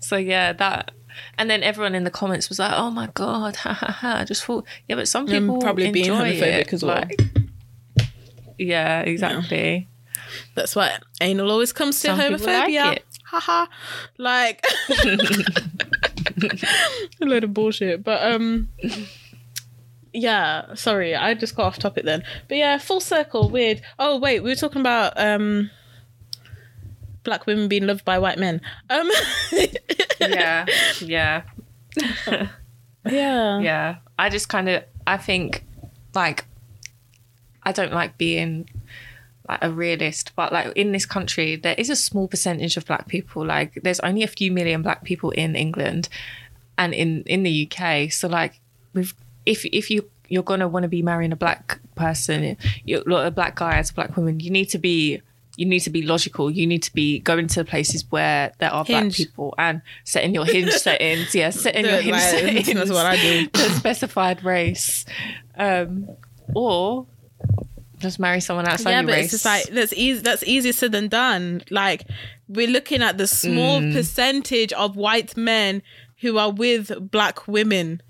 [0.00, 0.92] So yeah, that
[1.36, 4.24] and then everyone in the comments was like, "Oh my god, ha ha ha!" I
[4.24, 6.72] just thought, yeah, but some people probably being homophobic it.
[6.72, 6.96] as well.
[6.96, 7.20] Like,
[8.58, 9.88] yeah, exactly.
[10.54, 12.96] that's why anal always comes to Some like homophobia.
[12.96, 13.04] it.
[13.24, 13.66] Haha.
[14.16, 14.64] Like
[17.20, 18.02] a load of bullshit.
[18.02, 18.68] But um
[20.12, 22.22] yeah, sorry, I just got off topic then.
[22.48, 23.82] But yeah, full circle, weird.
[23.98, 25.70] Oh wait, we were talking about um
[27.24, 28.60] black women being loved by white men.
[28.90, 29.10] Um
[30.20, 30.66] Yeah,
[31.00, 31.42] yeah,
[33.06, 33.58] yeah.
[33.60, 33.96] yeah.
[34.18, 35.64] I just kind of, I think,
[36.14, 36.44] like,
[37.62, 38.68] I don't like being
[39.48, 43.08] like a realist, but like in this country, there is a small percentage of black
[43.08, 43.44] people.
[43.44, 46.08] Like, there's only a few million black people in England
[46.76, 48.10] and in in the UK.
[48.12, 48.60] So like,
[48.94, 49.14] with
[49.46, 53.56] if if you you're gonna want to be marrying a black person, you're a black
[53.56, 55.22] guy as a black woman, you need to be
[55.58, 56.50] you need to be logical.
[56.50, 60.44] You need to be going to places where there are black people and setting your
[60.44, 61.34] hinge settings.
[61.34, 62.72] Yeah, setting your hinge like- settings.
[62.72, 63.48] that's what I do.
[63.52, 65.04] The specified race,
[65.56, 66.08] um,
[66.54, 67.06] or
[67.98, 69.24] just marry someone outside yeah, your but race.
[69.24, 70.20] it's just like that's easy.
[70.22, 71.62] That's easier said than done.
[71.70, 72.04] Like
[72.46, 73.92] we're looking at the small Mm.
[73.92, 75.82] percentage of white men
[76.20, 78.00] who are with black women,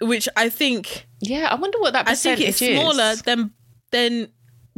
[0.00, 2.80] which I think yeah, I wonder what that I think percentage it's is.
[2.80, 3.52] smaller than
[3.92, 4.28] than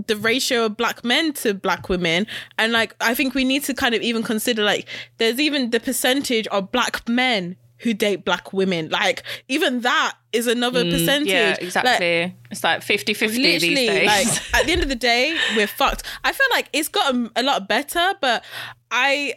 [0.07, 2.27] the ratio of black men to black women
[2.59, 4.89] and like i think we need to kind of even consider like
[5.19, 10.47] there's even the percentage of black men who date black women like even that is
[10.47, 12.37] another percentage Mm, Yeah, Like, exactly.
[12.51, 14.07] it's like 50 50 these literally days.
[14.07, 17.43] like at the end of the day we're fucked i feel like it's gotten a
[17.43, 18.43] lot better but
[18.91, 19.35] i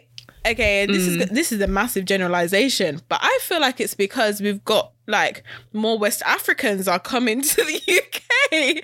[0.50, 1.20] okay this Mm.
[1.22, 5.42] is this is a massive generalization but i feel like it's because we've got like
[5.72, 8.22] more west africans are coming to the uk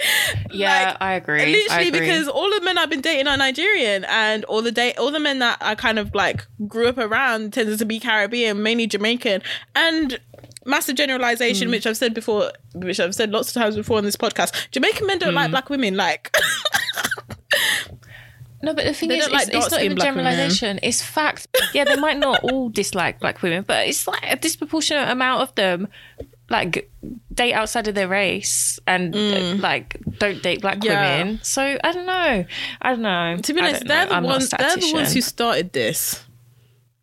[0.53, 1.43] yeah, Like, I agree.
[1.43, 2.01] I literally agree.
[2.01, 5.21] because all the men I've been dating are Nigerian and all the date all the
[5.21, 9.43] men that I kind of like grew up around tended to be Caribbean, mainly Jamaican.
[9.77, 10.19] And
[10.67, 11.73] massive generalization, Mm.
[11.73, 14.53] which I've said before, which I've said lots of times before on this podcast.
[14.73, 15.53] Jamaican men don't like Mm.
[15.53, 15.97] black women.
[15.97, 16.37] Like
[18.63, 20.79] No, but the thing They is, like it's, it's not even generalization.
[20.83, 21.49] It's fact.
[21.75, 25.55] Yeah, they might not all dislike black women, but it's like a disproportionate amount of
[25.57, 25.89] them
[26.51, 26.91] like
[27.33, 30.85] date outside of their race and uh, like don't date black Mm.
[30.85, 31.19] Yeah.
[31.19, 31.41] women.
[31.43, 32.45] So I don't know.
[32.83, 33.37] I don't know.
[33.43, 34.11] to be honest, they're know.
[34.11, 36.23] the I'm ones they're the ones who started this.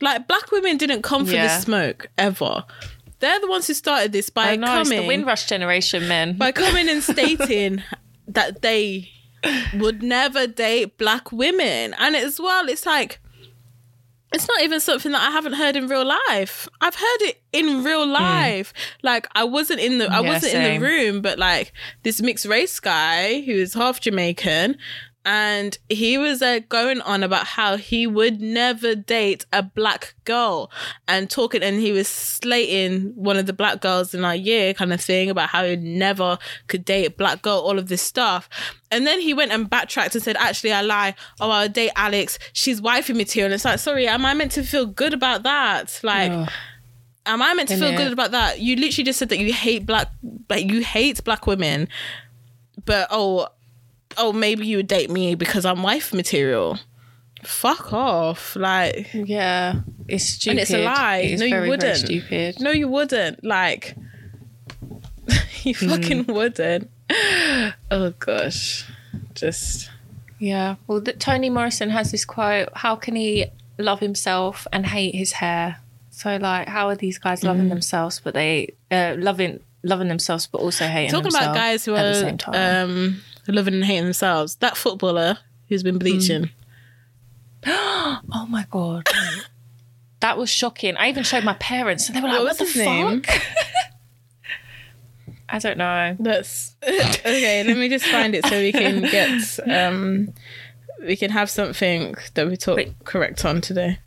[0.02, 1.48] Like black women didn't come for Yeah.
[1.48, 2.64] this smoke ever.
[3.20, 6.38] They're the ones who started this by know it's coming the Windrush generation, men.
[6.38, 7.84] by coming and stating
[8.28, 9.10] that they
[9.76, 11.94] would never date black women.
[11.98, 13.20] And as well, it's like
[14.32, 16.68] it's not even something that I haven't heard in real life.
[16.82, 18.74] I've heard it in real life.
[19.02, 20.26] Like I wasn't in the I Hmm.
[20.26, 24.78] Yeah, wasn't in the room, but like this mixed race guy who is half Jamaican
[25.26, 30.72] and he was uh, going on about how he would never date a black girl
[31.08, 34.94] and talking and he was slating one of the black girls in our year kind
[34.94, 36.38] of thing about how he never
[36.68, 38.48] could date a black girl all of this stuff
[38.92, 42.40] and then he went and backtracked and said actually i lie oh i'll date alex
[42.54, 46.00] she's wifey material and it's like sorry am i meant to feel good about that
[46.04, 46.32] like.
[47.26, 47.98] Am I meant to feel Innit?
[47.98, 48.60] good about that?
[48.60, 50.10] You literally just said that you hate black,
[50.50, 51.88] like you hate black women,
[52.86, 53.50] but oh,
[54.20, 56.78] oh, maybe you would date me because I'm wife material.
[57.44, 58.56] Fuck off.
[58.56, 60.52] Like, Yeah, it's stupid.
[60.52, 61.18] And it's a lie.
[61.18, 61.98] It No, you very, very wouldn't.
[61.98, 62.60] stupid.
[62.60, 63.44] no, you wouldn't.
[63.46, 63.96] Like,
[65.64, 66.90] you fucking wouldn't.
[67.92, 68.86] Oh, gosh.
[69.34, 69.90] Just.
[70.38, 70.76] Yeah.
[70.86, 73.48] Well, th- Toni Morrison has this quote: "How can he
[73.80, 75.78] love himself and hate his hair?"
[76.12, 77.70] So, like, how are these guys loving Mm.
[77.70, 82.06] themselves, but they uh, loving loving themselves, but also hating Talking about guys who at
[82.06, 82.90] are the same time?
[82.90, 83.22] um,
[83.54, 84.56] loving and hating themselves.
[84.58, 86.50] That footballer who's been bleaching.
[87.66, 89.08] oh my god,
[90.20, 90.96] that was shocking.
[90.98, 93.22] I even showed my parents, and they were like, What "What, the name?
[93.22, 93.42] fuck?"
[95.52, 96.16] I don't know.
[96.20, 97.64] That's okay.
[97.64, 100.32] Let me just find it so we can get um,
[101.02, 102.94] we can have something that we talk Wait.
[103.04, 104.00] correct on today.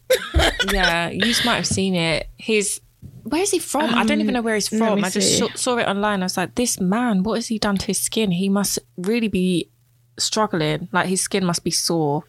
[0.72, 2.28] yeah, you might have seen it.
[2.36, 2.80] He's
[3.24, 3.94] where is he from?
[3.94, 5.04] I don't even know where he's Um, from.
[5.04, 6.22] I just saw, saw it online.
[6.22, 8.30] I was like, this man, what has he done to his skin?
[8.32, 9.68] He must really be
[10.18, 10.88] struggling.
[10.92, 12.24] Like his skin must be sore.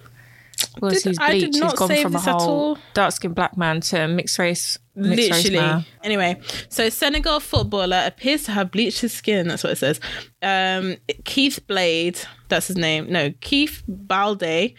[0.81, 1.63] Did- he's I did bleached.
[1.63, 2.77] He's gone from a whole all.
[2.93, 4.77] dark skinned black man to a mixed race.
[4.95, 5.57] Mixed Literally.
[5.75, 5.85] Race.
[6.03, 6.39] Anyway,
[6.69, 9.47] so Senegal footballer appears to have bleached his skin.
[9.47, 9.99] That's what it says.
[10.41, 13.11] Um, Keith Blade, that's his name.
[13.11, 14.73] No, Keith Balde,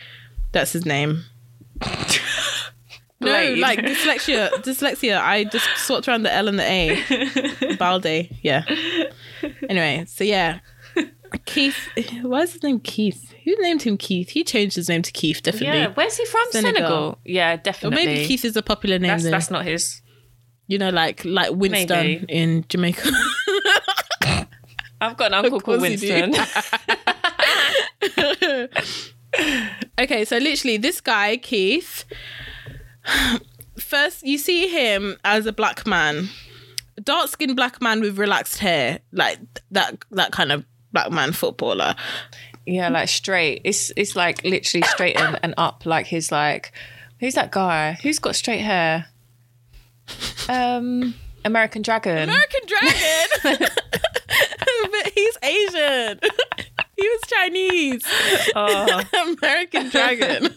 [0.52, 1.24] that's his name.
[3.24, 4.50] no, like dyslexia.
[4.62, 5.20] dyslexia.
[5.20, 7.76] I just swapped around the L and the A.
[7.78, 8.64] Balde, yeah.
[9.68, 10.60] Anyway, so yeah.
[11.46, 11.76] Keith,
[12.22, 13.34] why is his name Keith?
[13.44, 14.30] Who named him Keith?
[14.30, 15.80] He changed his name to Keith, definitely.
[15.80, 16.46] Yeah, where's he from?
[16.50, 16.80] Senegal.
[16.80, 17.18] Senegal.
[17.24, 18.02] Yeah, definitely.
[18.02, 19.10] or maybe Keith is a popular name.
[19.10, 20.00] That's, that's not his.
[20.66, 22.24] You know, like like Winston Maybe.
[22.28, 23.10] in Jamaica.
[25.00, 25.82] I've got an uncle called.
[25.82, 26.34] Winston.
[29.98, 32.04] okay, so literally, this guy Keith.
[33.78, 36.28] First, you see him as a black man,
[37.02, 39.38] dark skinned black man with relaxed hair, like
[39.70, 41.94] that that kind of black man footballer.
[42.66, 43.62] Yeah, like straight.
[43.64, 45.84] It's it's like literally straight and, and up.
[45.86, 46.72] Like he's like,
[47.20, 47.98] who's that guy?
[48.02, 49.06] Who's got straight hair?
[50.48, 51.14] Um,
[51.44, 52.28] American Dragon.
[52.28, 53.68] American Dragon,
[54.90, 56.20] but he's Asian.
[56.96, 58.04] he was Chinese.
[58.54, 59.02] Oh,
[59.42, 60.54] American Dragon.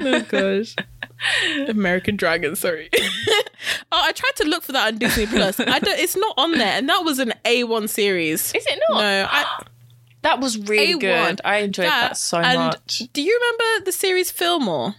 [0.00, 0.74] Oh gosh.
[1.68, 2.88] American Dragon, sorry.
[2.94, 3.02] oh,
[3.92, 5.60] I tried to look for that on Disney Plus.
[5.60, 6.72] I don't it's not on there.
[6.78, 8.52] And that was an A1 series.
[8.54, 9.00] is it not?
[9.00, 9.62] No, I
[10.22, 11.00] That was really A1.
[11.00, 11.40] good.
[11.44, 13.02] I enjoyed that, so and much.
[13.14, 14.94] Do you remember the series Fillmore?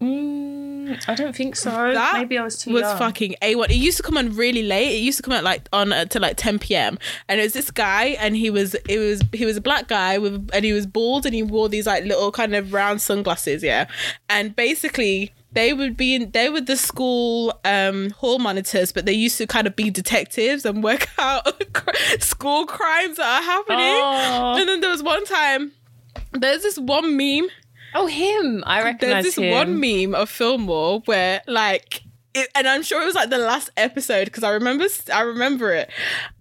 [0.00, 0.63] Mm,
[1.08, 1.70] I don't think so.
[1.70, 2.98] That Maybe I was too was young.
[2.98, 3.70] fucking A1.
[3.70, 4.96] It used to come on really late.
[4.96, 6.98] It used to come out like on uh, to like 10 p.m.
[7.28, 10.18] And it was this guy and he was it was he was a black guy
[10.18, 13.62] with and he was bald and he wore these like little kind of round sunglasses,
[13.62, 13.86] yeah.
[14.28, 19.12] And basically they would be in they were the school um hall monitors, but they
[19.12, 21.46] used to kind of be detectives and work out
[22.20, 24.00] school crimes that are happening.
[24.02, 24.54] Oh.
[24.58, 25.72] And then there was one time
[26.32, 27.48] there's this one meme
[27.94, 28.62] Oh, him.
[28.66, 29.52] I recognize there's this him.
[29.52, 32.02] one meme of Fillmore where like
[32.34, 35.72] it, and I'm sure it was like the last episode because I remember I remember
[35.72, 35.88] it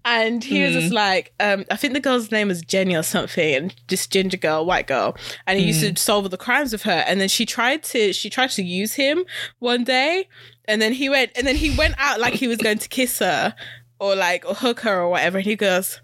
[0.04, 0.80] and he was Hmm.
[0.80, 4.38] just like um I think the girl's name was Jenny or something and this ginger
[4.38, 5.16] girl white girl
[5.46, 5.94] and he used Hmm.
[5.94, 8.64] to solve all the crimes with her and then she tried to she tried to
[8.64, 9.24] use him
[9.60, 10.28] one day
[10.66, 13.20] and then he went and then he went out like he was going to kiss
[13.20, 13.54] her
[14.00, 16.02] or like or hook her or whatever and he goes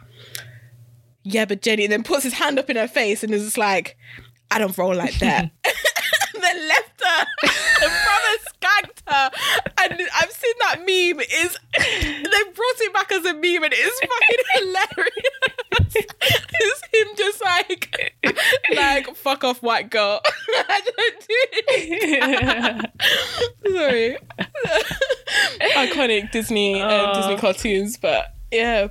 [1.24, 3.58] yeah but Jenny and then puts his hand up in her face and is just
[3.58, 3.98] like
[4.52, 5.52] I don't roll like that.
[6.42, 7.26] then left her.
[7.44, 9.32] and brother skanked her.
[9.82, 11.20] And I've seen that meme.
[11.22, 15.96] Is they brought it back as a meme and it's fucking hilarious.
[16.62, 18.16] it's him just like
[18.76, 20.22] like fuck off white girl.
[20.50, 21.36] I don't do
[21.68, 22.92] it.
[23.72, 24.18] Sorry.
[25.76, 27.14] Iconic Disney uh, Oh.
[27.16, 28.88] Disney cartoons, but yeah.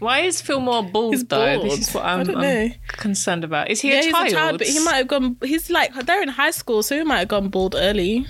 [0.00, 1.58] Why is Fillmore bald He's though?
[1.58, 1.70] bald.
[1.78, 3.70] This is what I'm, I'm concerned about.
[3.70, 4.26] Is he Yeah, a, he's child?
[4.26, 5.36] a child, but he might have gone.
[5.44, 8.26] He's like they're in high school, so he might have gone bald early.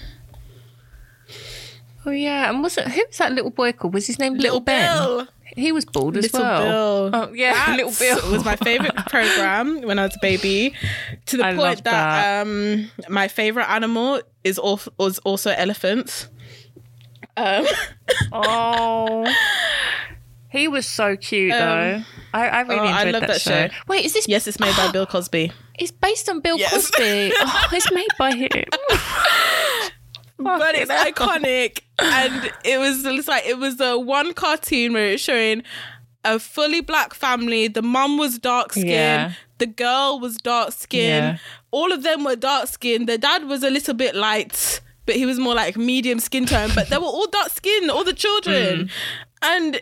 [2.06, 3.94] Oh yeah, and was it who was that little boy called?
[3.94, 4.96] Was his name Little, Little Ben?
[4.98, 5.26] Bill.
[5.56, 7.10] He was bald as Little well.
[7.10, 7.20] Bill.
[7.22, 10.72] Oh yeah, That Little Bill was my favorite program when I was a baby.
[11.26, 16.28] To the I point love that, um, my favorite animal is also was also elephants.
[17.36, 17.66] Um,
[18.32, 19.24] Oh,
[20.50, 22.02] he was so cute though.
[22.34, 23.68] I, I really oh, I enjoyed love that, that show.
[23.68, 23.74] show.
[23.88, 24.28] Wait, is this?
[24.28, 25.52] yes, it's made by Bill Cosby.
[25.78, 26.72] It's based on Bill Yes.
[26.72, 27.32] Cosby.
[27.40, 28.48] oh, it's made by him.
[30.38, 31.12] but it's hell.
[31.12, 35.62] iconic, and it was it's like it was the one cartoon where it's showing
[36.24, 37.68] a fully black family.
[37.68, 38.88] The mum was dark skinned.
[38.88, 39.32] Yeah.
[39.58, 41.08] The girl was dark skinned.
[41.24, 41.38] Yeah.
[41.70, 43.08] All of them were dark skinned.
[43.08, 46.70] The dad was a little bit light, but he was more like medium skin tone.
[46.74, 48.86] But they were all dark skinned, all the children.
[48.86, 48.90] Mm.
[49.42, 49.80] And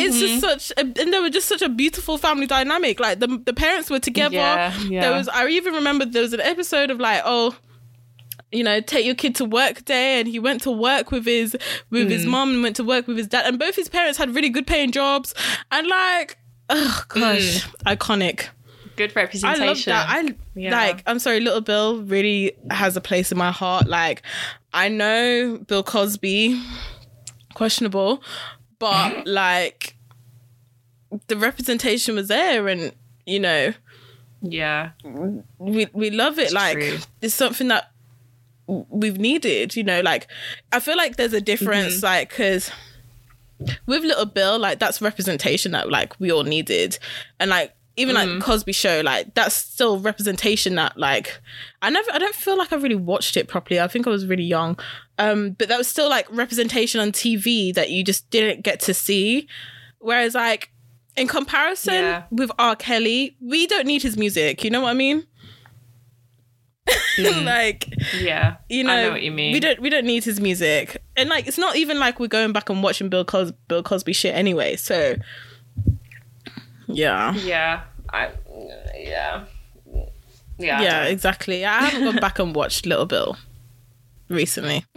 [0.00, 0.40] it's just mm-hmm.
[0.40, 2.98] such, a, and they were just such a beautiful family dynamic.
[2.98, 4.36] Like the the parents were together.
[4.36, 5.00] Yeah, yeah.
[5.02, 7.54] There was, I even remember there was an episode of like, oh,
[8.50, 11.56] you know, take your kid to work day, and he went to work with his
[11.90, 12.30] with his mm.
[12.30, 14.66] mom and went to work with his dad, and both his parents had really good
[14.66, 15.34] paying jobs,
[15.70, 16.38] and like,
[16.68, 17.96] oh gosh, mm.
[17.96, 18.48] iconic.
[18.94, 19.62] Good representation.
[19.62, 20.06] I love that.
[20.06, 20.70] I Yeah.
[20.70, 21.02] like.
[21.06, 23.88] I'm sorry, Little Bill really has a place in my heart.
[23.88, 24.22] Like,
[24.74, 26.62] I know Bill Cosby,
[27.54, 28.22] questionable,
[28.82, 29.94] but like,
[31.28, 32.92] the representation was there, and
[33.24, 33.72] you know,
[34.42, 34.90] yeah.
[35.58, 36.52] we we love it.
[36.52, 36.98] like, true.
[37.20, 37.92] it's something that
[38.66, 39.76] we've needed.
[39.76, 40.26] You know, like,
[40.72, 42.06] I feel like there's a difference, Mm-hmm.
[42.06, 42.72] like, because
[43.86, 46.98] with Little Bill, like that's representation that like we all needed,
[47.38, 48.34] and like even Mm-hmm.
[48.34, 51.40] like Cosby Show, like that's still representation that like
[51.82, 53.80] I never, I don't feel like I really watched it properly.
[53.80, 54.78] I think I was really young,
[55.18, 58.94] um, but that was still like representation on TV that you just didn't get to
[58.94, 59.46] see.
[59.98, 60.70] Whereas like
[61.16, 62.22] in comparison Yeah.
[62.30, 62.74] with R.
[62.76, 64.64] Kelly, we don't need his music.
[64.64, 65.26] You know what I mean?
[67.18, 67.86] like
[68.18, 68.56] Yeah.
[68.68, 69.52] you know, I know what you mean.
[69.52, 72.52] We don't we don't need his music, and like it's not even like we're going
[72.52, 74.76] back and watching Bill Cos Bill Cosby shit anyway.
[74.76, 75.16] So
[76.92, 77.82] yeah, Yeah.
[78.10, 78.30] I.
[78.94, 79.44] Yeah.
[80.58, 80.80] Yeah.
[80.82, 81.64] Yeah, exactly.
[81.64, 83.36] I haven't gone back and watched Little Bill
[84.28, 84.84] recently.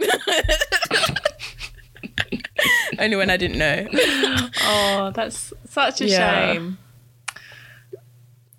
[2.98, 3.86] Only when I didn't know.
[4.62, 6.52] Oh, that's such a Yeah.
[6.52, 6.78] shame.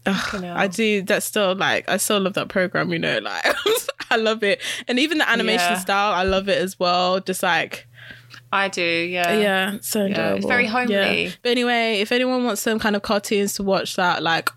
[0.06, 0.44] Ugh.
[0.44, 1.02] I do.
[1.02, 2.92] That's still like I still love that program.
[2.94, 3.46] You know, like
[4.12, 5.80] I love it, and even the animation Yeah.
[5.80, 7.20] style, I love it as well.
[7.20, 7.88] Just like
[8.52, 8.82] I do.
[8.82, 9.38] Yeah.
[9.38, 11.26] yeah, so Yeah, it's very homely.
[11.26, 11.32] Yeah.
[11.42, 14.50] But anyway, if anyone wants some kind of cartoons to watch that like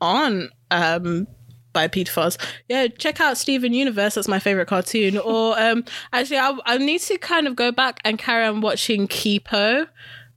[0.00, 1.26] on um
[1.72, 2.38] by Peter Foss,
[2.68, 4.14] yeah, check out Steven Universe.
[4.14, 5.18] That's my favorite cartoon.
[5.24, 9.08] or um actually, I I need to kind of go back and carry on watching
[9.08, 9.88] Kipo.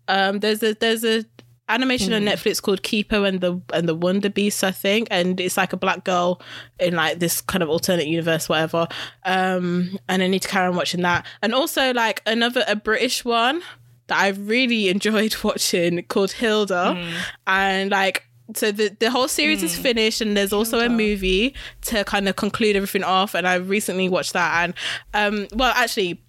[0.08, 1.24] Um, there's a there's a
[1.70, 5.56] animation on Netflix called Kipo and the and the Wonder Beasts, I think, and it's
[5.56, 6.42] like a black girl
[6.80, 8.88] in like this kind of alternate universe, whatever.
[9.24, 13.24] Um, and I need to carry on watching that, and also like another a British
[13.24, 13.62] one
[14.08, 17.02] that I really enjoyed watching called Hilda,
[17.48, 18.26] and like.
[18.56, 22.36] So the, the whole series is finished and there's also a movie to kind of
[22.36, 23.36] conclude everything off.
[23.36, 24.64] And I recently watched that.
[24.64, 24.74] And
[25.14, 26.24] um well actually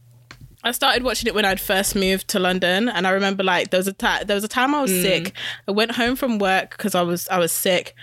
[0.62, 3.78] I started watching it when I'd first moved to London, and I remember like there
[3.78, 5.02] was a time there was a time I was mm.
[5.02, 5.32] sick.
[5.66, 7.94] I went home from work because I was I was sick,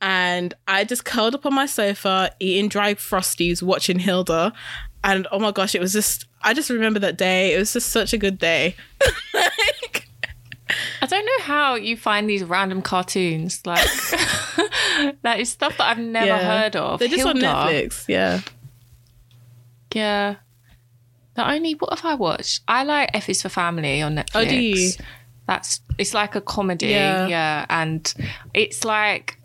[0.00, 4.54] and I just curled up on my sofa eating dry frosties, watching Hilda,
[5.04, 7.54] and oh my gosh, it was just I just remember that day.
[7.54, 8.76] It was just such a good day.
[9.34, 10.08] like,
[11.02, 13.60] I don't know how you find these random cartoons.
[13.66, 13.84] Like,
[15.22, 16.62] that is stuff that I've never yeah.
[16.62, 16.98] heard of.
[16.98, 18.08] They're just on Netflix.
[18.08, 18.40] Yeah,
[19.92, 20.36] Yeah.
[21.36, 22.62] The only what have I watched?
[22.66, 24.30] I like F is for Family on Netflix.
[24.34, 24.90] Oh, do you?
[25.46, 27.26] That's it's like a comedy, Yeah.
[27.28, 27.66] yeah.
[27.68, 28.12] and
[28.54, 29.38] it's like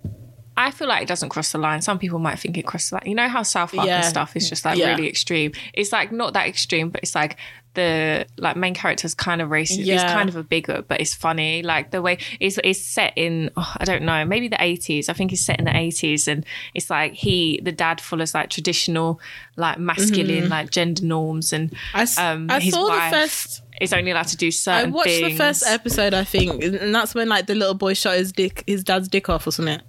[0.57, 1.81] I feel like it doesn't cross the line.
[1.81, 3.03] Some people might think it crosses the line.
[3.05, 3.97] You know how South Park Yeah.
[3.97, 4.89] and stuff is just like Yeah.
[4.89, 5.53] really extreme.
[5.73, 7.37] It's like not that extreme, but it's like
[7.73, 9.79] the like main character's kind of racist.
[9.79, 10.11] It's Yeah.
[10.13, 11.63] kind of a bigot, but it's funny.
[11.63, 15.07] Like the way it's it's set in oh, I don't know, maybe the eighties.
[15.07, 18.49] I think it's set in the eighties and it's like he the dad follows like
[18.49, 19.21] traditional
[19.55, 22.19] like masculine like gender norms and Mm-hmm.
[22.19, 23.61] I, um I his saw wife the first.
[23.79, 24.89] is only allowed to do certain.
[24.89, 25.31] I watched things.
[25.31, 28.65] the first episode, I think, and that's when like the little boy shot his dick,
[28.67, 29.81] his dad's dick off, wasn't it?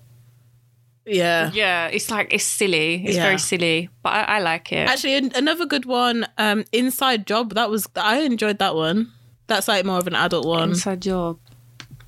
[1.04, 1.50] Yeah.
[1.52, 3.04] Yeah, it's like it's silly.
[3.04, 3.22] It's Yeah.
[3.24, 4.88] very silly, but I, I like it.
[4.88, 7.54] Actually, an- another good one, um, Inside Job.
[7.54, 9.10] That was I enjoyed that one.
[9.48, 10.70] That's like more of an adult one.
[10.70, 11.38] Inside job.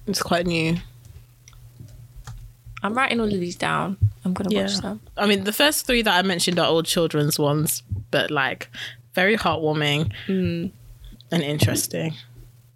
[0.07, 0.77] It's quite new.
[2.83, 3.97] I'm writing all of these down.
[4.25, 4.63] I'm gonna Yeah.
[4.63, 5.01] watch them.
[5.17, 8.69] I mean, the first three that I mentioned are all children's ones, but like
[9.15, 10.67] very heartwarming Hmm.
[11.33, 12.15] and interesting.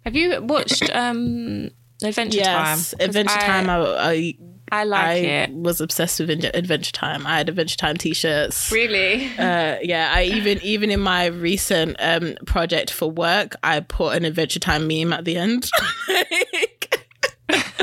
[0.05, 1.69] Have you watched um
[2.03, 2.77] Adventure Yes, Time?
[2.77, 3.69] 'Cause Adventure I, Time.
[3.69, 4.33] I, I,
[4.71, 5.51] I like I it.
[5.51, 7.25] was obsessed with Adventure Time.
[7.25, 8.71] I had Adventure Time t-shirts.
[8.71, 9.25] Really?
[9.37, 14.25] Uh, yeah, I even even in my recent um project for work, I put an
[14.25, 15.69] Adventure Time meme at the end.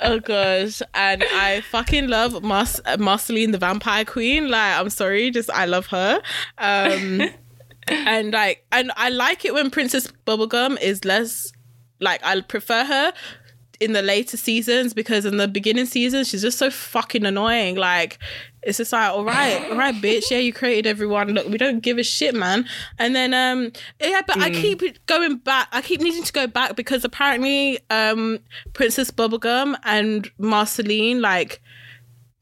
[0.00, 4.48] oh gosh, and I fucking love Mas- Marceline the Vampire Queen.
[4.48, 6.22] Like, I'm sorry, just I love her.
[6.58, 7.22] Um,
[7.88, 11.52] and like, and I like it when Princess Bubblegum is less
[12.00, 13.12] like I prefer her
[13.82, 17.76] in the later seasons because in the beginning seasons she's just so fucking annoying.
[17.76, 18.18] Like
[18.62, 21.28] it's just like, all right, all right, bitch, yeah, you created everyone.
[21.30, 22.66] Look, we don't give a shit, man.
[22.98, 25.68] And then um yeah, but I keep going back.
[25.72, 28.38] I keep needing to go back because apparently um
[28.72, 31.60] Princess Bubblegum and Marceline like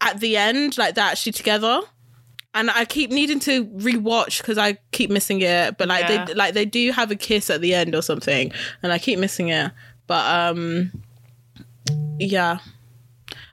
[0.00, 1.80] at the end like they're actually together.
[2.52, 5.78] And I keep needing to rewatch because I keep missing it.
[5.78, 6.24] But like Yeah.
[6.24, 8.50] they like they do have a kiss at the end or something,
[8.82, 9.70] and I keep missing it.
[10.08, 10.90] But um,
[12.18, 12.58] yeah,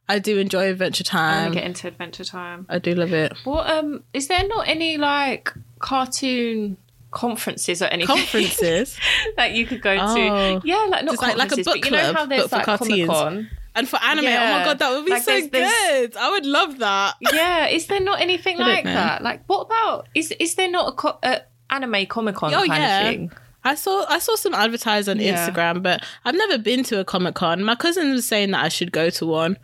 [0.09, 1.51] I do enjoy Adventure I Time.
[1.51, 2.65] to get into Adventure Time.
[2.69, 3.33] I do love it.
[3.43, 6.77] What um is there not any like cartoon
[7.11, 8.97] conferences or anything Conferences
[9.37, 10.01] that you could go to?
[10.03, 10.61] Oh.
[10.63, 12.65] Yeah, like not like- like a book but you know how there's like.
[12.65, 13.49] Comic Con.
[13.75, 14.25] and for anime.
[14.25, 15.73] Oh my god, that would be Like, so there's- there's-
[16.11, 16.17] good.
[16.17, 17.15] I would love that.
[17.33, 18.93] Yeah, is there not anything like know.
[18.93, 19.21] that?
[19.23, 22.67] Like, what about is is there not a, co- a anime Comic Con Oh, kind
[22.69, 22.99] yeah.
[23.01, 23.31] of thing?
[23.67, 25.35] I saw I saw some advertised on Yeah.
[25.47, 27.63] Instagram, but I've never been to a Comic Con.
[27.63, 29.57] My cousin was saying that I should go to one,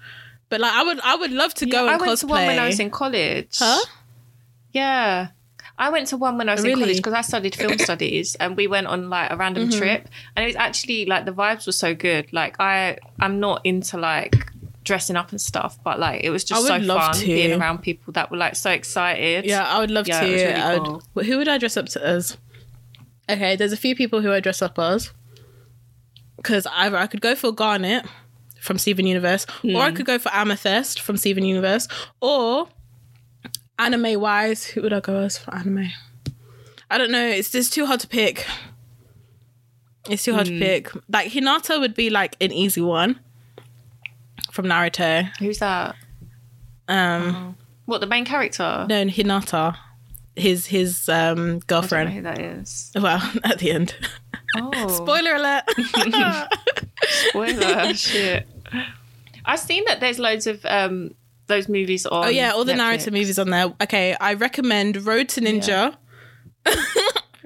[0.49, 2.19] but like I would I would love to go I went cosplay.
[2.21, 3.55] to one when I was in college.
[3.59, 3.79] Huh?
[4.71, 5.27] Yeah.
[5.77, 6.81] I went to one when I was in Really?
[6.81, 9.79] college because I studied film studies and we went on like a random Mm-hmm.
[9.79, 12.31] trip and it was actually like the vibes were so good.
[12.31, 14.35] Like I I'm not into like
[14.83, 17.25] dressing up and stuff, but like it was just so fun to.
[17.25, 19.45] being around people that were like so excited.
[19.45, 20.27] Yeah, I would love Yeah, to.
[20.27, 21.03] it was really I would, cool.
[21.15, 22.37] Well, who would I dress up to as?
[23.29, 25.11] Okay, there's a few people who I dress up as.
[26.37, 28.05] Because either I could go for Garnet
[28.59, 29.95] from Steven Universe, or I Hmm.
[29.95, 31.87] could go for Amethyst from Steven Universe,
[32.21, 32.67] or
[33.79, 35.89] anime wise, who would I go as for anime?
[36.89, 37.25] I don't know.
[37.27, 38.45] It's just too hard to pick.
[40.09, 40.53] It's too hard Hmm.
[40.55, 40.89] to pick.
[41.09, 43.19] Like Hinata would be like an easy one
[44.51, 45.29] from Naruto.
[45.39, 45.95] Who's that?
[46.89, 47.55] Um,
[47.85, 48.85] What the main character?
[48.89, 49.77] no, Hinata,
[50.35, 52.09] his his um I don't know girlfriend.
[52.11, 52.91] who that is.
[52.99, 53.95] Well, at the end.
[54.55, 55.63] Oh, Spoiler alert.
[57.29, 58.47] spoiler shit.
[59.45, 61.15] I've seen that there's loads of um
[61.47, 62.25] those movies on.
[62.25, 63.07] oh yeah, all the Netflix.
[63.07, 63.73] Naruto movies on there.
[63.81, 65.95] Okay, I recommend Road to Ninja.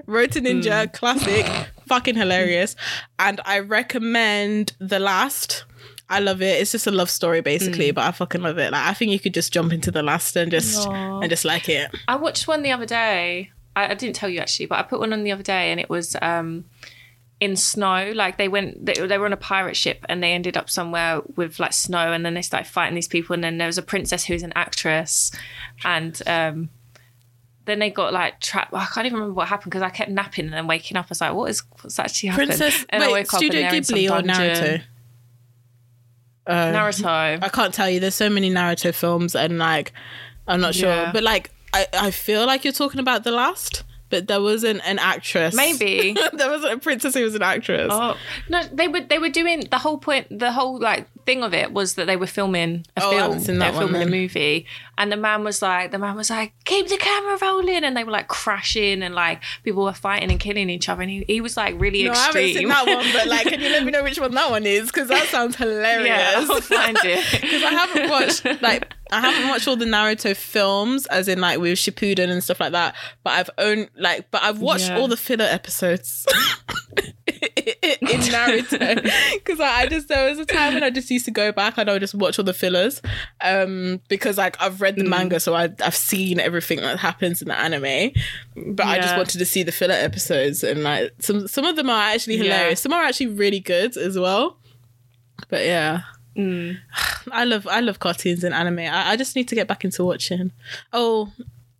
[0.06, 0.90] Road to Ninja, Hmm.
[0.96, 1.46] classic,
[1.86, 2.76] fucking hilarious.
[3.18, 5.64] And I recommend The Last.
[6.10, 6.60] I love it.
[6.60, 8.72] It's just a love story basically, but I fucking love it.
[8.72, 11.20] Like I think you could just jump into The Last and just Aw.
[11.20, 11.90] and just like it.
[12.06, 13.50] I watched one the other day.
[13.76, 15.78] I, I didn't tell you actually, but I put one on the other day, and
[15.78, 16.64] it was um
[17.40, 18.12] in snow.
[18.14, 21.20] Like they went, they, they were on a pirate ship, and they ended up somewhere
[21.36, 23.82] with like snow, and then they started fighting these people, and then there was a
[23.82, 25.30] princess who was an actress,
[25.84, 26.70] and um.
[27.66, 28.72] Then they got like trapped.
[28.72, 31.04] I can't even remember what happened because I kept napping and then waking up.
[31.04, 33.52] I was like, "What is what's actually happened?" Princess and I wait, woke up and
[33.52, 34.22] Studio in some Ghibli or.
[34.22, 34.82] Naruto?
[36.48, 37.42] Uh, Naruto.
[37.42, 38.00] I can't tell you.
[38.00, 39.92] There's so many Naruto films, and like,
[40.46, 40.88] I'm not sure.
[40.88, 41.12] Yeah.
[41.12, 44.98] But like, I, I feel like you're talking about the last, but there wasn't an
[44.98, 45.54] actress.
[45.54, 46.14] Maybe.
[46.32, 47.88] there wasn't a princess who was an actress.
[47.92, 48.16] Oh
[48.48, 50.26] no, they were they were doing the whole point.
[50.36, 53.58] The whole like thing of it was that they were filming a Oh, film.
[53.58, 56.88] They were filming a movie, and the man was like, the man was like, keep
[56.88, 60.70] the camera rolling, and they were like crashing, and like people were fighting and killing
[60.70, 62.56] each other, and he, he was like really no, I haven't extreme.
[62.56, 64.86] seen that one, but like, can you let me know which one that one is?
[64.86, 66.06] Because that sounds hilarious.
[66.08, 67.24] yeah, I'll find it.
[67.48, 71.58] Because I haven't watched like I haven't watched all the Naruto films, as in like
[71.60, 72.94] with Shippuden and stuff like that.
[73.24, 74.98] But I've owned like, but I've watched Yeah.
[74.98, 76.26] all the filler episodes
[77.26, 79.02] in Naruto.
[79.34, 81.78] Because I, I just there was a time when I just used to go back
[81.78, 83.00] and I would just watch all the fillers,
[83.40, 85.08] um, because like I've read the Mm.
[85.08, 88.12] manga, so I, I've seen everything that happens in the anime.
[88.56, 91.88] But I just wanted to see the filler episodes, and like some some of them
[91.90, 92.44] are actually Yeah.
[92.44, 92.80] hilarious.
[92.80, 94.58] Some are actually really good as well.
[95.48, 96.02] But yeah.
[96.36, 96.78] Mm.
[97.32, 98.78] I love I love cartoons and anime.
[98.80, 100.52] I, I just need to get back into watching.
[100.92, 101.32] Oh,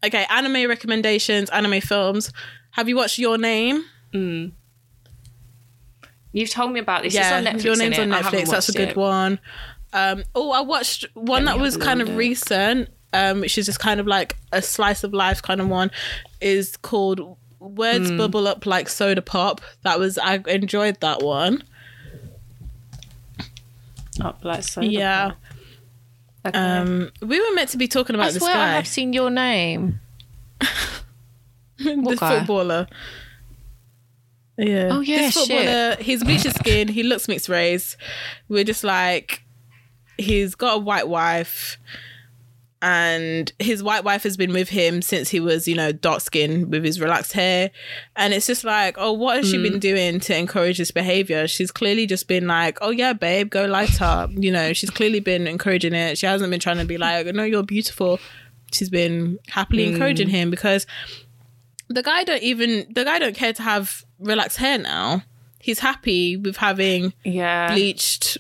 [0.05, 0.27] okay.
[0.31, 2.33] Anime recommendations, anime films.
[2.73, 3.85] Have you watched Your Name?
[6.33, 7.15] You've told me about this.
[7.15, 7.65] yeah, it's on Netflix.
[7.65, 8.51] Your Name's on Netflix.
[8.51, 8.97] That's a good it.
[8.97, 9.41] one.
[9.93, 12.19] Um, oh, I watched one Let that was kind of look.
[12.19, 15.91] recent, um, which is just kind of like a slice of life kind of one.
[16.41, 18.19] Is called Words Hmm.
[18.19, 19.61] Bubble Up Like Soda Pop.
[19.83, 21.63] That was I enjoyed that one.
[24.21, 24.81] Up like so.
[24.81, 25.33] Yeah.
[26.45, 26.59] Okay.
[26.59, 29.13] Um, we were meant to be talking about I this swear I guy, have seen
[29.13, 30.01] your name.
[31.79, 32.39] the what guy?
[32.39, 32.89] footballer.
[34.59, 34.89] Yeah.
[34.91, 36.89] Oh, yeah, This footballer, he's bleached his skin.
[36.89, 37.97] He looks mixed race.
[38.49, 39.45] We're just like,
[40.19, 41.79] he's got a white wife,
[42.81, 46.71] and his white wife has been with him since he was, you know, dark skinned
[46.71, 47.71] with his relaxed hair.
[48.15, 49.63] And it's just like, oh, what has she Mm.
[49.65, 51.49] been doing to encourage this behavior?
[51.49, 54.31] She's clearly just been like, oh yeah, babe, go light up.
[54.33, 56.19] You know, she's clearly been encouraging it.
[56.19, 58.21] She hasn't been trying to be like, no, you're beautiful.
[58.73, 59.93] She's been happily Mm.
[59.95, 60.87] encouraging him because
[61.89, 65.23] the guy don't even the guy don't care to have relaxed hair now.
[65.61, 67.73] He's happy with having Yeah.
[67.73, 68.39] bleached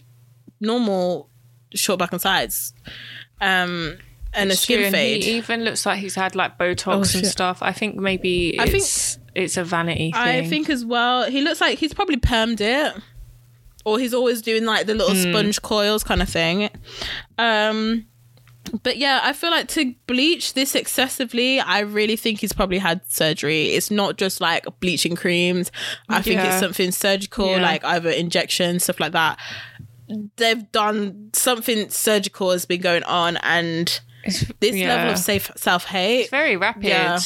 [0.60, 1.28] normal
[1.74, 2.72] short back and sides.
[3.40, 3.98] Um
[4.34, 5.24] and a It's true, skin and fade.
[5.24, 7.58] He even looks like he's had like Botox Oh, and stuff.
[7.62, 8.84] I think maybe I think-
[9.34, 10.20] it's a vanity thing.
[10.20, 12.94] I think as well, he looks like he's probably permed it.
[13.84, 15.30] Or he's always doing like the little Hmm.
[15.32, 16.68] sponge coils kind of thing.
[17.38, 18.06] Um
[18.82, 23.00] But yeah, I feel like to bleach this excessively, I really think he's probably had
[23.10, 23.68] surgery.
[23.68, 25.70] It's not just like bleaching creams.
[26.08, 26.50] I think Yeah.
[26.52, 27.62] it's something surgical, Yeah.
[27.62, 29.38] like either injection, stuff like that.
[30.36, 34.88] They've done something surgical has been going on, and It's, this yeah.
[34.94, 36.22] level of safe self hate.
[36.22, 37.20] It's very rapid.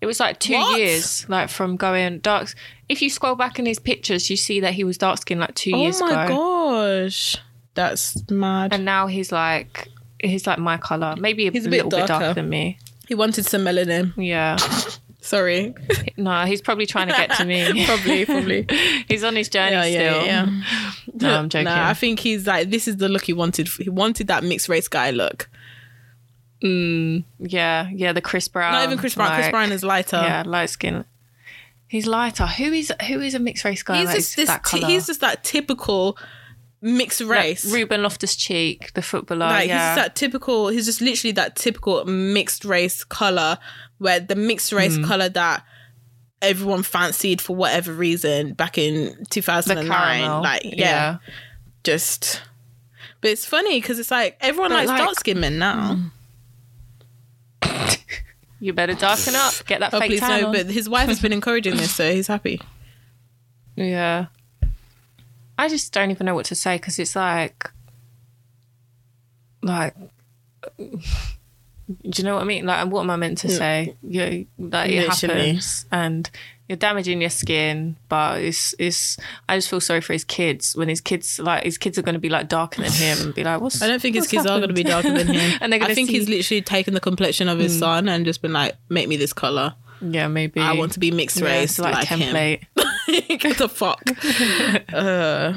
[0.00, 0.78] It was like two What?
[0.78, 2.52] years, like from going dark.
[2.88, 5.54] If you scroll back in his pictures, you see that he was dark skinned like
[5.54, 6.10] two Oh years ago.
[6.10, 7.36] Oh my gosh,
[7.74, 8.74] that's mad.
[8.74, 9.88] and now he's like
[10.28, 12.24] he's like my color, maybe a, He's a bit little bit darker.
[12.24, 12.78] darker than me.
[13.08, 14.12] he wanted some melanin.
[14.16, 14.56] Yeah,
[15.20, 15.74] Sorry,
[16.16, 17.84] no, he's probably trying to get to me.
[17.86, 18.66] probably, probably.
[19.08, 20.26] he's on his journey Yeah, yeah, still.
[20.26, 20.62] yeah.
[21.14, 21.64] No, I'm joking.
[21.64, 23.66] Nah, I think he's like this is the look he wanted.
[23.68, 25.48] He wanted that mixed race guy look.
[26.62, 27.24] Mm.
[27.40, 28.12] yeah, yeah.
[28.12, 28.72] The Chris Brown.
[28.72, 29.34] Not even Chris Brown.
[29.34, 30.16] Chris Brown is lighter.
[30.16, 31.04] Yeah, light skin.
[31.88, 32.46] He's lighter.
[32.46, 33.98] Who is who is a mixed race guy?
[33.98, 34.50] he's that just this.
[34.64, 36.16] T- he's just that typical
[36.80, 37.64] mixed race.
[37.64, 39.46] Like Ruben Loftus Cheek, the footballer.
[39.46, 39.90] like yeah.
[39.90, 40.68] he's just that typical.
[40.68, 43.58] He's just literally that typical mixed race color,
[43.98, 45.04] where the mixed race Hmm.
[45.04, 45.64] color that
[46.42, 50.20] everyone fancied for whatever reason back in two thousand the and nine.
[50.20, 50.42] caramel.
[50.42, 51.18] Like yeah,
[51.84, 52.42] just.
[53.22, 55.04] But it's funny because it's like everyone But likes like- Hmm.
[55.06, 55.98] dark skinned men now.
[58.58, 59.52] You better darken up.
[59.66, 60.46] Get that Oh fake please tan no!
[60.48, 60.52] on.
[60.54, 62.60] But his wife has been encouraging this, so he's happy.
[63.78, 64.26] Yeah.
[65.58, 67.70] I just don't even know what to say because it's like,
[69.62, 69.94] like,
[70.78, 71.00] do
[72.02, 72.66] you know what I mean?
[72.66, 73.96] Like, what am I meant to say?
[74.02, 75.46] You, like, it Literally.
[75.46, 76.28] happens, and
[76.68, 77.96] you're damaging your skin.
[78.08, 79.16] But it's, it's.
[79.48, 82.14] I just feel sorry for his kids when his kids, like, his kids are going
[82.14, 83.80] to be like darker than him and be like, what's?
[83.82, 85.58] I don't think his what's kids are going to be darker than him.
[85.60, 87.80] and they're going I think see, he's literally taken the complexion of his mm.
[87.80, 89.74] son and just been like, make me this color.
[90.00, 90.60] Yeah, maybe.
[90.60, 92.20] I want to be mixed Yeah, race like, like, him.
[92.20, 92.64] template.
[93.44, 94.02] what the fuck?
[94.92, 95.52] uh,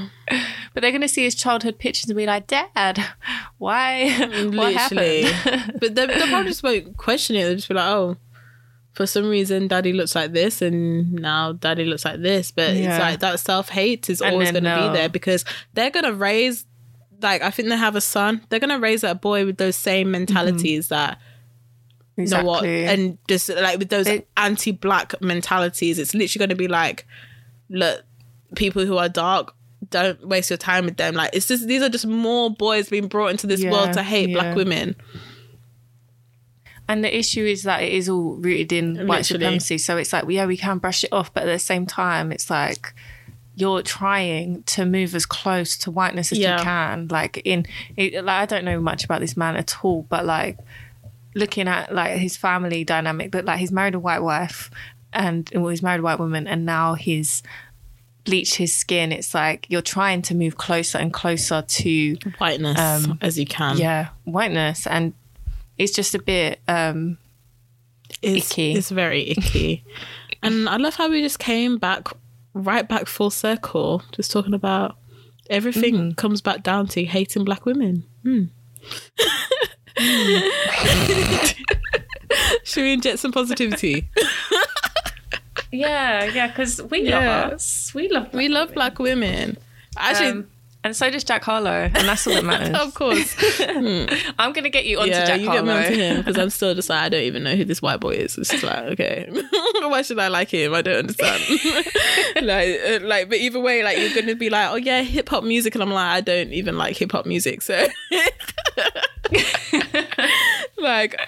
[0.74, 3.04] But they're going to see his childhood pictures and be like, Dad,
[3.58, 4.10] why?
[4.20, 5.24] what literally.
[5.24, 5.80] happened?
[5.80, 7.44] but they they probably just won't question it.
[7.46, 8.18] They'll just be like, oh,
[8.94, 12.52] for some reason, daddy looks like this, and now daddy looks like this.
[12.52, 12.92] But Yeah.
[12.96, 15.92] it's like that self hate is And always going to they'll- be there because they're
[15.92, 16.66] going to raise,
[17.22, 18.42] like, I think they have a son.
[18.50, 21.20] They're going to raise that boy with those same mentalities that
[22.20, 26.56] you know what and just like with those It- anti-black mentalities it's literally going to
[26.56, 27.06] be like
[27.70, 28.04] look
[28.56, 29.54] people who are dark
[29.90, 33.08] don't waste your time with them like it's just these are just more boys being
[33.08, 34.36] brought into this Yeah, world to hate yeah.
[34.36, 34.96] black women
[36.88, 39.44] And the issue is that it is all rooted in white Literally.
[39.44, 39.78] supremacy.
[39.78, 42.50] So it's like, yeah, we can brush it off, but at the same time, it's
[42.50, 42.94] like
[43.56, 46.58] you're trying to move as close to whiteness as Yeah.
[46.58, 47.08] you can.
[47.12, 50.58] Like in, it, like I don't know much about this man at all, but like
[51.40, 54.70] looking at like his family dynamic, but like he's married a white wife,
[55.14, 57.42] and well, he's married a white woman, and now he's
[58.26, 59.12] bleached his skin.
[59.12, 63.78] It's like you're trying to move closer and closer to whiteness Um, as you can
[63.78, 65.14] yeah whiteness, and
[65.78, 66.60] it's just a bit.
[66.68, 67.18] um
[68.22, 68.74] it's, icky.
[68.74, 69.84] it's very icky
[70.44, 72.08] and i love how we just came back
[72.56, 74.98] right back full circle just talking about
[75.50, 76.18] everything Mm.
[76.18, 78.46] comes back down to hating black women Hmm.
[82.64, 84.08] should we inject some positivity
[85.72, 87.20] Yeah, yeah, because we Yeah.
[87.44, 87.92] love us.
[87.94, 89.56] We love We love black women.
[89.98, 90.48] Actually, Um,
[90.84, 92.76] and so does Jack Harlow, and that's all that matters.
[92.80, 93.36] of course.
[94.40, 95.66] I'm gonna get you onto yeah, Jack you Harlow.
[95.66, 97.84] get me onto him because I'm still just like I don't even know who this
[97.84, 98.36] white boy is.
[98.38, 99.30] It's just like okay,
[99.82, 100.74] why should I like him?
[100.74, 101.44] I don't understand.
[102.42, 105.44] like, uh, like, but either way, like you're gonna be like, oh yeah, hip hop
[105.44, 107.86] music, and I'm like, I don't even like hip hop music, so.
[110.78, 111.20] like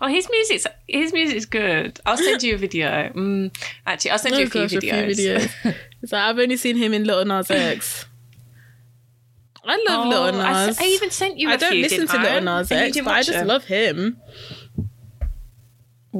[0.00, 2.00] Oh, his music's his music's good.
[2.06, 2.88] I'll send you a video.
[3.14, 3.54] Mm,
[3.86, 5.16] actually, I'll send you oh a few gosh, a videos.
[5.16, 5.74] few videos.
[6.02, 8.06] It's like I've only seen him in Lil Nas X.
[9.64, 10.78] I love Oh, Lil I, Nas.
[10.78, 11.50] s- I even sent you.
[11.50, 14.16] I I don't listen to Lil Nas X, but I just love him.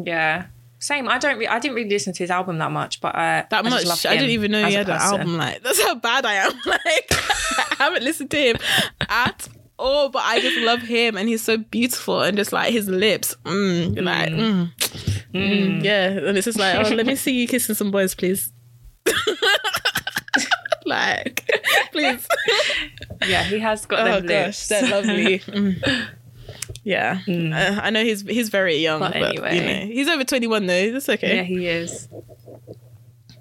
[0.04, 0.46] Yeah,
[0.80, 1.08] same.
[1.08, 1.38] I don't.
[1.38, 4.04] Re- I didn't really listen to his album that much, but uh, that I much.
[4.06, 5.36] I didn't even know he a had an album.
[5.36, 6.52] Like that's how bad I am.
[6.66, 8.56] Like I haven't listened to him
[9.08, 9.48] at
[9.78, 13.36] all, but I just love him, and he's so beautiful, and just like his lips,
[13.44, 14.70] mm, you're like, mm,
[15.34, 18.52] mm, yeah, and it's just like, oh, let me see you kissing some boys, please.
[20.86, 21.48] like,
[21.92, 22.26] please.
[23.26, 24.68] Yeah, he has got Oh them gosh, lips.
[24.68, 25.38] they're lovely.
[25.48, 26.08] Mm.
[26.84, 29.56] Yeah, Uh, I know he's he's very young, But but, anyway.
[29.56, 30.92] you know he's over twenty one though.
[30.92, 31.36] That's okay.
[31.36, 32.08] yeah, he is.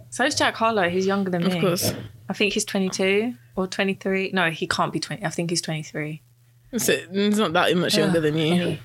[0.10, 0.90] So is Jack Harlow.
[0.90, 1.56] He's younger than me.
[1.56, 1.94] of course.
[2.30, 4.32] I think he's 22 or 23.
[4.34, 5.24] No, he can't be 20.
[5.24, 6.22] I think he's 23.
[6.76, 8.78] So he's not that much younger than you.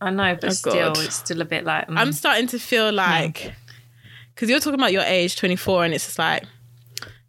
[0.00, 0.98] I know, but Oh, still, God.
[0.98, 1.88] it's still a bit like.
[1.88, 1.96] mm.
[1.98, 3.52] I'm starting to feel like
[4.34, 6.44] because you're talking about your age, 24, and it's just like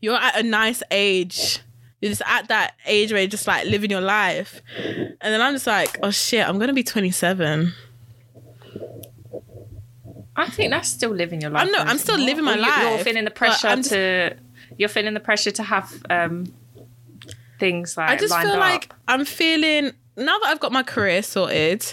[0.01, 1.59] you're at a nice age.
[2.01, 4.61] you're just at that age where you're just like living your life.
[4.77, 7.73] And then I'm just like, oh shit, I'm gonna be 27.
[10.35, 11.67] I think that's still living your life.
[11.67, 14.35] I'm though, I'm still living my Or you- You're life, feeling the pressure just- to.
[14.77, 16.51] You're feeling the pressure to have um,
[17.59, 18.59] things like I just feel up.
[18.59, 21.85] like I'm feeling now that I've got my career sorted.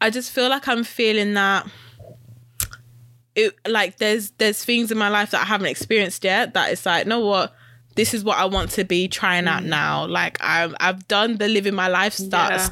[0.00, 1.66] I just feel like I'm feeling that
[3.34, 6.84] it like there's there's things in my life that I haven't experienced yet that it's
[6.84, 7.54] like, know what?
[7.94, 10.06] This is what I want to be trying out now.
[10.06, 12.52] Like I'm I've done the living my life start.
[12.52, 12.68] Yeah.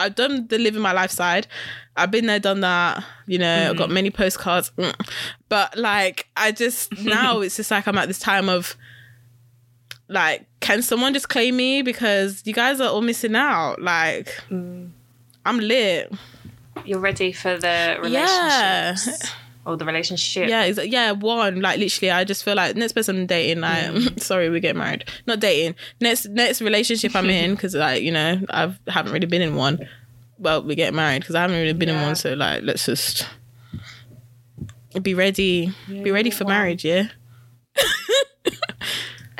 [0.00, 1.46] I've done the living my life side.
[1.94, 3.04] I've been there, done that.
[3.26, 4.70] You know, I've got many postcards.
[4.78, 4.94] Mm.
[5.50, 8.76] But like, I just now it's just like I'm at this time of
[10.10, 13.80] like, can someone just claim me because you guys are all missing out?
[13.80, 14.90] Like, mm.
[15.46, 16.12] I'm lit.
[16.84, 18.94] you're ready for the Yeah.
[18.94, 19.32] relationships
[19.64, 20.48] or the relationship.
[20.48, 21.12] Yeah, exa- yeah.
[21.12, 23.60] One, like literally, I just feel like next person I'm dating.
[23.60, 24.20] Like, mm.
[24.30, 25.04] sorry, we get married.
[25.26, 25.76] Not dating.
[26.00, 29.86] Next, next relationship I'm in because like you know I haven't really been in one.
[30.38, 32.16] Well, we get married because I haven't really been in one.
[32.16, 33.28] So like, let's just
[35.02, 35.72] be ready.
[35.86, 36.50] be ready for wow.
[36.50, 36.84] marriage.
[36.84, 37.08] Yeah.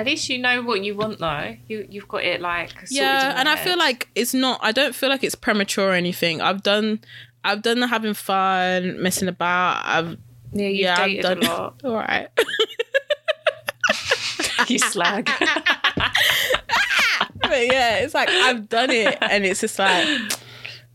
[0.01, 1.55] At least you know what you want, though.
[1.68, 3.68] You you've got it like sorted yeah and i head.
[3.68, 7.01] feel like it's not i don't feel like it's premature or anything i've done
[7.44, 10.16] i've done the having fun messing about i've
[10.52, 11.74] yeah, you've yeah i've done a lot.
[11.85, 12.28] all right
[14.68, 15.28] you slag.
[17.40, 20.09] but yeah it's like i've done it and it's just like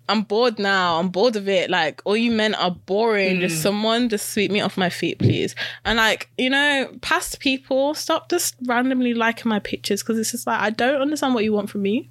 [0.08, 1.00] i'm bored now.
[1.00, 1.70] I'm bored of it.
[1.70, 3.36] Like all you men are boring.
[3.38, 3.42] Hmm.
[3.42, 5.56] just someone just sweep me off my feet please.
[5.84, 10.46] And like you know past people stop just randomly liking my pictures because it's just
[10.48, 12.10] like i don't understand what you want from me.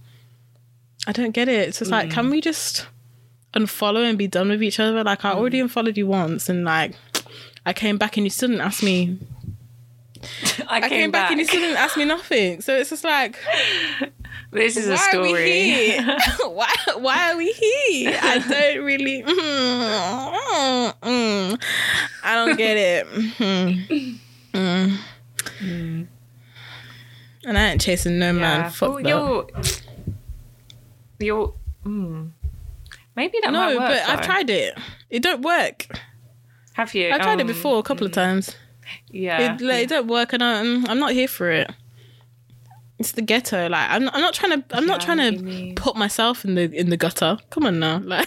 [1.07, 1.69] I don't get it.
[1.69, 2.12] It's just like Hmm.
[2.12, 2.87] can we just
[3.55, 5.05] unfollow and be done with each other?
[5.05, 5.65] Like i already Hmm.
[5.66, 6.95] unfollowed you once and like
[7.66, 9.19] i came back and you still didn't ask me.
[10.69, 12.62] I came, i came back, and you still didn't ask me nothing.
[12.62, 13.37] So it's just like
[14.55, 15.51] This is a why are we story.
[15.53, 16.17] here?
[16.49, 18.19] why, why are we here?
[18.23, 19.23] I don't really.
[19.23, 21.63] mm, mm.
[22.23, 23.07] I don't get it.
[23.09, 24.99] Mm,
[25.61, 26.07] mm.
[27.47, 28.61] And I ain't chasing no man.
[28.63, 28.69] Yeah.
[28.71, 29.47] Fuck Well, you're,
[31.19, 31.55] you're,
[31.85, 32.31] mm.
[33.17, 33.89] maybe that No, might work.
[33.91, 34.79] but I've tried it.
[35.11, 35.87] It don't work.
[36.75, 37.11] Have you?
[37.11, 38.57] I've tried it Um, before a couple of times.
[39.11, 39.55] Yeah.
[39.55, 41.71] It, like, it don't work, and I'm, I'm not here for it.
[42.99, 43.69] It's the ghetto.
[43.69, 44.77] Like I'm, I'm not trying to.
[44.77, 45.75] I'm not trying to mean.
[45.75, 47.39] put myself in the in the gutter.
[47.51, 48.27] Come on now, like.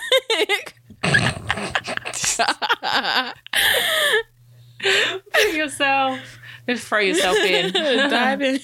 [4.79, 6.19] Put yourself.
[6.67, 7.71] Just throw yourself in.
[7.73, 8.59] dive in.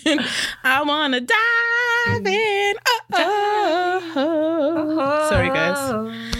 [0.63, 2.75] I wanna dive in.
[3.13, 5.29] Oh, oh.
[5.29, 6.33] Sorry, guys.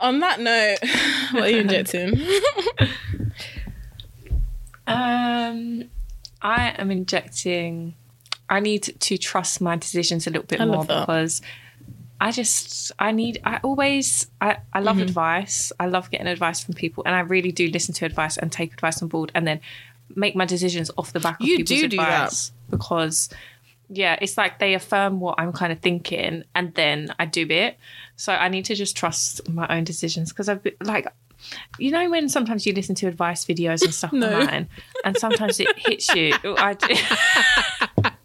[0.00, 0.78] On that note,
[1.32, 2.20] what are you injecting?
[4.86, 5.88] Um,
[6.42, 7.94] I am injecting.
[8.50, 11.40] I need to trust my decisions a little bit I more because
[12.20, 14.84] I just I need I always I I Mm-hmm.
[14.86, 15.72] love advice.
[15.80, 18.72] I love getting advice from people, and I really do listen to advice and take
[18.74, 19.60] advice on board, and then
[20.16, 22.50] make my decisions off the back of You people's do do that.
[22.70, 23.28] because
[23.88, 27.78] yeah, it's like they affirm what I'm kind of thinking, and then I do it.
[28.16, 31.06] So I need to just trust my own decisions because I've been, like.
[31.78, 34.26] You know when sometimes you listen to advice videos and stuff No.
[34.26, 34.68] online,
[35.04, 36.38] and sometimes it hits you.
[36.44, 36.94] I do.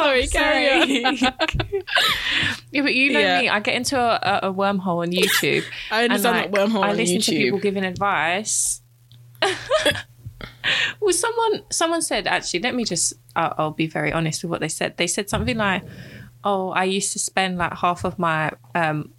[0.04, 1.16] Sorry, carry on.
[2.72, 3.40] Yeah, but you know Yeah.
[3.40, 3.48] me.
[3.48, 5.64] I get into a, a, a wormhole on YouTube.
[5.90, 8.80] I understand and, that wormhole I on listen to people giving advice.
[11.00, 12.60] well, someone someone said actually.
[12.60, 13.14] Let me just.
[13.36, 14.96] I'll, I'll be very honest with what they said.
[14.96, 15.82] They said something like,
[16.44, 19.12] "Oh, I used to spend like half of my um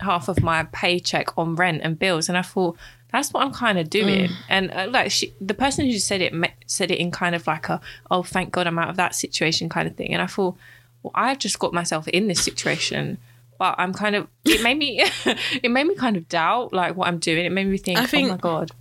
[0.00, 2.76] half of my paycheck on rent and bills," and I thought.
[3.12, 4.34] That's what I'm kind of doing, Mm.
[4.48, 6.34] and uh, like she, the person who said it
[6.66, 7.80] said it in kind of like a,
[8.10, 10.12] oh, thank God I'm out of that situation kind of thing.
[10.12, 10.56] And I thought,
[11.02, 13.18] well, I've just got myself in this situation,
[13.58, 15.00] but I'm kind of it made me
[15.62, 17.44] it made me kind of doubt like what I'm doing.
[17.46, 18.72] It made me think, think- oh my god,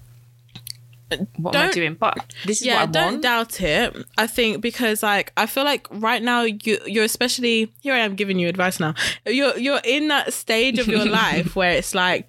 [1.38, 1.94] what am I doing?
[1.94, 3.24] But this is yeah, what I don't want.
[3.24, 3.96] doubt it.
[4.18, 8.16] I think because like I feel like right now you you're especially here I am
[8.16, 8.96] giving you advice now.
[9.26, 12.28] You're you're in that stage of your life where it's like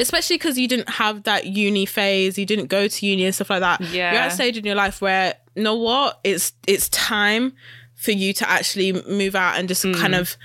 [0.00, 3.50] especially because you didn't have that uni phase, you didn't go to uni and stuff
[3.50, 3.80] like that.
[3.80, 4.12] Yeah.
[4.12, 6.20] You're at a stage in your life where you know what?
[6.24, 7.52] It's it's time
[7.94, 10.20] for you to actually move out and just kind mm.
[10.20, 10.36] of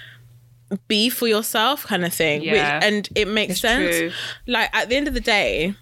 [0.88, 2.42] be for yourself kind of thing.
[2.42, 2.54] Which-.
[2.54, 2.80] Yeah.
[2.84, 3.96] and it makes It's sense.
[3.98, 4.12] true.
[4.48, 5.74] Like at the end of the day,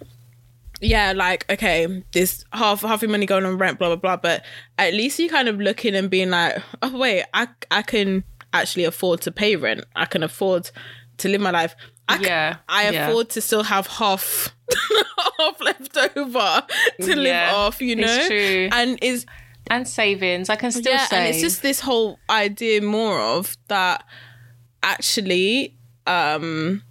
[0.80, 4.16] yeah, like okay, this half half your money going on rent, blah blah blah.
[4.16, 4.44] But
[4.78, 8.84] at least you kind of looking and being like, oh wait, I I can actually
[8.84, 9.84] afford to pay rent.
[9.96, 10.70] I can afford
[11.18, 11.74] to live my life.
[12.08, 13.08] I c- Yeah, I yeah.
[13.08, 14.54] afford to still have half
[15.38, 16.62] half left over
[17.00, 17.80] to live Yeah, off.
[17.80, 18.68] You know, it's true.
[18.72, 19.24] and is
[19.70, 20.50] and savings.
[20.50, 21.18] I can still yeah, save.
[21.18, 24.04] and it's just this whole idea more of that
[24.82, 25.74] actually
[26.06, 26.82] um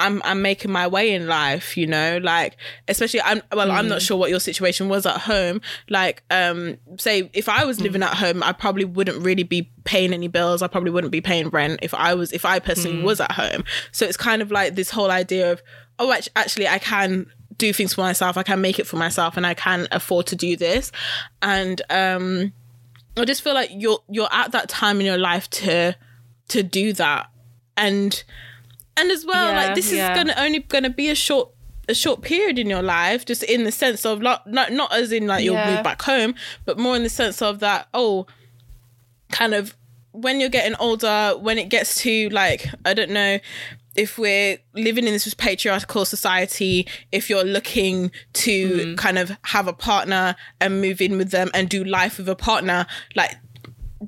[0.00, 2.56] I'm I'm making my way in life, you know, like
[2.88, 5.60] especially I'm well, I'm not sure what your situation was at home.
[5.88, 10.12] Like, um, say if I was living at home, I probably wouldn't really be paying
[10.12, 10.62] any bills.
[10.62, 13.64] I probably wouldn't be paying rent if I was if I personally was at home.
[13.92, 15.62] So it's kind of like this whole idea of
[15.98, 17.26] oh, actually, I can
[17.56, 18.36] do things for myself.
[18.36, 20.92] I can make it for myself, and I can afford to do this.
[21.42, 22.52] And um,
[23.16, 25.96] I just feel like you're you're at that time in your life to
[26.48, 27.30] to do that,
[27.76, 28.24] and
[28.96, 30.12] and as well, Yeah, like this yeah.
[30.12, 31.50] is gonna only gonna be a short
[31.88, 35.12] a short period in your life, just in the sense of not not, not as
[35.12, 35.74] in like you'll Yeah.
[35.74, 36.34] move back home,
[36.64, 38.26] but more in the sense of that oh,
[39.30, 39.76] kind of
[40.12, 43.38] when you're getting older, when it gets to like I don't know
[43.96, 48.94] if we're living in this patriarchal society, if you're looking to Mm-hmm.
[48.96, 52.34] kind of have a partner and move in with them and do life with a
[52.34, 53.36] partner, like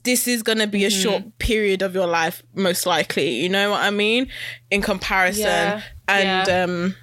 [0.04, 1.02] this is going to be a Mm-hmm.
[1.02, 4.28] short period of your life most likely you know what i mean
[4.70, 6.62] in comparison Yeah, and yeah.
[6.64, 6.94] um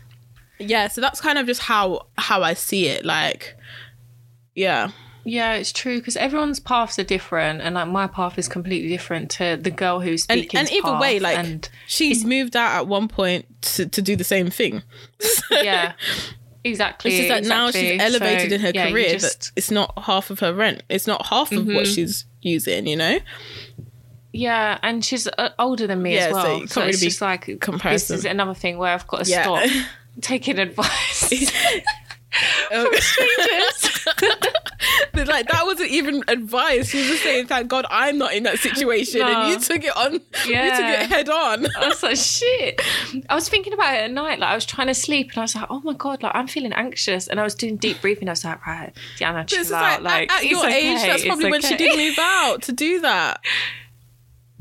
[0.59, 3.55] yeah so that's kind of just how how i see it like
[4.55, 4.91] yeah
[5.25, 9.31] Yeah, it's true because everyone's paths are different, and like my path is completely different
[9.39, 10.59] to the girl who's and speaking.
[10.59, 14.25] and either way like and she's moved out at one point to, to do the
[14.25, 14.83] same thing
[15.51, 15.93] yeah,
[16.65, 17.11] exactly.
[17.11, 19.93] it's just that now she's elevated So, in her yeah, career just- that it's not
[20.03, 21.75] half of her rent it's not half of Mm-hmm.
[21.75, 23.19] what she's using you know
[24.35, 26.45] yeah, and she's uh, older than me Yeah, as so well.
[26.45, 28.15] So, it's really be just like comparison.
[28.15, 29.43] This is another thing where I've got to Yeah.
[29.43, 29.69] stop
[30.21, 31.31] taking advice.
[32.71, 32.89] Oh.
[35.13, 36.89] Like that wasn't even advice.
[36.89, 39.95] She was just saying, "Thank God I'm not in that situation," and you took it
[39.95, 40.13] on.
[40.13, 41.03] You took Yeah.
[41.03, 41.65] it head on.
[41.77, 42.81] I was like, shit.
[43.29, 44.39] I was thinking about it at night.
[44.39, 46.47] Like, I was trying to sleep and I was like, oh my God, like, I'm
[46.47, 47.27] feeling anxious.
[47.27, 48.27] And I was doing deep breathing.
[48.27, 50.03] I was like, right, Deanna, chill just out.
[50.03, 51.77] like, Like, at, your age, that's probably when she okay.
[51.77, 53.39] did move out to do that.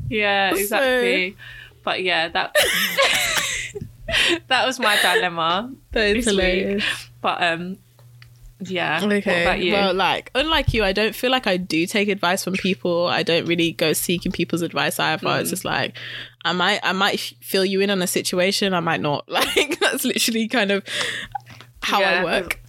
[0.09, 1.35] Yeah, So- exactly.
[1.83, 2.55] But yeah, that
[4.47, 5.73] that was my dilemma.
[5.91, 6.75] That is this hilarious.
[6.83, 7.09] week.
[7.23, 7.77] But um,
[8.59, 9.01] yeah.
[9.01, 9.41] What Okay.
[9.43, 9.73] about you?
[9.73, 13.07] Well, like, unlike you, I don't feel like I do take advice from people.
[13.07, 15.25] I don't really go seeking people's advice either.
[15.25, 15.41] Mm.
[15.41, 15.97] It's just like
[16.45, 18.73] I might, I might fill you in on a situation.
[18.75, 19.25] I might not.
[19.33, 20.83] Like that's literally kind of
[21.81, 22.59] how I work.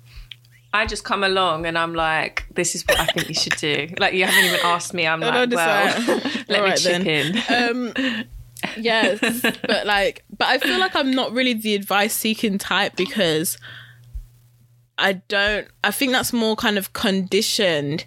[0.73, 3.89] I just come along and I'm like, this is what I think you should do.
[3.99, 5.07] Like you haven't even asked me.
[5.07, 5.87] I'm like, well,
[6.49, 7.89] let me "Alright chip then." in.
[7.91, 8.25] um
[8.79, 9.21] yes
[9.67, 13.59] but like but i feel like i'm not really the advice seeking type because
[14.99, 18.05] i don't i think that's more kind of conditioned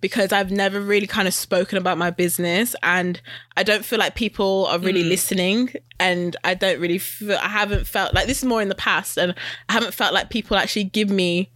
[0.00, 3.20] because i've never really kind of spoken about my business and
[3.56, 7.86] i don't feel like people are really listening and i don't really feel i haven't
[7.86, 9.34] felt like this is more in the past and
[9.68, 11.50] i haven't felt like people actually give me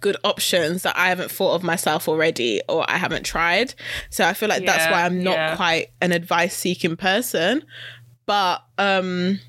[0.00, 3.74] good options that I haven't thought of myself already or I haven't tried.
[4.08, 5.56] So I feel like that's why I'm not yeah.
[5.56, 7.64] quite an advice seeking person.
[8.26, 9.40] But um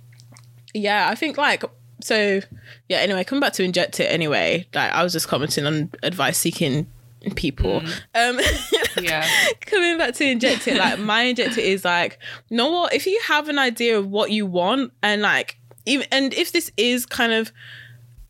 [0.74, 1.64] yeah, I think like
[2.02, 2.42] so
[2.90, 4.68] yeah, anyway, come back to inject it anyway.
[4.74, 6.88] Like I was just commenting on advice seeking
[7.36, 7.82] people.
[8.16, 8.40] Um
[9.02, 9.28] Yeah.
[9.62, 12.20] coming back to inject it, like my inject it is like,
[12.50, 12.94] you know what?
[12.94, 16.72] If you have an idea of what you want and like even and if this
[16.78, 17.52] is kind of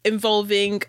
[0.04, 0.82] involving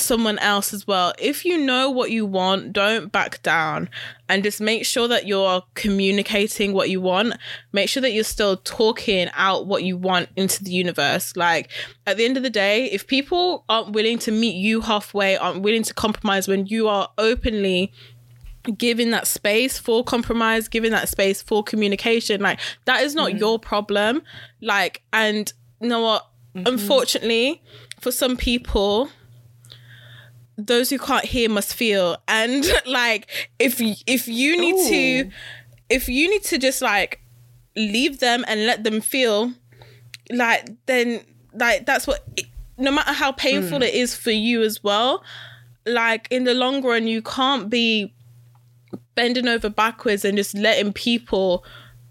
[0.00, 1.12] someone else as well.
[1.18, 3.88] If you know what you want, don't back down
[4.28, 7.34] and just make sure that you're communicating what you want.
[7.72, 11.36] Make sure that you're still talking out what you want into the universe.
[11.36, 11.70] Like
[12.06, 15.62] at the end of the day, if people aren't willing to meet you halfway, aren't
[15.62, 17.92] willing to compromise when you are openly
[18.72, 23.38] giving that space for compromise, giving that space for communication, like that is not mm.
[23.38, 24.22] your problem.
[24.60, 26.28] Like, and you know what?
[26.54, 26.66] Mm-hmm.
[26.66, 27.62] Unfortunately,
[28.00, 29.10] for some people,
[30.56, 32.16] those who can't hear must feel.
[32.28, 33.28] And like,
[33.58, 35.30] if if you need to,
[35.88, 37.20] if you need to just like
[37.76, 39.52] leave them and let them feel,
[40.30, 41.20] like then
[41.54, 42.26] like that's what.
[42.78, 43.88] No matter how painful mm.
[43.88, 45.24] it is for you as well,
[45.86, 48.12] like in the long run, you can't be
[49.14, 51.64] bending over backwards and just letting people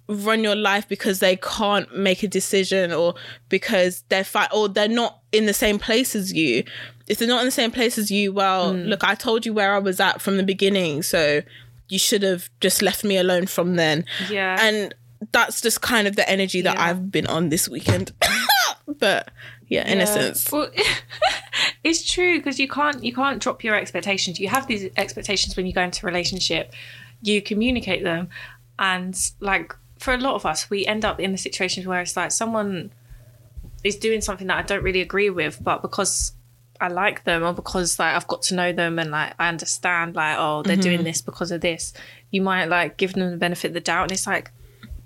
[0.08, 3.16] run your life because they can't make a decision or
[3.50, 6.64] because they're fi- or they're not in the same place as you.
[7.08, 8.88] If they're not in the same place as you, well, mm.
[8.88, 11.42] look, I told you where I was at from the beginning, so
[11.88, 14.06] you should have just left me alone from then.
[14.30, 14.58] Yeah.
[14.60, 14.94] And
[15.32, 16.84] that's just kind of the energy that Yeah.
[16.84, 18.12] I've been on this weekend.
[19.00, 19.30] but
[19.68, 20.52] yeah, in a sense.
[20.52, 20.70] Well,
[21.84, 24.40] it's true because you can't you can't drop your expectations.
[24.40, 26.74] You have these expectations when you go into a relationship.
[27.22, 28.30] You communicate them,
[28.78, 32.16] and like for a lot of us, we end up in the situation where it's
[32.16, 32.92] like someone
[33.84, 36.34] is doing something that I don't really agree with, but because
[36.82, 40.16] I like them or because like I've got to know them and like I understand
[40.16, 41.06] like oh they're doing mm-hmm.
[41.06, 41.94] this because of this,
[42.32, 44.52] you might like give them the benefit of the doubt and it's like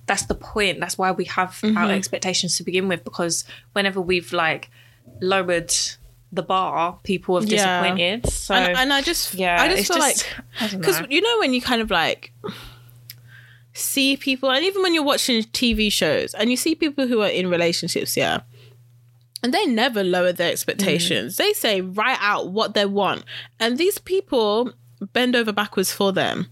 [0.09, 0.79] that's the point.
[0.79, 1.91] That's why we have our mm-hmm.
[1.91, 4.71] expectations to begin with because whenever we've like
[5.21, 5.71] lowered
[6.31, 7.81] the bar, people have Yeah.
[7.81, 8.27] disappointed.
[8.29, 10.25] So and, and I just, yeah, I just feel just-
[10.59, 12.33] like because you know when you kind of like
[13.73, 17.29] see people, and even when you're watching TV shows and you see people who are
[17.29, 18.41] in relationships, yeah,
[19.43, 21.35] and they never lower their expectations.
[21.35, 21.43] Mm-hmm.
[21.43, 23.23] They say right out what they want,
[23.59, 24.73] and these people
[25.13, 26.47] bend over backwards for them.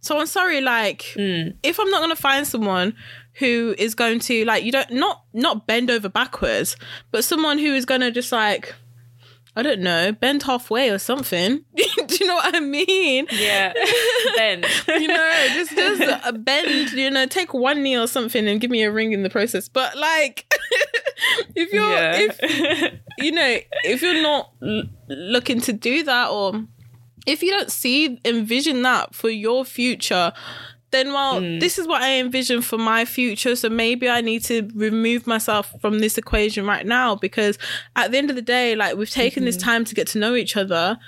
[0.00, 1.54] So I'm sorry, like mm.
[1.62, 2.94] if I'm not gonna find someone
[3.34, 6.76] who is going to like you don't not not bend over backwards,
[7.10, 8.74] but someone who is gonna just like
[9.58, 11.64] I don't know, bend halfway or something.
[11.76, 13.26] Do you know what I mean?
[13.32, 13.72] yeah,
[14.36, 14.66] bend.
[14.86, 16.92] You know, just just a bend.
[16.92, 19.68] You know, take one knee or something and give me a ring in the process.
[19.70, 20.52] But like,
[21.54, 22.12] if you're yeah.
[22.16, 26.66] if you know if you're not l- looking to do that or
[27.26, 30.32] if you don't see envision that for your future
[30.96, 31.60] then well mm.
[31.60, 35.72] this is what i envision for my future so maybe i need to remove myself
[35.80, 37.58] from this equation right now because
[37.94, 39.70] at the end of the day like we've taken this mm-hmm.
[39.70, 40.98] time to get to know each other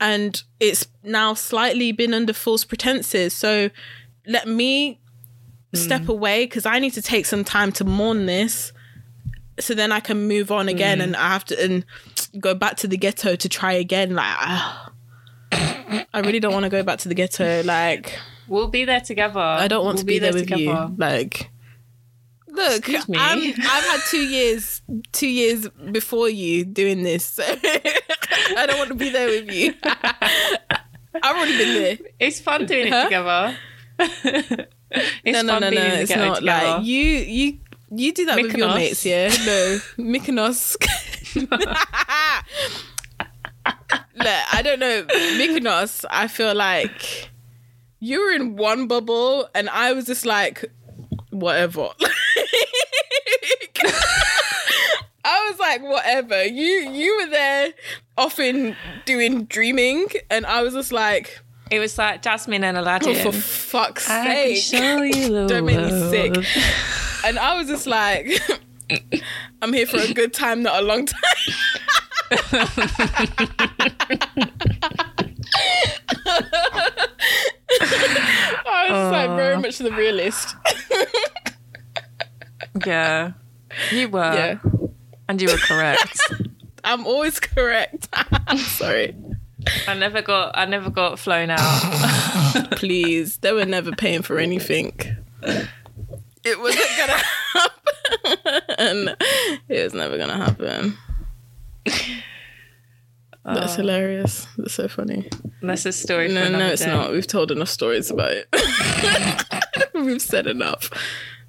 [0.00, 3.70] and it's now slightly been under false pretenses so
[4.26, 4.98] let me
[5.72, 5.78] mm.
[5.78, 8.72] step away because i need to take some time to mourn this
[9.60, 11.02] so then I can move on again, mm.
[11.02, 11.84] and I have to and
[12.38, 14.14] go back to the ghetto to try again.
[14.14, 14.28] Like.
[16.14, 17.62] I really don't want to go back to the ghetto.
[17.64, 18.18] Like,
[18.48, 19.40] we'll be there together.
[19.40, 20.94] I don't want We'll to be, there, with you.
[20.96, 21.50] Like,
[22.48, 23.18] look, me.
[23.18, 27.24] I'm, I've had two years, two years before you doing this.
[27.24, 29.74] So I don't want to be there with you.
[29.82, 31.98] I've already been there.
[32.18, 33.56] It's fun doing it together.
[33.98, 34.68] it's
[35.24, 35.82] no, no, fun no, no.
[35.82, 36.66] It's not together.
[36.66, 37.58] like you, you,
[37.90, 39.28] you do that with your mates, yeah?
[39.28, 40.76] No, Mykonos.
[44.18, 45.04] Look, I don't know.
[45.04, 47.30] Mykonos, I feel like
[48.00, 50.64] you were in one bubble and I was just like,
[51.30, 51.88] whatever.
[55.24, 56.44] I was like, whatever.
[56.44, 57.72] You you were there
[58.16, 63.14] often doing dreaming and I was just like, It was like Jasmine and oh, Aladdin.
[63.16, 64.62] for fuck's sake.
[64.62, 66.34] show you the Don't make me sick.
[67.24, 68.40] And I was just like,
[69.62, 71.18] I'm here for a good time, not a long time.
[78.90, 80.56] Was like very much the realist.
[82.86, 83.32] Yeah,
[83.90, 84.58] you were, Yeah.
[85.28, 86.18] and you were correct.
[86.84, 88.08] I'm always correct.
[88.12, 89.16] I'm sorry.
[89.88, 92.70] I never got, I never got flown out.
[92.72, 93.38] Please.
[93.38, 94.92] They were never paying for anything.
[96.44, 97.22] It wasn't gonna
[97.54, 99.16] happen.
[99.68, 100.96] it was never gonna happen.
[103.54, 104.46] That's hilarious.
[104.56, 105.28] That's so funny.
[105.62, 106.28] That's a story.
[106.28, 106.90] No, no, it's day.
[106.92, 107.10] not.
[107.12, 108.48] We've told enough stories about it.
[109.94, 110.90] We've said enough.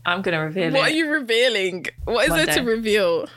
[0.06, 0.74] I'm gonna reveal it.
[0.74, 1.86] What are you revealing?
[2.06, 3.28] What is One there to reveal?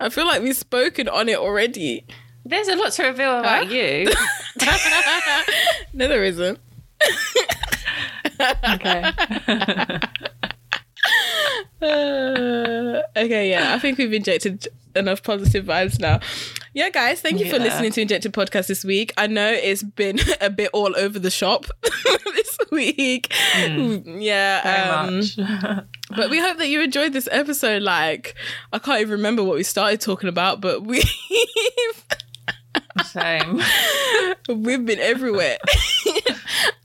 [0.00, 2.06] I feel like we've spoken on it already.
[2.44, 3.72] There's a lot to reveal about Huh?
[3.74, 4.10] you.
[5.92, 6.58] No, there isn't.
[8.40, 9.12] Okay.
[11.80, 16.20] Uh, okay, yeah, I think we've injected enough positive vibes now.
[16.78, 19.12] Yeah, guys, thank you for listening to Injected Podcast this week.
[19.16, 23.34] I know it's been a bit all over the shop this week.
[23.56, 23.98] Yeah, Hmm.
[24.06, 25.36] Very um, much.
[26.16, 27.82] but we hope that you enjoyed this episode.
[27.82, 28.36] Like,
[28.72, 31.02] I can't even remember what we started talking about, but we
[33.06, 33.60] Same.
[34.48, 35.58] we've been everywhere.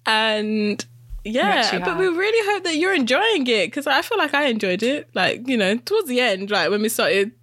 [0.07, 0.83] and
[1.23, 4.81] yeah, but we really hope that you're enjoying it because I feel like I enjoyed
[4.81, 5.09] it.
[5.13, 7.33] Like, you know, towards the end, like when we started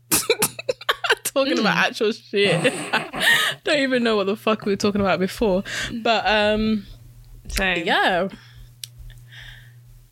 [1.45, 1.89] talking about Mm.
[1.89, 2.73] actual shit.
[3.65, 5.63] Don't even know what the fuck we were talking about before.
[6.03, 6.87] But um
[7.49, 7.87] Same.
[7.87, 8.29] yeah.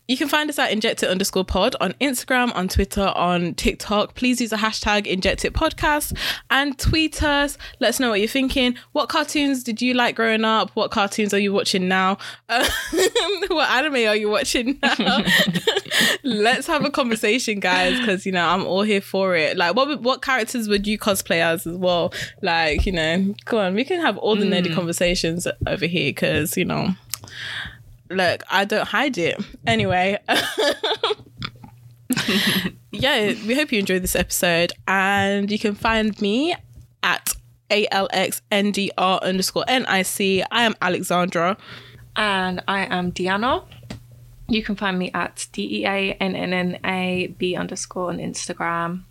[0.09, 4.15] You can find us at injected underscore pod on Instagram, on Twitter, on TikTok.
[4.15, 6.17] Please use the hashtag injected podcast
[6.49, 7.59] and tweet us.
[7.79, 8.75] Let us know what you're thinking.
[8.93, 10.71] What cartoons did you like growing up?
[10.71, 12.17] What cartoons are you watching now?
[12.49, 12.65] Um,
[13.49, 15.23] what anime are you watching now?
[16.23, 19.57] Let's have a conversation, guys, because you know I'm all here for it.
[19.57, 22.11] Like, what what characters would you cosplay as as well?
[22.41, 26.57] Like, you know, come on, we can have all the nerdy conversations over here because
[26.57, 26.95] you know
[28.09, 29.39] look, I don't hide it.
[29.67, 30.17] Anyway,
[32.91, 36.55] yeah, we hope you enjoyed this episode, and you can find me
[37.03, 37.33] at
[37.69, 40.45] alxndr underscore nic.
[40.51, 41.57] I am Alexandra.
[42.15, 43.63] And I am Deanna.
[44.49, 48.17] You can find me at D E A N N N A B underscore on
[48.17, 49.03] Instagram.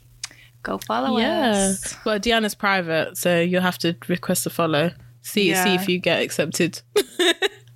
[0.64, 1.50] Go follow Yeah.
[1.70, 1.94] us.
[2.04, 4.90] Well, Deanna's private, so you'll have to request a follow.
[5.22, 6.82] See see if you get accepted.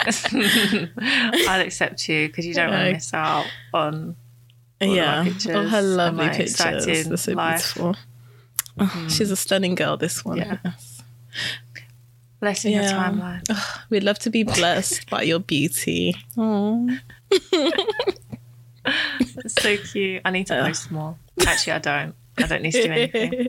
[1.48, 4.16] I'll accept you because you don't want to miss out on
[4.80, 5.24] yeah.
[5.24, 6.56] pictures Of her and lovely pictures.
[6.86, 7.74] They're so life.
[7.74, 7.96] beautiful.
[8.80, 10.38] Oh, She's a stunning girl, this one.
[10.38, 10.58] Yeah.
[10.64, 11.02] Yes.
[12.40, 12.92] blessing your Yeah.
[13.10, 13.42] timeline.
[13.90, 16.14] We'd love to be blessed by your beauty.
[19.46, 20.22] So cute.
[20.24, 21.16] I need to post more.
[21.46, 22.14] Actually, I don't.
[22.38, 23.48] I don't need to do anything.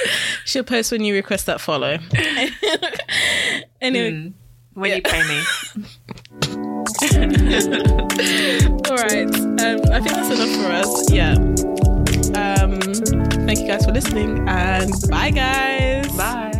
[0.46, 1.98] She'll post when you request that follow.
[3.80, 4.32] anyway, Mm.
[4.74, 5.36] When you pay me.
[8.88, 9.28] all right.
[9.60, 11.10] Um, I think that's enough for us.
[11.12, 11.34] Yeah.
[12.34, 12.80] Um,
[13.46, 16.08] thank you guys for listening, and bye, guys.
[16.16, 16.59] Bye.